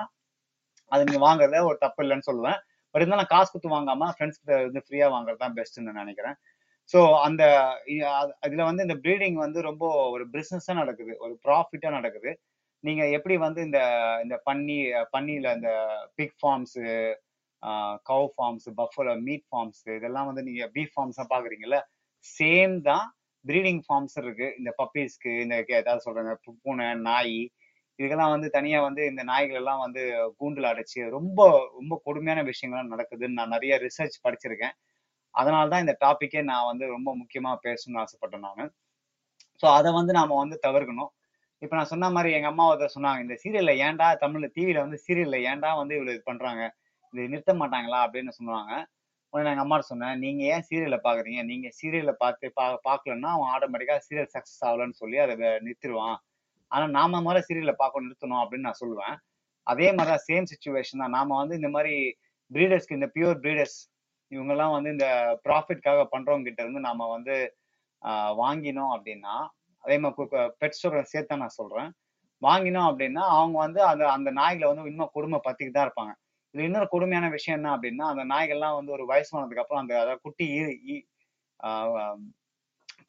அது 0.91 1.05
நீங்க 1.05 1.21
வாங்குறத 1.27 1.63
ஒரு 1.65 1.77
தப்பு 1.77 2.03
இல்லைன்னு 2.03 2.27
சொல்லுவேன். 2.27 2.59
பட் 2.95 3.01
இருந்தாலும் 3.01 3.29
காசு 3.29 3.51
கொடுத்து 3.51 3.75
வாங்காம 3.75 4.09
ஃப்ரெண்ட்ஸ் 4.15 4.39
கிட்ட 4.41 4.55
வந்து 4.63 4.81
ஃப்ரீயா 4.87 5.07
வாங்குறது 5.13 5.37
தான் 5.37 5.55
பெஸ்ட்டுன்னு 5.55 5.89
நான் 5.89 6.03
நினைக்கிறேன். 6.03 6.35
ஸோ 6.93 6.99
அந்த 7.21 7.43
இதில் 7.85 8.07
இதுல 8.47 8.63
வந்து 8.63 8.83
இந்த 8.83 8.95
ப்ரீடிங் 8.95 9.37
வந்து 9.37 9.61
ரொம்ப 9.61 9.85
ஒரு 10.11 10.23
பிஸ்னஸாக 10.29 10.73
நடக்குது. 10.73 11.13
ஒரு 11.19 11.33
ப்ராஃபிட்டா 11.45 11.89
நடக்குது. 11.89 12.31
நீங்க 12.83 13.03
எப்படி 13.09 13.37
வந்து 13.37 13.61
இந்த 13.61 13.79
இந்த 14.23 14.35
பன்னி 14.45 14.77
பன்னியில 15.13 15.55
இந்த 15.55 15.71
pig 16.15 16.35
farms 16.41 16.77
cow 18.09 18.27
farms 18.35 18.67
buffalo 18.77 19.21
meat 19.21 19.45
farms 19.51 19.83
இதெல்லாம் 19.97 20.25
வந்து 20.25 20.43
நீங்க 20.43 20.65
பீஃப் 20.73 20.93
ஃபார்ம்ஸா 20.95 21.25
பாக்குறீங்கல்ல 21.29 21.79
சேம் 22.25 22.75
தான் 22.81 23.05
ப்ரீடிங் 23.45 23.81
ஃபார்ம்ஸ் 23.85 24.17
இருக்கு. 24.21 24.47
இந்த 24.59 24.71
பப்பீஸ்க்கு 24.79 25.31
இந்த 25.43 25.55
ஏதாவது 25.79 26.05
சொல்றாங்க 26.05 26.33
பூனை 26.63 26.87
நாய் 27.09 27.37
இதுக்கெல்லாம் 27.99 28.33
வந்து 28.35 28.47
தனியா 28.55 28.77
வந்து 28.85 29.01
இந்த 29.09 29.21
நாய்கள் 29.29 29.59
எல்லாம் 29.59 29.81
வந்து 29.83 30.03
கூண்டுல 30.39 30.69
அடைச்சு 30.71 31.01
ரொம்ப 31.15 31.39
ரொம்ப 31.77 31.95
கொடுமையான 32.05 32.41
விஷயங்கள்லாம் 32.49 32.93
நடக்குதுன்னு 32.93 33.39
நான் 33.39 33.53
நிறைய 33.55 33.73
ரிசர்ச் 33.83 34.17
படிச்சிருக்கேன். 34.25 34.75
அதனால 35.35 35.65
தான் 35.73 35.83
இந்த 35.85 35.95
டாப்பிக்கே 36.03 36.41
நான் 36.51 36.69
வந்து 36.71 36.85
ரொம்ப 36.95 37.09
முக்கியமா 37.21 37.51
பேசணும்னு 37.65 38.01
ஆசைப்பட்டேன் 38.03 38.45
நான். 38.47 38.71
ஸோ 39.63 39.67
அதை 39.77 39.91
வந்து 39.99 40.13
நாம 40.19 40.37
வந்து 40.41 40.57
தவிர்க்கணும். 40.65 41.11
இப்போ 41.61 41.75
நான் 41.77 41.91
சொன்ன 41.91 42.09
மாதிரி 42.15 42.29
எங்க 42.37 42.49
அம்மா 42.51 42.65
ஒருத்தர் 42.71 42.95
சொன்னாங்க 42.97 43.21
இந்த 43.25 43.35
சீரியல்ல 43.43 43.73
ஏன்டா 43.85 44.07
தமிழ்ல 44.23 44.47
டிவியில 44.55 44.83
வந்து 44.85 44.99
சீரியல்ல 45.05 45.37
ஏன்டா 45.51 45.71
வந்து 45.81 45.95
இவ்வளவு 45.97 46.15
இது 46.15 46.23
பண்றாங்க? 46.31 46.63
இது 47.13 47.27
நிறுத்த 47.27 47.53
மாட்டாங்களா? 47.61 47.99
அப்படின்னு 48.07 48.33
சொன்னாங்க. 48.39 48.73
உடனே 49.33 49.41
எங்கள் 49.43 49.53
எங்க 49.55 49.63
அம்மா 49.65 49.77
சொன்னேன் 49.89 50.17
நீங்க 50.23 50.41
ஏன் 50.53 50.65
சீரியலை 50.69 50.97
பாக்குறீங்க? 51.05 51.41
நீங்க 51.51 51.67
சீரியலை 51.77 52.13
பார்த்து 52.23 52.45
பா 52.57 52.65
பார்க்கலன்னா 52.87 53.29
அவன் 53.35 53.51
ஆட்டோமேட்டிக்கா 53.53 53.95
சீரியல் 54.07 54.31
சக்சஸ் 54.33 54.63
ஆகலன்னு 54.69 54.97
சொல்லி 55.01 55.17
அதை 55.25 55.35
நிறுத்திடுவான். 55.65 56.17
ஆனா 56.71 56.85
நாம 56.97 57.21
முதல்ல 57.27 57.45
சீரியலை 57.47 57.75
பார்க்க 57.81 58.03
நிறுத்தணும் 58.05 58.41
அப்படின்னு 58.41 58.67
நான் 58.69 58.81
சொல்லுவேன். 58.81 59.15
அதே 59.67 59.87
மாதிரி 59.97 60.11
தான் 60.13 60.25
சேம் 60.29 60.49
சுச்சுவேஷன் 60.51 61.01
தான். 61.03 61.15
நாம 61.17 61.35
வந்து 61.41 61.55
இந்த 61.59 61.69
மாதிரி 61.75 61.93
பிரீடர்ஸ்க்கு 62.51 62.97
இந்த 62.99 63.09
பியூர் 63.15 63.39
பிரீடர்ஸ் 63.45 63.77
இவங்கெல்லாம் 64.31 64.75
வந்து 64.75 64.89
இந்த 64.95 65.07
ப்ராஃபிட்காக 65.45 66.03
பண்றவங்க 66.13 66.47
கிட்ட 66.49 66.61
இருந்து 66.65 66.87
நாம 66.89 67.07
வந்து 67.15 67.35
வாங்கினோம் 68.41 68.93
அப்படின்னா 68.95 69.35
அதே 69.83 69.95
மாதிரி 70.03 70.41
பெட்ஸோட 70.61 71.01
சேர்த்து 71.11 71.31
தான் 71.31 71.43
நான் 71.43 71.57
சொல்றேன். 71.59 71.89
வாங்கினோம் 72.41 72.87
அப்படின்னா 72.91 73.23
அவங்க 73.37 73.57
வந்து 73.65 73.81
அந்த 73.91 74.03
அந்த 74.17 74.29
நாய்களை 74.39 74.67
வந்து 74.69 74.91
இன்னும் 74.91 75.13
கொடுமை 75.15 75.39
பத்திக்கிட்டு 75.47 75.77
தான் 75.77 75.87
இருப்பாங்க. 75.87 76.13
இது 76.55 76.63
இன்னொரு 76.63 76.87
கொடுமையான 76.87 77.29
விஷயம் 77.29 77.59
என்ன 77.59 77.69
அப்படின்னா 77.75 78.05
அந்த 78.13 78.23
நாய்கள்லாம் 78.25 78.77
வந்து 78.79 78.91
ஒரு 78.91 79.03
வயசானதுக்கு 79.05 79.63
அப்புறம் 79.63 79.81
அந்த 79.83 79.93
அதாவது 79.95 80.21
குட்டி 80.21 80.45
ஈ- 80.59 80.79
ஈ- 80.93 81.05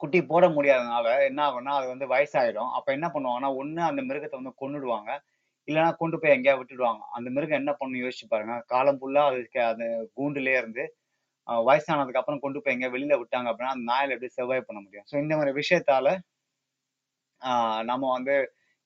குட்டி 0.01 0.19
போட 0.23 0.45
முடியாதனால 0.47 1.07
என்ன 1.27 1.39
ஆகும்னா 1.47 1.73
அது 1.79 1.87
வந்து 1.87 2.05
வயசாயிடும். 2.07 2.71
அப்ப 2.77 2.87
என்ன 2.91 3.07
பண்ணுவாங்கன்னா 3.13 3.51
ஒண்ணு 3.61 3.81
அந்த 3.89 4.01
மிருகத்தை 4.01 4.37
வந்து 4.41 4.53
கொன்னுடுவாங்க. 4.61 5.11
இல்லைன்னா 5.67 5.91
கொண்டு 5.95 6.17
போய் 6.19 6.35
எங்கேயா 6.37 6.55
விட்டுடுவாங்க. 6.59 7.01
அந்த 7.17 7.29
மிருகம் 7.29 7.59
என்ன 7.61 7.71
பண்ணும் 7.73 8.01
யோசிச்சு 8.01 8.27
பாருங்க. 8.29 8.55
காலம் 8.73 8.99
ஃபுல்லா 9.01 9.23
அது 9.29 9.41
அது 9.71 9.85
கூண்டுலயே 10.17 10.57
இருந்து 10.57 10.83
வயசானதுக்கு 11.69 12.21
அப்புறம் 12.21 12.43
கொண்டு 12.43 12.61
போய் 12.61 12.73
எங்கேயா 12.75 12.93
வெளியில 12.95 13.15
விட்டாங்க 13.21 13.47
அப்படின்னா 13.51 13.73
அந்த 13.75 13.85
நாயில 13.91 14.15
எப்படி 14.15 14.31
சர்வைவ் 14.37 14.67
பண்ண 14.67 14.79
முடியும்? 14.83 15.07
ஸோ 15.11 15.15
இந்த 15.23 15.33
மாதிரி 15.37 15.53
விஷயத்தால 15.61 16.07
நம்ம 17.83 18.03
வந்து 18.17 18.35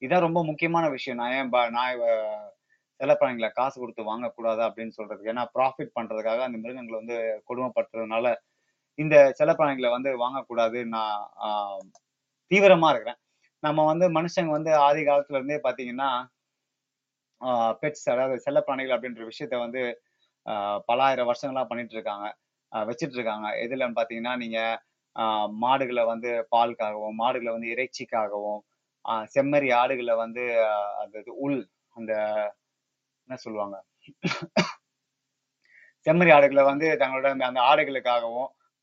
இதான் 0.02 0.26
ரொம்ப 0.28 0.40
முக்கியமான 0.44 0.86
விஷயம். 0.90 1.20
நான் 1.22 1.36
ஏன் 1.38 1.52
நாய் 1.78 1.96
நான் 3.00 3.04
செல்லப்பிராணிகளை 3.04 3.50
காசு 3.52 3.76
கொடுத்து 3.80 4.04
வாங்கக்கூடாது 4.04 4.62
அப்படின்னு 4.68 4.94
சொல்றதுக்கு? 4.98 5.32
ஏன்னா 5.34 5.44
ப்ராஃபிட் 5.56 5.92
பண்றதுக்காக 5.98 6.40
அந்த 6.46 6.58
மிருகங்களை 6.58 6.98
வந்து 7.00 7.18
கொடுமைப்படுத்துறதுனால 7.50 8.28
இந்த 9.00 9.16
செல்லப்பிராணிகளை 9.40 9.90
வந்து 9.96 10.12
வாங்கக்கூடாது. 10.24 10.80
நான் 10.96 11.18
ஆஹ் 11.48 11.84
தீவிரமா 12.52 12.90
இருக்கிறேன். 12.94 13.20
நம்ம 13.64 13.86
வந்து 13.86 14.06
மனுஷங்க 14.18 14.52
வந்து 14.58 14.72
ஆதி 14.88 15.02
காலத்துல 15.04 15.40
இருந்தே 15.40 15.60
பாத்தீங்கன்னா 15.68 16.10
பெட்ஸ் 17.82 18.06
அதாவது 18.14 18.36
செல்லப்பிராணிகள் 18.46 18.96
அப்படின்ற 18.96 19.24
விஷயத்த 19.32 19.56
வந்து 19.66 19.82
ஆஹ் 20.46 20.80
பலாயிரம் 20.90 21.30
வருஷங்களா 21.30 21.64
பண்ணிட்டு 21.70 21.96
இருக்காங்க 21.98 22.26
வச்சுட்டு 22.72 22.90
வச்சிட்டு 22.90 23.18
இருக்காங்க 23.20 23.48
எதுலன்னு 23.64 24.00
பாத்தீங்கன்னா 24.00 24.34
நீங்க 24.44 24.60
ஆஹ் 25.16 25.50
மாடுகளை 25.64 26.04
வந்து 26.06 26.32
பாலுக்காகவும் 26.56 27.20
மாடுகளை 27.22 27.52
வந்து 27.56 27.70
இறைச்சிக்காகவும் 27.76 28.60
ஆஹ் 29.06 29.26
செம்மறி 29.36 29.70
ஆடுகளை 29.82 30.16
வந்து 30.24 30.44
அந்த 31.04 31.18
உள் 31.46 31.60
அந்த 31.96 32.14
என்ன 33.28 33.38
சொல்லுவாங்க? 33.46 33.78
செம்மறி 36.06 36.32
ஆடுகளை 36.36 36.64
வந்து 36.64 36.88
தங்களோட 37.02 37.28
அந்த 37.36 37.46
அந்த 37.50 37.62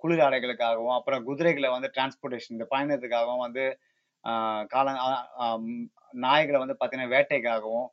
குளிர் 0.05 0.23
ஆடைகளுக்காகவும் 0.25 0.97
அப்புறம் 0.97 1.23
குதிரைகளை 1.29 1.69
வந்து 1.75 1.89
டிரான்ஸ்போர்டேஷன் 1.95 2.55
இந்த 2.57 2.65
பயணத்துக்காகவும் 2.73 3.45
வந்து 3.47 3.63
கால 4.73 4.87
நாய்களை 6.25 6.59
வந்து 6.63 6.77
பார்த்தீங்கன்னா 6.81 7.13
வேட்டைக்காகவும் 7.15 7.87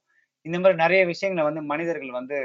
இந்த 0.45 0.57
மாதிரி 0.59 0.77
நிறைய 0.81 1.01
விஷயங்களை 1.11 1.43
வந்து 1.47 1.61
மனிதர்கள் 1.71 2.17
வந்து 2.17 2.37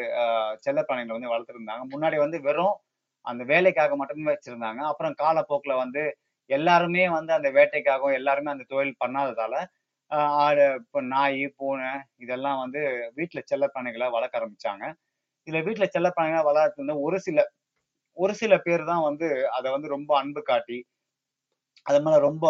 செல்ல 0.64 0.80
பிராணிகளை 0.88 1.14
வந்து 1.16 1.32
வளர்த்துருந்தாங்க. 1.32 1.82
முன்னாடி 1.94 2.16
வந்து 2.24 2.38
வெறும் 2.46 2.76
அந்த 3.24 3.42
வேலைக்காக 3.52 3.96
மட்டுமே 3.96 4.26
வச்சிருந்தாங்க. 4.32 4.80
அப்புறம் 4.90 5.14
காலப்போக்கில் 5.22 5.80
வந்து 5.82 6.02
எல்லாருமே 6.50 7.04
வந்து 7.18 7.32
அந்த 7.38 7.48
வேட்டைக்காகவும் 7.58 8.16
எல்லாருமே 8.18 8.52
அந்த 8.54 8.66
தொழில் 8.72 9.00
பண்ணாததால 9.04 9.54
ஆடு 10.10 10.64
இப்போ 10.80 11.00
நாய் 11.14 11.44
பூனை 11.58 11.90
இதெல்லாம் 12.24 12.58
வந்து 12.64 12.80
வீட்டில் 13.18 13.48
செல்லப்பிராணிகளை 13.50 14.08
வளர்க்க 14.16 14.40
ஆரம்பிச்சாங்க. 14.40 14.84
இதுல 15.46 15.60
வீட்டில் 15.68 15.92
செல்லப்பிராணிகளை 15.96 16.42
வளர்த்து 16.50 16.96
ஒரு 17.06 17.18
சில 17.26 17.38
ஒரு 18.16 18.34
சில 18.42 18.54
பேர் 18.66 18.82
தான் 18.90 19.04
வந்து 19.08 19.26
அதை 19.56 19.68
வந்து 19.74 19.88
ரொம்ப 19.96 20.10
அன்பு 20.20 20.40
காட்டி 20.50 20.78
அது 21.86 21.98
மேல 22.04 22.16
ரொம்ப 22.28 22.44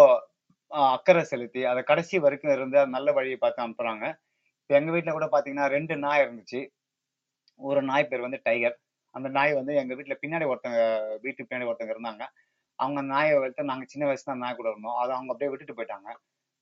அக்கறை 0.94 1.22
செலுத்தி 1.32 1.62
அதை 1.70 1.80
கடைசி 1.90 2.16
வரைக்கும் 2.24 2.54
இருந்து 2.56 2.76
அது 2.82 2.94
நல்ல 2.96 3.08
வழியை 3.18 3.38
பார்த்து 3.40 3.64
அனுப்புறாங்க. 3.64 4.04
இப்போ 4.62 4.74
எங்க 4.80 4.90
வீட்டில் 4.94 5.16
கூட 5.16 5.26
பாத்தீங்கன்னா 5.34 5.66
ரெண்டு 5.76 5.94
நாய் 6.04 6.22
இருந்துச்சு. 6.24 6.60
ஒரு 7.60 7.80
நாய் 7.90 8.08
பேர் 8.10 8.24
வந்து 8.26 8.40
டைகர். 8.48 8.76
அந்த 9.14 9.28
நாய் 9.38 9.52
வந்து 9.60 9.72
எங்க 9.82 9.92
வீட்டில் 9.98 10.20
பின்னாடி 10.22 10.46
ஒருத்தங்க 10.52 10.80
வீட்டுக்கு 11.24 11.48
பின்னாடி 11.50 11.68
ஒருத்தங்க 11.70 11.94
இருந்தாங்க. 11.96 12.24
அவங்க 12.78 13.00
நாயை 13.12 13.32
வளர்த்து 13.38 13.70
நாங்க 13.72 13.86
சின்ன 13.92 14.04
வயசுல 14.10 14.36
நாய் 14.44 14.58
கூட 14.60 14.68
இருந்தோம். 14.72 14.98
அதை 15.02 15.12
அவங்க 15.16 15.32
அப்படியே 15.34 15.50
விட்டுட்டு 15.52 15.76
போயிட்டாங்க. 15.78 16.08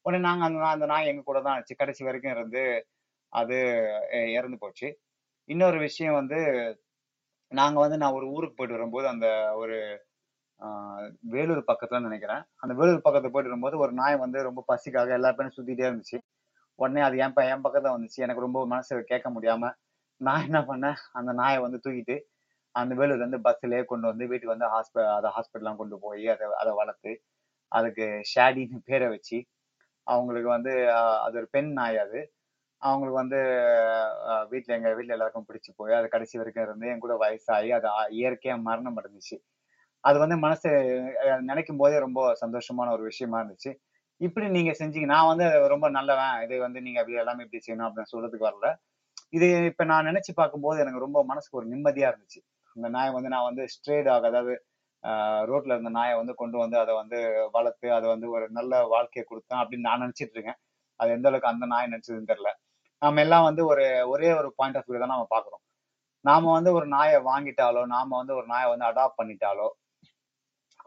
உடனே 0.04 0.22
நாங்க 0.22 0.44
அந்த 0.44 0.58
அந்த 0.66 0.86
நாய் 0.86 1.06
எங்க 1.06 1.22
கூட 1.22 1.38
தான் 1.40 1.54
இருந்துச்சு 1.54 1.74
கடைசி 1.76 2.04
வரைக்கும் 2.04 2.32
இருந்து 2.32 2.62
அது 3.32 3.56
இறந்து 4.32 4.58
போச்சு. 4.58 4.88
இன்னொரு 5.48 5.78
விஷயம் 5.78 6.14
வந்து 6.14 6.40
நாங்க 7.52 7.78
வந்து 7.80 7.96
நான் 7.96 8.12
ஒரு 8.12 8.26
ஊருக்கு 8.28 8.54
போயிட்டு 8.54 8.78
வரும்போது 8.78 9.08
அந்த 9.08 9.28
ஒரு 9.54 9.78
வேலூர் 11.20 11.64
பக்கத்துல 11.66 12.00
நினைக்கிறேன். 12.00 12.42
அந்த 12.56 12.74
வேலூர் 12.74 12.98
பக்கத்துல 12.98 13.28
போயிட்டு 13.28 13.32
வரும்போது 13.32 13.78
ஒரு 13.78 13.92
நாய் 13.92 14.16
வந்து 14.16 14.42
ரொம்ப 14.42 14.64
பசிக்காக 14.68 15.12
எல்லா 15.12 15.32
பேரும் 15.32 15.56
சுத்திட்டே 15.56 15.84
இருந்துச்சு. 15.90 16.18
உடனே 16.78 17.00
அது 17.00 17.16
என் 17.16 17.32
ப- 17.32 17.48
என் 17.48 17.64
பக்கத்துல 17.64 17.92
வந்துச்சு. 17.96 18.16
எனக்கு 18.16 18.40
ரொம்ப 18.40 18.66
மனசு 18.66 19.02
கேட்க 19.04 19.30
முடியாம 19.30 19.72
நான் 20.20 20.44
என்ன 20.44 20.60
பண்ணேன்? 20.60 20.96
அந்த 21.12 21.32
நாயை 21.32 21.60
வந்து 21.60 21.80
தூக்கிட்டு 21.86 22.16
அந்த 22.74 22.94
வேலூர்ல 22.94 23.26
இருந்து 23.26 23.38
பஸ்லயே 23.38 23.84
கொண்டு 23.84 24.06
வந்து 24.06 24.26
வீட்டுக்கு 24.26 24.56
வந்து 24.56 24.66
ஹாஸ்ப 24.66 25.14
அதை 25.14 25.30
ஹாஸ்பிட்டல்லாம் 25.36 25.76
கொண்டு 25.76 25.98
போய் 25.98 26.28
அதை 26.28 26.46
அதை 26.60 26.72
வளர்த்து 26.72 27.12
அதுக்கு 27.72 28.20
ஷேடின்னு 28.34 28.78
பேரை 28.84 29.08
வச்சு 29.08 29.38
அவங்களுக்கு 30.06 30.48
வந்து 30.56 30.72
அது 31.26 31.36
ஒரு 31.40 31.48
பெண் 31.56 31.72
நாய் 31.72 31.98
அது. 32.04 32.20
அவங்களுக்கு 32.82 33.18
வந்து 33.22 33.38
வீட்டில் 34.52 34.76
எங்கள் 34.76 34.96
வீட்டில் 34.96 35.16
எல்லாருக்கும் 35.16 35.46
பிடிச்சி 35.48 35.70
போய் 35.76 35.98
அது 35.98 36.08
கடைசி 36.08 36.34
வரைக்கும் 36.40 36.64
இருந்து 36.64 36.86
என் 36.92 37.04
கூட 37.04 37.14
வயசாகி 37.22 37.70
அது 37.78 37.88
இயற்கையாக 38.18 38.64
மரணம் 38.68 38.98
அடைஞ்சிச்சு. 39.00 39.36
அது 40.04 40.16
வந்து 40.18 40.36
மனசு 40.36 40.70
நினைக்கும் 41.50 41.80
போதே 41.82 41.98
ரொம்ப 42.06 42.20
சந்தோஷமான 42.42 42.92
ஒரு 42.96 43.04
விஷயமா 43.10 43.38
இருந்துச்சு. 43.42 43.70
இப்படி 44.20 44.46
நீங்க 44.48 44.72
செஞ்சீங்க 44.80 45.08
நான் 45.14 45.30
வந்து 45.32 45.46
ரொம்ப 45.72 45.86
நல்லவன் 45.90 46.42
இது 46.46 46.56
வந்து 46.66 46.80
நீங்க 46.86 46.98
அப்படி 47.02 47.20
எல்லாமே 47.22 47.44
இப்படி 47.46 47.62
செய்யணும் 47.66 47.86
அப்படின்னு 47.88 48.12
சொல்றதுக்கு 48.14 48.48
வரல. 48.50 48.68
இது 49.30 49.46
இப்ப 49.70 49.84
நான் 49.84 50.08
நினைச்சு 50.10 50.32
பார்க்கும்போது 50.34 50.82
எனக்கு 50.84 51.04
ரொம்ப 51.06 51.18
மனசுக்கு 51.24 51.58
ஒரு 51.60 51.68
நிம்மதியா 51.72 52.08
இருந்துச்சு. 52.12 52.40
அந்த 52.76 52.88
நாயை 52.88 53.10
வந்து 53.16 53.32
நான் 53.34 53.48
வந்து 53.50 53.64
ஸ்ட்ரேட் 53.74 54.08
ஆக 54.08 54.26
அதாவது 54.32 54.54
ரோட்ல 55.50 55.74
இருந்த 55.76 55.90
நாயை 55.90 56.14
வந்து 56.16 56.34
கொண்டு 56.34 56.56
வந்து 56.58 56.76
அதை 56.78 56.92
வந்து 56.94 57.18
வளர்த்து 57.52 57.88
அதை 57.92 58.06
வந்து 58.08 58.26
ஒரு 58.30 58.46
நல்ல 58.50 58.82
வாழ்க்கையை 58.86 59.24
கொடுத்தேன் 59.30 59.60
அப்படின்னு 59.62 59.88
நான் 59.88 60.02
நினைச்சிட்டு 60.04 60.36
இருக்கேன். 60.36 60.58
அது 61.00 61.10
எந்த 61.12 61.28
அளவுக்கு 61.28 61.52
அந்த 61.52 61.66
நாய் 61.66 61.86
நினைச்சதுன்னு 61.86 62.30
தெரியல. 62.32 62.50
நாம 63.02 63.20
எல்லாம் 63.20 63.46
வந்து 63.48 63.62
ஒரு 63.66 63.84
ஒரே 64.08 64.28
ஒரு 64.32 64.48
பாயிண்ட் 64.56 64.76
ஆஃப் 64.78 64.88
வியூ 64.88 65.00
தான் 65.00 65.14
நம்ம 65.14 65.26
பாக்குறோம் 65.30 65.62
நாம 66.24 66.52
வந்து 66.52 66.70
ஒரு 66.72 66.86
நாயை 66.86 67.18
வாங்கிட்டாலோ 67.22 67.82
நாம 67.86 68.16
வந்து 68.16 68.34
ஒரு 68.34 68.46
நாயை 68.46 68.68
வந்து 68.70 68.86
அடாப்ட் 68.90 69.18
பண்ணிட்டாலோ 69.22 69.66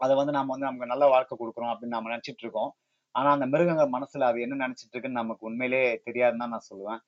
அதை 0.00 0.12
வந்து 0.16 0.32
நம்ம 0.32 0.50
வந்து 0.54 0.66
நமக்கு 0.66 0.86
நல்ல 0.86 1.04
வாழ்க்கை 1.08 1.34
கொடுக்குறோம் 1.36 1.70
அப்படின்னு 1.72 1.96
நம்ம 1.96 2.10
நினைச்சிட்டு 2.10 2.44
இருக்கோம். 2.44 2.70
ஆனா 3.14 3.28
அந்த 3.30 3.46
மிருகங்கள் 3.46 3.94
மனசுல 3.96 4.26
அது 4.30 4.38
என்ன 4.40 4.58
நினைச்சிட்டு 4.66 4.94
இருக்குன்னு 4.94 5.20
நமக்கு 5.20 5.46
உண்மையிலே 5.46 5.80
தெரியாதுன்னு 6.06 6.42
தான் 6.44 6.54
நான் 6.54 6.68
சொல்லுவேன். 6.70 7.00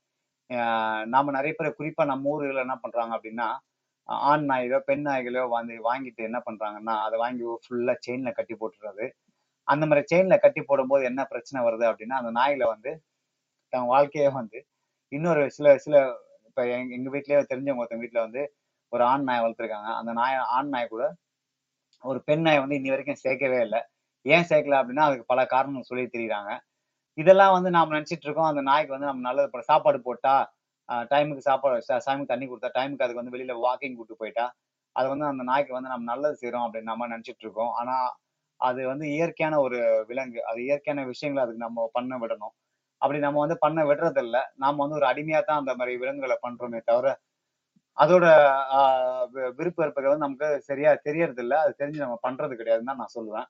ஆஹ் 0.51 1.05
நாம 1.07 1.31
நிறைய 1.31 1.53
பேர் 1.59 1.79
குறிப்பா 1.79 2.05
நம்ம 2.05 2.31
ஊர்ல 2.31 2.65
என்ன 2.67 2.77
பண்றாங்க 2.77 3.13
அப்படின்னா 3.19 3.49
ஆண் 4.11 4.45
நாய்களோ 4.51 4.79
பெண் 4.87 5.05
நாய்களோ 5.07 5.43
வந்து 5.49 5.75
வாங்கிட்டு 5.89 6.23
என்ன 6.29 6.39
பண்றாங்கன்னா 6.47 6.95
அதை 7.07 7.17
வாங்கி 7.19 7.45
ஃபுல்லா 7.65 7.95
செயின்ல 8.07 8.31
கட்டி 8.33 8.55
போட்டுறது. 8.55 9.07
அந்த 9.69 9.85
மாதிரி 9.87 10.03
செயின்ல 10.13 10.37
கட்டி 10.39 10.63
போடும்போது 10.63 11.03
என்ன 11.05 11.23
பிரச்சனை 11.25 11.61
வருது 11.67 11.85
அப்படின்னா 11.91 12.17
அந்த 12.23 12.33
நாயில 12.41 12.65
வந்து 12.75 12.91
தன் 13.73 13.91
வாழ்க்கையே 13.95 14.29
வந்து 14.41 14.59
இன்னொரு 15.13 15.43
சில 15.51 15.69
சில 15.79 15.97
இப்ப 16.49 16.63
எங்க 16.77 16.95
எங்கள் 16.97 17.15
வீட்லயே 17.15 17.41
தெரிஞ்சவங்க 17.53 17.83
ஒருத்தங்க 17.83 18.05
வீட்டில் 18.05 18.27
வந்து 18.27 18.43
ஒரு 18.93 19.03
ஆண் 19.05 19.27
நாய் 19.29 19.43
வளர்த்துருக்காங்க. 19.45 19.91
அந்த 20.01 20.13
நாய் 20.13 20.37
ஆண் 20.59 20.71
நாய் 20.71 20.93
கூட 20.95 21.05
ஒரு 22.05 22.19
பெண் 22.29 22.45
நாய் 22.47 22.63
வந்து 22.63 22.79
இன்னி 22.79 22.93
வரைக்கும் 22.95 23.23
சேர்க்கவே 23.25 23.61
இல்லை. 23.61 23.81
ஏன் 24.27 24.49
சேர்க்கல 24.51 24.79
அப்படின்னா 24.81 25.07
அதுக்கு 25.09 25.27
பல 25.27 25.41
காரணங்கள் 25.47 25.89
சொல்லி 25.91 26.05
தெரியுறாங்க 26.17 26.51
இதெல்லாம் 27.19 27.55
வந்து 27.57 27.71
நாம் 27.71 27.95
நினைச்சிட்டு 27.95 28.27
இருக்கோம். 28.27 28.51
அந்த 28.53 28.63
நாய்க்கு 28.71 28.95
வந்து 28.97 29.11
நம்ம 29.11 29.25
நல்லது 29.29 29.71
சாப்பாடு 29.73 30.01
போட்டா 30.09 30.35
டைமுக்கு 31.11 31.43
சாப்பாடு 31.43 31.77
சாமிக்கு 32.07 32.33
தண்ணி 32.33 32.47
கொடுத்தா 32.49 32.71
டைமுக்கு 32.79 33.05
அதுக்கு 33.05 33.23
வந்து 33.23 33.35
வெளியில 33.37 33.55
வாக்கிங் 33.67 33.99
கூட்டு 33.99 34.17
போயிட்டா 34.23 34.47
அது 34.97 35.07
வந்து 35.13 35.27
அந்த 35.27 35.43
நாய்க்கு 35.51 35.77
வந்து 35.77 35.93
நம்ம 35.93 36.09
நல்லது 36.13 36.37
செய்யறோம் 36.41 36.65
அப்படின்னு 36.67 36.91
நம்ம 36.93 37.07
நினைச்சிட்டு 37.07 37.45
இருக்கோம். 37.47 37.73
ஆனா 37.81 37.95
அது 38.61 38.81
வந்து 38.89 39.07
இயற்கையான 39.17 39.55
ஒரு 39.61 39.79
விலங்கு. 40.09 40.41
அது 40.51 40.59
இயற்கையான 40.67 41.05
விஷயங்களை 41.07 41.43
அதுக்கு 41.45 41.67
நம்ம 41.67 41.87
பண்ண 41.95 42.15
விடணும். 42.19 42.55
அப்படி 43.03 43.19
நம்ம 43.19 43.41
வந்து 43.45 43.57
பண்ண 43.59 43.81
விடுறது 43.87 44.23
இல்ல 44.25 44.37
நாம 44.57 44.81
வந்து 44.83 44.99
ஒரு 44.99 45.07
அடிமையா 45.11 45.41
தான் 45.43 45.61
அந்த 45.63 45.73
மாதிரி 45.79 45.93
விலங்குகளை 46.03 46.37
பண்றோமே 46.47 46.81
தவிர 46.91 47.09
அதோட 47.99 48.27
ஆஹ் 48.79 49.25
விருப்ப 49.59 49.79
வெறுப்புகள் 49.83 50.13
வந்து 50.13 50.27
நமக்கு 50.27 50.49
சரியா 50.69 50.91
தெரியறது 51.09 51.43
இல்ல 51.45 51.55
அது 51.65 51.73
தெரிஞ்சு 51.81 52.05
நம்ம 52.05 52.19
பண்றது 52.27 52.55
கிடையாதுன்னு 52.61 52.91
தான் 52.93 53.03
நான் 53.03 53.17
சொல்லுவேன். 53.17 53.49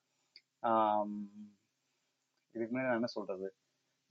இதுக்கு 2.54 2.72
முன்னாடி 2.72 2.90
நான் 2.90 3.00
என்ன 3.00 3.10
சொல்றது? 3.16 3.46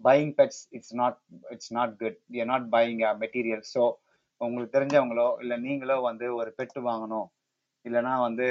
Buying 0.01 0.33
pets 0.39 0.61
it's 0.77 0.95
not 1.01 1.17
it's 1.53 1.73
not 1.77 1.93
good 2.01 2.19
you 2.37 2.45
not 2.53 2.67
buying 2.75 3.01
material 3.23 3.65
so 3.73 3.83
உங்களுக்கு 4.41 4.75
தெரிஞ்சவங்களோ 4.77 5.27
இல்லை 5.43 5.55
நீங்களோ 5.67 5.97
வந்து 6.09 6.27
ஒரு 6.39 6.49
பெட்டு 6.59 6.81
வாங்கணும் 6.89 7.27
இல்லைன்னா 7.85 8.13
வந்து 8.27 8.47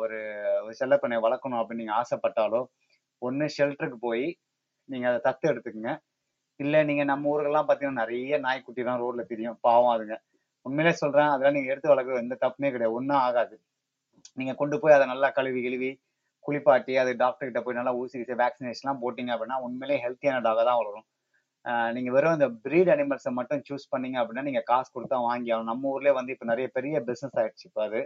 ஒரு 0.00 0.18
ஒரு 0.64 0.72
செல்லப்பினை 0.80 1.18
வளர்க்கணும் 1.26 1.60
அப்படின்னு 1.60 1.82
நீங்கள் 1.82 1.98
ஆசைப்பட்டாலோ 2.02 2.60
ஒன்று 3.22 3.46
ஷெல்டருக்கு 3.56 3.98
போய் 4.08 4.26
நீங்கள் 4.88 5.10
அதை 5.10 5.20
தத்து 5.26 5.44
எடுத்துக்கங்க. 5.52 5.90
இல்லை 6.60 6.80
நீங்கள் 6.88 7.08
நம்ம 7.10 7.30
ஊருக்கெல்லாம் 7.32 7.66
பார்த்தீங்கன்னா 7.68 8.02
நிறைய 8.02 8.38
நாய்க்குட்டி 8.46 8.82
தான் 8.88 9.00
ரோட்ல 9.02 9.22
தெரியும். 9.32 9.56
பாவம் 9.66 9.92
அதுங்க. 9.94 10.16
உண்மையிலே 10.66 10.92
சொல்கிறேன் 11.02 11.30
அதெல்லாம் 11.32 11.56
நீங்கள் 11.58 11.72
எடுத்து 11.72 11.92
வளர்க்குறது 11.92 12.24
எந்த 12.24 12.36
தப்புமே 12.44 12.70
கிடையாது. 12.74 12.96
ஒன்றும் 12.98 13.20
ஆகாது. 13.26 13.54
நீங்கள் 14.38 14.58
கொண்டு 14.62 14.76
போய் 14.82 14.96
அதை 14.96 15.06
நல்லா 15.12 15.28
கழுவி 15.38 15.60
கிழுவி 15.66 15.90
குளிப்பாட்டி 16.46 16.94
அது 17.02 17.10
டாக்டர் 17.22 17.48
கிட்ட 17.48 17.60
போய் 17.64 17.78
நல்லா 17.78 17.94
ஊசி 18.00 18.20
ஊசி 18.22 18.34
வேக்சினேஷன்லாம் 18.42 19.00
போட்டீங்க 19.04 19.30
அப்படின்னா 19.34 19.58
உண்மையிலே 19.66 19.96
ஹெல்த்தியான 20.04 20.42
டாக 20.48 20.62
தான் 20.68 20.78
வளரும். 20.80 21.06
நீங்கள் 21.64 21.94
நீங்க 21.96 22.10
வெறும் 22.16 22.36
இந்த 22.38 22.48
பிரீட் 22.64 22.90
அனிமல்ஸை 22.94 23.30
மட்டும் 23.38 23.62
சூஸ் 23.68 23.90
பண்ணீங்க 23.94 24.16
அப்படின்னா 24.20 24.44
நீங்க 24.48 24.62
காசு 24.70 24.88
கொடுத்தா 24.96 25.16
வாங்கி 25.28 25.50
ஆகணும். 25.54 25.70
நம்ம 25.72 25.90
ஊர்லயே 25.94 26.14
வந்து 26.18 26.34
இப்போ 26.34 26.46
நிறைய 26.52 26.66
பெரிய 26.76 26.96
பிசினஸ் 27.08 27.38
ஆயிடுச்சு 27.40 27.66
இப்போ 27.70 27.82
அது. 27.88 28.00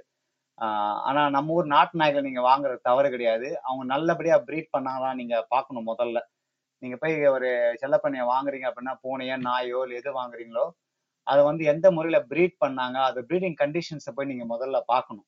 ஆனா 1.09 1.23
நம்ம 1.37 1.55
ஊர் 1.59 1.69
நாட்டு 1.75 1.99
நாய்கள் 2.01 2.27
நீங்க 2.29 2.43
வாங்குறது 2.51 2.81
தவறு 2.89 3.09
கிடையாது. 3.15 3.49
அவங்க 3.67 3.85
நல்லபடியா 3.95 4.37
ப்ரீட் 4.49 4.75
பண்ணாங்களா 4.77 5.11
நீங்க 5.21 5.37
பார்க்கணும் 5.55 5.89
முதல்ல. 5.93 6.19
நீங்க 6.83 6.97
போய் 7.03 7.15
ஒரு 7.37 7.51
செல்லப்பண்ணியை 7.83 8.25
வாங்குறீங்க 8.35 8.67
அப்படின்னா 8.71 8.95
பூனையோ 9.05 9.37
நாயோ 9.49 9.81
இல்லை 9.87 9.99
எது 10.01 10.11
வாங்குறீங்களோ 10.21 10.65
அதை 11.27 11.43
வந்து 11.49 11.63
எந்த 11.73 11.87
முறையில 11.97 12.19
ப்ரீட் 12.31 12.57
பண்ணாங்க 12.65 12.99
அது 13.09 13.21
ப்ரீடிங் 13.29 13.59
கண்டிஷன்ஸை 13.63 14.13
போய் 14.17 14.31
நீங்க 14.31 14.45
முதல்ல 14.55 14.79
பார்க்கணும். 14.93 15.27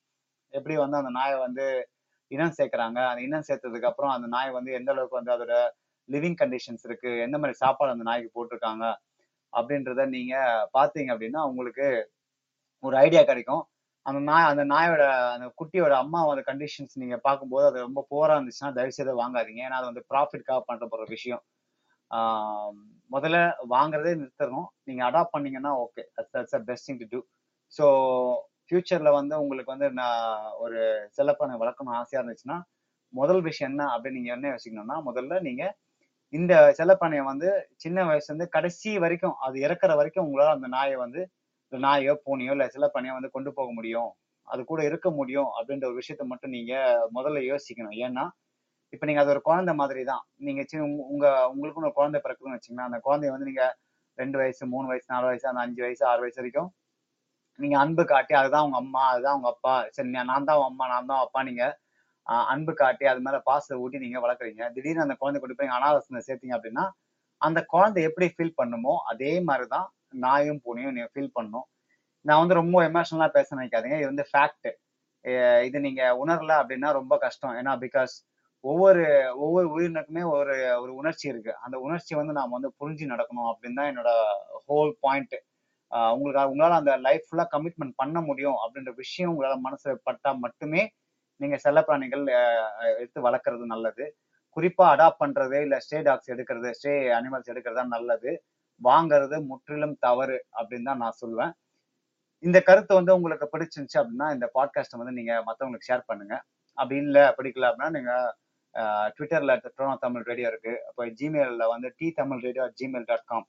எப்படி 0.52 0.74
வந்து 0.82 0.98
அந்த 1.00 1.10
நாயை 1.18 1.36
வந்து 1.46 1.64
இனம் 2.30 2.56
சேர்க்கறாங்க. 2.58 2.98
அந்த 3.10 3.20
இனம் 3.26 3.46
சேர்த்ததுக்கு 3.48 3.90
அப்புறம் 3.90 4.12
அந்த 4.16 4.28
நாய் 4.34 4.56
வந்து 4.58 4.70
எந்த 4.78 4.90
அளவுக்கு 4.94 5.20
வந்து 5.20 5.34
அதோட 5.36 5.54
லிவிங் 6.08 6.38
கண்டிஷன்ஸ் 6.42 6.84
இருக்கு? 6.88 7.10
எந்த 7.26 7.36
மாதிரி 7.38 7.56
சாப்பாடு 7.62 7.94
அந்த 7.94 8.06
நாய்க்கு 8.10 8.30
போட்டிருக்காங்க? 8.36 8.84
அப்படின்றத 9.52 10.04
நீங்க 10.16 10.34
பார்த்தீங்க 10.76 11.10
அப்படின்னா 11.14 11.42
உங்களுக்கு 11.50 11.86
ஒரு 12.84 12.96
ஐடியா 13.04 13.22
கிடைக்கும். 13.24 13.62
அந்த 14.06 14.20
நாய் 14.28 14.48
அந்த 14.50 14.64
நாயோட 14.72 15.04
அந்த 15.34 15.46
குட்டியோட 15.60 15.94
அம்மாவோட 16.02 16.40
கண்டிஷன்ஸ் 16.50 16.94
நீங்க 17.02 17.16
பார்க்கும்போது 17.18 17.64
அது 17.70 17.78
ரொம்ப 17.86 18.00
போரா 18.12 18.34
இருந்துச்சுன்னா 18.36 18.70
தயவு 18.76 18.96
செய்து 18.98 19.20
வாங்காதீங்க. 19.22 19.62
ஏன்னா 19.68 19.78
அது 19.80 19.90
வந்து 19.90 20.04
ப்ராஃபிட்காக 20.12 20.60
பண்ற 20.68 20.84
போற 20.92 21.04
விஷயம். 21.14 21.42
முதல்ல 23.10 23.38
வாங்குறதே 23.72 24.12
நிறுத்தணும் 24.20 24.68
நீங்க 24.84 25.02
அடாப்ட் 25.08 25.34
பண்ணீங்கன்னா 25.34 25.72
okay 25.84 26.02
that's 26.34 26.56
a 26.58 26.62
best 26.68 26.86
thing 26.88 27.00
to 27.02 27.08
do 27.14 27.20
so 27.78 27.86
ஃபியூச்சர்ல 28.68 29.10
வந்து 29.10 29.40
உங்களுக்கு 29.40 29.72
வந்து 29.72 29.92
நான் 29.92 30.52
ஒரு 30.58 30.78
செல்லப்பனை 31.10 31.56
வளர்க்கணும் 31.56 31.96
ஆசையா 31.96 32.24
இருந்துச்சுன்னா 32.24 32.58
முதல் 33.14 33.42
விஷயம் 33.42 33.70
என்ன 33.70 33.84
அப்படின்னு 33.94 34.10
நீங்க 34.10 34.32
என்ன 34.32 34.48
யோசிக்கணும்னா 34.48 34.96
முதல்ல 35.06 35.40
நீங்க 35.40 35.64
இந்த 36.32 36.74
செல்லப்பனையை 36.78 37.24
வந்து 37.24 37.48
சின்ன 37.76 38.04
வயசுல 38.04 38.28
இருந்து 38.28 38.48
கடைசி 38.48 38.98
வரைக்கும் 38.98 39.36
அது 39.36 39.60
இறக்குற 39.60 39.96
வரைக்கும் 39.96 40.26
உங்களால 40.26 40.50
அந்த 40.50 40.66
நாயை 40.66 40.96
வந்து 40.96 41.20
இந்த 41.72 41.78
நாயோ 41.86 42.22
பூனையோ 42.26 42.50
இல்ல 42.50 42.66
செல்லப்பனையோ 42.66 43.12
வந்து 43.12 43.30
கொண்டு 43.30 43.52
போக 43.52 43.72
முடியும். 43.72 44.10
அது 44.48 44.64
கூட 44.64 44.84
இருக்க 44.84 45.10
முடியும் 45.10 45.48
அப்படின்ற 45.58 45.84
ஒரு 45.84 45.98
விஷயத்த 45.98 46.24
மட்டும் 46.24 46.50
நீங்க 46.50 46.72
முதல்ல 47.14 47.38
யோசிக்கணும். 47.50 47.96
ஏன்னா 47.98 48.24
இப்ப 48.92 49.06
நீங்க 49.06 49.20
அது 49.20 49.30
ஒரு 49.30 49.42
குழந்தை 49.42 49.74
மாதிரி 49.74 50.04
தான். 50.04 50.22
நீங்க 50.36 50.62
சின்ன 50.66 50.84
உங்க 50.84 51.04
உங்க- 51.04 51.52
உங்களுக்குன்னு 51.54 51.88
ஒரு 51.88 51.92
குழந்தை 51.92 52.20
பிறக்குதுன்னு 52.24 52.56
வச்சுக்கோங்களேன். 52.56 52.88
அந்த 52.90 53.00
குழந்தைய 53.04 53.30
வந்து 53.30 53.44
நீங்க 53.44 53.64
ரெண்டு 54.18 54.38
வயசு 54.38 54.66
மூணு 54.66 54.86
வயசு 54.88 55.06
நாலு 55.08 55.26
வயசு 55.26 55.48
அந்த 55.48 55.60
அஞ்சு 55.60 55.82
வயசு 55.82 56.06
ஆறு 56.06 56.20
வயசு 56.20 56.36
வரைக்கும் 56.36 56.68
நீங்க 57.58 57.76
அன்பு 57.84 58.02
காட்டி 58.12 58.34
அதுதான் 58.40 58.64
உங்க 58.66 58.78
அம்மா 58.82 59.02
அதுதான் 59.12 59.36
உங்க 59.38 59.48
அப்பா 59.54 59.74
சரி 59.96 60.10
நான் 60.14 60.30
நான் 60.32 60.48
தான் 60.48 60.58
உன் 60.60 60.70
அம்மா 60.70 60.86
நான் 60.92 61.10
தான் 61.10 61.22
அப்பா 61.26 61.40
நீங்க 61.48 61.64
அன்பு 62.52 62.72
காட்டி 62.80 63.04
அது 63.10 63.20
மேல 63.26 63.36
பாசத்தை 63.48 63.76
ஊட்டி 63.82 63.98
நீங்க 64.04 64.18
வளர்க்குறீங்க. 64.24 64.62
திடீர்னு 64.74 65.04
அந்த 65.04 65.16
குழந்தை 65.20 65.38
கொண்டு 65.40 65.56
போய் 65.58 65.74
அனாதசனை 65.76 66.20
சேர்த்தீங்க 66.28 66.54
அப்படின்னா 66.58 66.84
அந்த 67.40 67.60
குழந்தை 67.72 68.00
எப்படி 68.08 68.26
ஃபீல் 68.34 68.58
பண்ணுமோ 68.60 68.94
அதே 69.12 69.32
மாதிரிதான் 69.48 69.86
நாயும் 70.24 70.60
பூனையும் 70.64 70.94
நீங்க 70.96 71.08
ஃபீல் 71.14 71.34
பண்ணும். 71.38 71.66
நான் 72.24 72.40
வந்து 72.42 72.60
ரொம்ப 72.60 72.76
எமோஷனலா 72.90 73.28
பேச 73.36 73.48
நினைக்காதீங்க. 73.56 73.98
இது 74.02 74.10
வந்து 74.12 74.26
ஃபேக்ட் 74.30 74.68
இது 75.68 75.78
நீங்க 75.86 76.02
உணரல 76.22 76.52
அப்படின்னா 76.62 76.88
ரொம்ப 77.00 77.14
கஷ்டம். 77.24 77.54
ஏன்னா 77.60 77.72
பிகாஸ் 77.84 78.14
ஒவ்வொரு 78.64 79.02
ஒவ்வொரு 79.44 79.66
உயிரினுக்குமே 79.76 80.22
ஒரு 80.36 80.54
ஒரு 80.82 80.92
உணர்ச்சி 81.00 81.26
இருக்கு. 81.32 81.52
அந்த 81.64 81.76
உணர்ச்சி 81.86 82.12
வந்து 82.20 82.34
நாம 82.38 82.54
வந்து 82.58 82.70
புரிஞ்சு 82.80 83.06
நடக்கணும் 83.12 83.50
அப்படின்னு 83.52 83.78
தான் 83.80 83.90
என்னோட 83.92 84.10
ஹோல் 84.68 84.92
பாயிண்ட் 85.04 85.36
உங்களுக்கு 86.14 86.50
உங்களால் 86.52 86.78
அந்த 86.80 86.92
லைஃப் 87.06 87.26
ஃபுல்லாக 87.26 87.48
கமிட்மெண்ட் 87.54 87.98
பண்ண 88.00 88.18
முடியும் 88.28 88.58
அப்படின்ற 88.64 88.92
விஷயம் 89.02 89.30
உங்களால் 89.32 89.64
மனசில் 89.66 90.04
பட்டால் 90.08 90.40
மட்டுமே 90.44 90.82
நீங்கள் 91.40 91.62
செல்லப்பிராணிகள் 91.64 92.24
எடுத்து 93.00 93.20
வளர்க்குறது 93.26 93.66
நல்லது. 93.74 94.04
குறிப்பாக 94.56 94.92
அடாப்ட் 94.94 95.22
பண்ணுறது 95.22 95.56
இல்லை 95.66 95.78
ஸ்டே 95.86 95.98
டாக்ஸ் 96.08 96.32
எடுக்கிறது 96.34 96.68
ஸ்டே 96.78 96.92
அனிமல்ஸ் 97.18 97.50
எடுக்கிறது 97.52 97.78
தான் 97.80 97.94
நல்லது. 97.96 98.30
வாங்குறது 98.80 99.36
முற்றிலும் 99.50 99.96
தவறு 100.06 100.38
அப்படின்னு 100.58 100.88
தான் 100.90 101.02
நான் 101.04 101.20
சொல்லுவேன். 101.22 101.52
இந்த 102.44 102.58
கருத்து 102.68 102.92
வந்து 102.98 103.12
உங்களுக்கு 103.18 103.46
பிடிச்சிருந்துச்சு 103.52 104.00
அப்படின்னா 104.02 104.28
இந்த 104.36 104.46
பாட்காஸ்ட்டை 104.56 104.98
வந்து 105.00 105.14
நீங்கள் 105.18 105.44
மற்றவங்களுக்கு 105.48 105.88
ஷேர் 105.90 106.08
பண்ணுங்கள் 106.10 106.42
அப்படி 106.78 106.96
இல்லை 107.04 107.24
பிடிக்கல 107.38 107.68
அப்படின்னா 107.70 107.90
நீங்கள் 107.96 108.26
ட்விட்டரில் 109.16 109.54
ட்ரோனோ 109.76 109.94
தமிழ் 110.04 110.26
ரேடியோ 110.30 110.48
இருக்குது 110.52 110.80
அப்போ 110.88 111.02
ஜிமெயிலில் 111.20 111.70
வந்து 111.74 111.88
T 111.98 112.08
Tamil 112.20 112.42
radio 112.46 112.64
Gmail 112.80 113.06
dot 113.10 113.28
com 113.30 113.46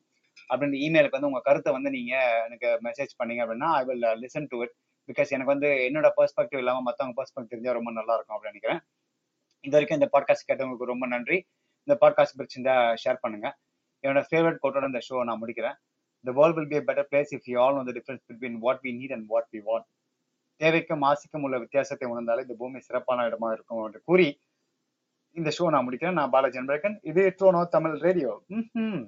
அப்படின்ற 0.50 0.78
இமெயிலுக்கு 0.88 1.18
வந்து 1.18 1.30
உங்க 1.32 1.42
கருத்தை 1.48 1.72
வந்து 1.78 1.90
நீங்க 1.98 2.14
எனக்கு 2.48 2.70
மெசேஜ் 2.88 3.14
பண்ணீங்க 3.20 3.42
அப்படின்னா 3.46 3.70
I 3.80 3.84
will 3.90 4.06
listen 4.24 4.50
to 4.52 4.60
it 4.66 4.76
because 5.10 5.30
எனக்கு 5.36 5.54
வந்து 5.54 5.70
என்னோட 5.88 6.08
பெர்ஸ்பெக்டிவ் 6.20 6.62
இல்லாம 6.64 6.82
மத்தவங்க 6.88 7.16
பெர்ஸ்பெக்டிவ் 7.20 7.52
தெரிஞ்சா 7.54 7.76
ரொம்ப 7.78 7.92
நல்லா 8.00 8.16
இருக்கும் 8.18 8.36
அப்படின்னு 8.38 8.54
நினைக்கிறேன். 8.54 8.82
இது 9.66 9.76
வரைக்கும் 9.76 10.00
இந்த 10.00 10.10
பாட்காஸ்ட் 10.16 10.48
கேட்டவங்களுக்கு 10.50 10.92
ரொம்ப 10.94 11.06
நன்றி. 11.14 11.38
இந்த 11.88 11.96
பாட்காஸ்ட் 12.02 12.38
பிடிச்சிருந்தா 12.40 12.76
ஷேர் 13.04 13.22
பண்ணுங்க. 13.24 13.48
என்னோட 14.04 14.22
ஃபேவரட் 14.30 14.60
கோட்டோட 14.64 14.86
இந்த 14.92 15.02
ஷோ 15.08 15.24
நான் 15.30 15.42
முடிக்கிறேன். 15.44 15.78
The 16.26 16.32
world 16.40 16.58
will 16.58 16.72
be 16.74 16.80
better 16.90 17.08
place 17.12 17.32
if 17.38 17.48
you 17.52 17.58
all 17.64 17.78
know 17.78 17.84
the 17.90 17.94
difference 17.98 18.24
between 18.30 18.58
what 18.66 18.82
we 18.86 18.92
need 19.00 19.14
and 19.18 19.28
what 19.34 19.50
we 19.56 19.62
want 19.70 19.88
தேவைக்கும் 20.62 21.04
ஆசைக்கும் 21.10 21.44
உள்ள 21.48 21.56
வித்தியாசத்தை 21.64 22.06
உணர்ந்தாலே 22.12 22.44
இந்த 22.46 22.56
பூமி 22.62 22.80
சிறப்பான 22.88 23.26
இடமா 23.30 23.50
இருக்கும் 23.56 23.82
என்று 23.88 24.00
கூறி 24.10 24.28
இந்த 25.38 25.50
ஷோ 25.58 25.66
நான் 25.74 25.86
முடிக்கிறேன். 25.88 26.18
நான் 26.20 26.34
பாலாஜி 26.36 26.62
பிரகன் 26.70 26.98
இது 27.12 27.24
ட்ரோனோ 27.40 27.62
தமிழ் 27.76 27.96
ரேடியோ 28.08 28.32
ம் 28.84 29.04